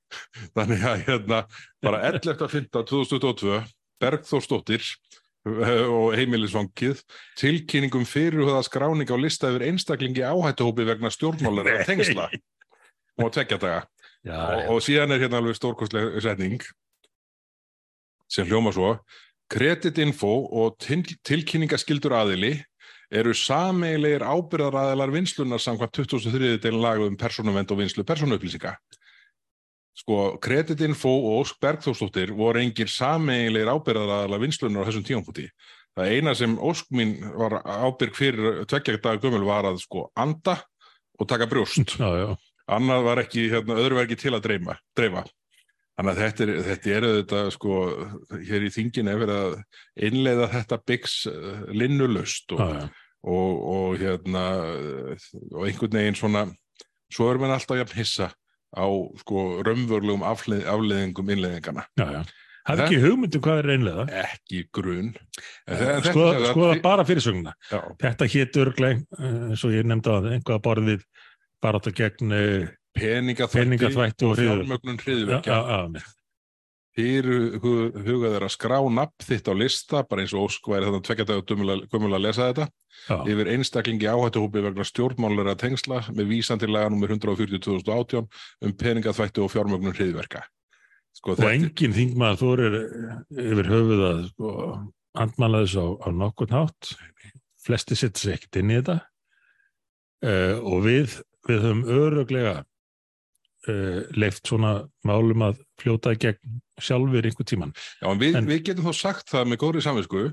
Þannig 0.56 0.84
að 0.92 1.02
hérna 1.08 1.40
bara 1.82 2.02
11.5.2022 2.12 3.58
Bergþórsdóttir 4.02 4.86
og 5.96 6.16
heimilisvangið 6.18 7.02
tilkynningum 7.38 8.06
fyrirhugaða 8.08 8.64
skráning 8.66 9.10
á 9.10 9.16
lista 9.20 9.50
yfir 9.52 9.68
einstaklingi 9.70 10.24
áhættuhópi 10.26 10.86
vegna 10.88 11.12
stjórnmálar 11.14 11.70
eða 11.74 11.86
tengsla 11.90 12.30
og 13.22 13.30
tveggja 13.32 13.60
daga 13.62 13.84
og, 14.26 14.74
og 14.74 14.82
síðan 14.84 15.14
er 15.14 15.22
hérna 15.22 15.40
alveg 15.40 15.58
stórkostleg 15.58 16.18
setning 16.24 16.64
sem 18.26 18.48
hljóma 18.48 18.74
svo 18.74 18.96
kreditinfo 19.52 20.32
og 20.58 20.80
til, 20.82 21.04
tilkynningaskildur 21.26 22.16
aðili 22.18 22.56
eru 23.14 23.34
sameilegir 23.38 24.24
ábyrðaraðilar 24.26 25.12
vinslunar 25.14 25.62
samkvæmt 25.62 25.94
2003. 25.94 26.56
deilin 26.62 26.82
lagu 26.82 27.06
um 27.06 27.16
persónuvend 27.16 27.70
og 27.70 27.78
vinslu 27.78 28.02
persónuupplýsinga. 28.02 28.74
Sko, 29.96 30.36
kreditinfo 30.44 31.08
og 31.08 31.38
Ósk 31.40 31.60
Bergþórsdóttir 31.64 32.34
voru 32.36 32.60
engir 32.60 32.90
sameilegir 32.92 33.70
ábyrðaraðilar 33.72 34.42
vinslunar 34.42 34.84
á 34.84 34.86
þessum 34.90 35.06
tímanpúti. 35.08 35.46
Það 35.96 36.10
eina 36.12 36.34
sem 36.36 36.58
Ósk 36.60 36.90
mín 36.92 37.14
var 37.32 37.62
ábyrg 37.64 38.18
fyrir 38.18 38.58
tveggja 38.68 38.98
daga 39.00 39.22
gömul 39.22 39.46
var 39.48 39.70
að 39.70 39.80
sko 39.86 40.10
anda 40.12 40.58
og 41.16 41.30
taka 41.30 41.48
brjóst 41.48 41.96
já, 41.96 42.10
já, 42.12 42.28
annað 42.68 43.08
var 43.08 43.22
ekki, 43.24 43.46
hérna, 43.54 43.80
öðru 43.80 43.96
var 43.96 44.04
ekki 44.04 44.20
til 44.20 44.34
að 44.36 44.44
dreima, 44.50 44.76
dreifa. 44.98 45.24
Þannig 45.96 46.12
að 46.12 46.20
þetta 46.20 46.44
er, 46.44 46.54
þetta 46.66 46.92
er 46.92 47.04
auðvitað, 47.08 47.46
sko, 47.54 47.76
hér 48.50 48.64
í 48.66 48.72
þingin 48.74 49.08
er 49.08 49.20
verið 49.22 49.38
að 49.46 49.54
innleiða 50.10 50.48
þetta 50.52 50.82
byggs 50.90 51.14
uh, 51.30 51.62
linnulust 51.72 52.52
og, 52.52 52.60
já, 52.60 52.82
já. 52.82 53.06
og, 53.32 53.62
og 53.72 54.02
hérna, 54.02 54.42
og 55.54 55.62
einhvern 55.64 56.02
veginn 56.02 56.18
svona, 56.20 56.50
svo 57.08 57.30
er 57.32 57.40
mann 57.40 57.56
alltaf 57.56 57.80
jafn 57.80 57.96
hissa 57.96 58.34
á, 58.76 58.86
sko, 59.22 59.44
raunvörlegum 59.66 60.22
afleið, 60.26 60.66
afleiðingum 60.72 61.30
innleiðingana. 61.34 61.86
já, 61.98 62.06
já. 62.12 62.22
Það 62.66 62.80
er 62.80 62.82
ekki 62.86 62.98
hugmyndu 62.98 63.38
hvað 63.44 63.58
er 63.60 63.66
reynlega. 63.70 64.04
Ekki 64.24 64.60
grun. 64.74 65.12
Þetta- 65.70 66.10
Skoða, 66.10 66.48
skoða 66.50 66.82
bara 66.82 67.04
fyrirsögnuna. 67.06 67.52
Þetta 68.02 68.26
hétur 68.32 68.66
örgleg, 68.72 69.04
eins 69.22 69.62
og 69.64 69.70
ég 69.70 69.86
nefndi 69.86 70.10
á 70.10 70.18
það, 70.18 70.32
einhvað 70.34 70.62
borðið 70.66 71.04
bara 71.62 71.78
átt 71.78 71.86
að 71.92 71.94
gegn 72.00 72.32
peningaþvætti, 72.96 73.60
Peningaþvætti 73.60 74.26
og 74.26 74.36
fjármögnun 74.40 74.98
já, 74.98 75.04
hriðverkja. 75.04 76.02
Já, 76.96 77.04
já, 77.04 77.60
fyrir 77.60 77.60
hugað 78.06 78.36
er 78.38 78.46
að 78.46 78.52
skrá 78.54 78.76
nafn 78.88 79.26
þitt 79.26 79.50
á 79.52 79.54
lista, 79.56 80.02
bara 80.08 80.24
eins 80.24 80.34
og 80.34 80.46
Ósk 80.46 80.68
væri 80.72 80.88
þannig 80.88 81.06
tvekja 81.06 81.26
dag 81.28 81.88
gömul 81.92 82.16
að 82.16 82.24
lesa 82.24 82.48
þetta 82.50 82.66
já, 82.66 83.16
yfir 83.34 83.50
einstaklingi 83.52 84.08
áhættuhópi 84.08 84.64
vegna 84.64 84.86
stjórnmálara 84.86 85.56
tengsla 85.60 86.02
með 86.16 86.30
vísan 86.32 86.62
til 86.62 86.72
laga 86.72 86.90
nr. 86.90 87.16
140 87.18 87.60
2018 87.60 88.28
um 88.64 88.76
peningaþvætti 88.80 89.44
og 89.44 89.52
fjármögnun 89.52 89.96
hriðverka. 89.96 90.46
Sko, 91.16 91.32
og 91.32 91.40
þetta, 91.40 91.52
engin 91.56 91.96
þingmaður 91.96 92.40
þorir 92.42 92.78
yfir 93.40 93.70
höfuð 93.72 94.02
að 94.08 94.24
sko, 94.32 94.54
andmæla 95.16 95.62
þessu 95.64 95.84
á, 95.84 95.88
á 96.04 96.08
nokkurn 96.12 96.56
hátt 96.56 96.96
flesti 97.66 97.96
setja 97.98 98.20
sig 98.20 98.36
ekkert 98.36 98.60
inn 98.60 98.72
í 98.72 98.80
þetta 98.80 98.98
uh, 100.28 100.56
og 100.60 100.84
við 100.86 101.20
við 101.46 101.62
höfum 101.62 101.84
öruglega 101.86 102.54
uh, 103.68 104.02
leift 104.18 104.46
svona 104.48 104.74
málum 105.06 105.42
að 105.48 105.60
fljóta 105.80 106.14
gegn 106.18 106.60
sjálfur 106.80 107.24
einhver 107.26 107.46
tíman 107.48 107.72
já, 108.02 108.06
en 108.10 108.20
við, 108.20 108.36
en- 108.40 108.46
við 108.50 108.62
getum 108.70 108.86
þá 108.90 108.94
sagt 109.00 109.30
það 109.32 109.50
með 109.52 109.60
góðri 109.64 109.82
samvinsku 109.86 110.24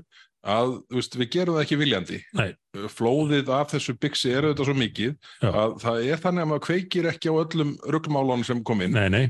að 0.44 0.74
veist, 0.92 1.14
við 1.16 1.30
gerum 1.32 1.54
það 1.56 1.62
ekki 1.64 1.76
viljandi. 1.80 2.18
Nei. 2.36 2.50
Flóðið 2.92 3.48
af 3.56 3.70
þessu 3.72 3.94
byggsi 3.96 4.32
er 4.36 4.44
auðvitað 4.44 4.66
svo 4.68 4.74
mikið 4.76 5.14
Já. 5.40 5.48
að 5.48 5.76
það 5.80 6.00
er 6.12 6.20
þannig 6.20 6.42
að 6.44 6.50
maður 6.50 6.64
kveikir 6.66 7.08
ekki 7.08 7.32
á 7.32 7.34
öllum 7.40 7.70
ruggmálunum 7.94 8.44
sem 8.44 8.60
kom 8.62 8.82
inn. 8.84 8.92
nei, 8.92 9.08
nei. 9.08 9.24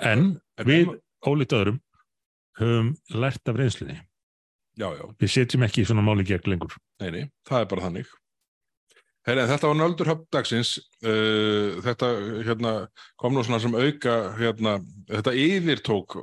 en 0.00 0.24
En 0.56 0.66
við 0.70 0.94
ólítið 1.28 1.58
öðrum 1.58 1.78
höfum 2.62 2.88
lært 3.20 3.48
af 3.52 3.60
reynslinni 3.60 3.98
Já, 4.80 4.88
já, 4.96 5.04
við 5.20 5.28
setjum 5.34 5.66
ekki 5.68 5.84
svona 5.84 6.00
máli 6.06 6.24
gegn 6.24 6.48
lengur 6.54 6.72
nei, 7.02 7.10
nei, 7.12 7.24
það 7.44 7.60
er 7.60 7.68
bara 7.74 7.82
þannig. 7.90 8.08
Herri, 9.22 9.44
en 9.44 9.50
þetta 9.52 9.68
var 9.70 9.78
nöldurhöfn 9.78 10.24
dagsins. 10.34 10.72
Uh, 11.04 11.78
þetta 11.84 12.08
hérna, 12.48 12.72
kom 13.20 13.36
nú 13.36 13.44
svona 13.46 13.60
sem 13.62 13.76
auka, 13.76 14.16
hérna, 14.40 14.80
þetta 15.12 15.36
yfirtók 15.38 16.16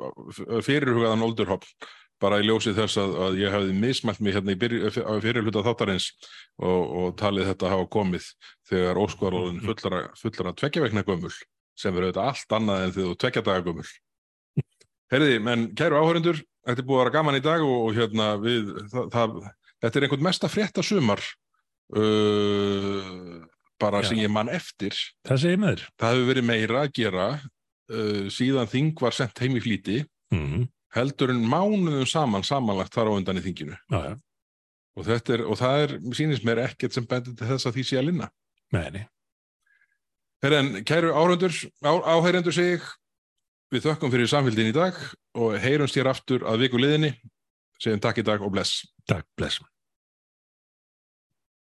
fyrirhugaðan 0.68 1.24
nöldurhöfn 1.24 1.90
bara 2.20 2.42
í 2.42 2.48
ljósi 2.50 2.74
þess 2.76 3.00
að, 3.00 3.14
að 3.24 3.38
ég 3.40 3.54
hefði 3.54 3.76
mismælt 3.80 4.20
mig 4.20 4.36
hérna 4.36 4.52
í 4.52 4.60
byrj- 4.60 4.90
á 5.08 5.14
fyrirhluta 5.24 5.64
þáttarins 5.64 6.10
og, 6.60 6.82
og 7.00 7.14
talið 7.20 7.48
þetta 7.54 7.72
hafa 7.72 7.86
komið 7.96 8.28
þegar 8.68 9.00
óskoðarólinn 9.06 9.64
fullara, 9.64 10.02
fullara 10.20 10.54
tveggjavekna 10.60 11.06
gömul 11.08 11.32
sem 11.80 11.96
verður 11.96 12.10
auðvitað 12.10 12.28
allt 12.34 12.56
annað 12.58 12.84
en 12.84 12.94
þegar 12.98 13.08
þú 13.08 13.18
tveggja 13.24 13.46
daga 13.48 13.66
gömul. 13.70 13.88
Herriði, 15.10 15.38
menn 15.48 15.64
kæru 15.80 16.02
áhörendur, 16.02 16.42
þetta 16.68 16.84
er 16.84 16.90
búið 16.90 17.00
að 17.00 17.04
vera 17.06 17.16
gaman 17.16 17.40
í 17.40 17.44
dag 17.46 17.64
og, 17.64 17.78
og 17.88 17.96
hérna 17.96 18.28
við, 18.44 18.74
það, 18.92 19.08
það, 19.16 19.38
þetta 19.80 20.00
er 20.02 20.08
einhvern 20.10 20.28
mesta 20.28 20.52
frétta 20.52 20.84
sumar 20.86 21.24
uh, 21.98 23.46
bara 23.80 24.02
Já. 24.04 24.10
sem 24.10 24.20
ég 24.24 24.32
man 24.32 24.50
eftir. 24.52 24.96
það 25.28 25.42
segir 25.44 25.62
með 25.62 25.72
þér 25.76 25.86
Það 26.02 26.14
hefur 26.16 26.28
verið 26.34 26.48
meira 26.50 26.82
að 26.84 26.92
gera 27.00 27.28
uh, 27.40 28.26
síðan 28.34 28.70
þing 28.72 28.94
var 29.02 29.16
sendt 29.18 29.40
heim 29.44 29.58
í 29.60 29.64
flýti 29.64 30.02
mm 30.36 30.68
heldur 30.90 31.30
en 31.30 31.44
mánuðum 31.46 32.08
saman 32.10 32.42
samanlagt 32.42 32.96
þar 32.96 33.12
á 33.14 33.18
undan 33.20 33.38
í 33.38 33.44
þinginu. 33.46 33.76
já, 33.94 34.16
Og, 34.98 35.04
þetta 35.06 35.34
er, 35.36 35.44
og 35.46 35.58
það 35.60 35.82
er, 35.84 35.92
sýnist 36.18 36.44
mér 36.44 36.64
ekkert 36.64 36.96
sem 36.98 37.06
bendir 37.06 37.36
til 37.38 37.46
þess 37.46 37.68
að 37.70 37.76
því 37.78 37.84
sé 37.86 38.00
að 38.00 38.08
linna. 38.08 38.30
nei, 38.74 38.90
nei 38.96 39.04
Herra, 40.42 40.64
en 40.64 40.84
kæru 40.88 41.12
áhörendur, 41.14 41.54
á, 41.86 41.92
áheyrendur 42.10 42.56
sig, 42.58 42.82
við 43.70 43.86
þökkum 43.86 44.12
fyrir 44.12 44.32
samfélgin 44.32 44.72
í 44.72 44.76
dag 44.76 44.98
og 45.38 45.60
heyrumst 45.62 45.96
hér 46.00 46.10
aftur 46.10 46.42
að 46.48 46.66
viku 46.66 46.82
liðinni. 46.82 47.14
Segjum 47.78 48.02
takk 48.02 48.24
í 48.24 48.26
dag 48.26 48.42
og 48.42 48.52
bless. 48.58 48.82
takk, 49.06 49.28
bless 49.38 49.62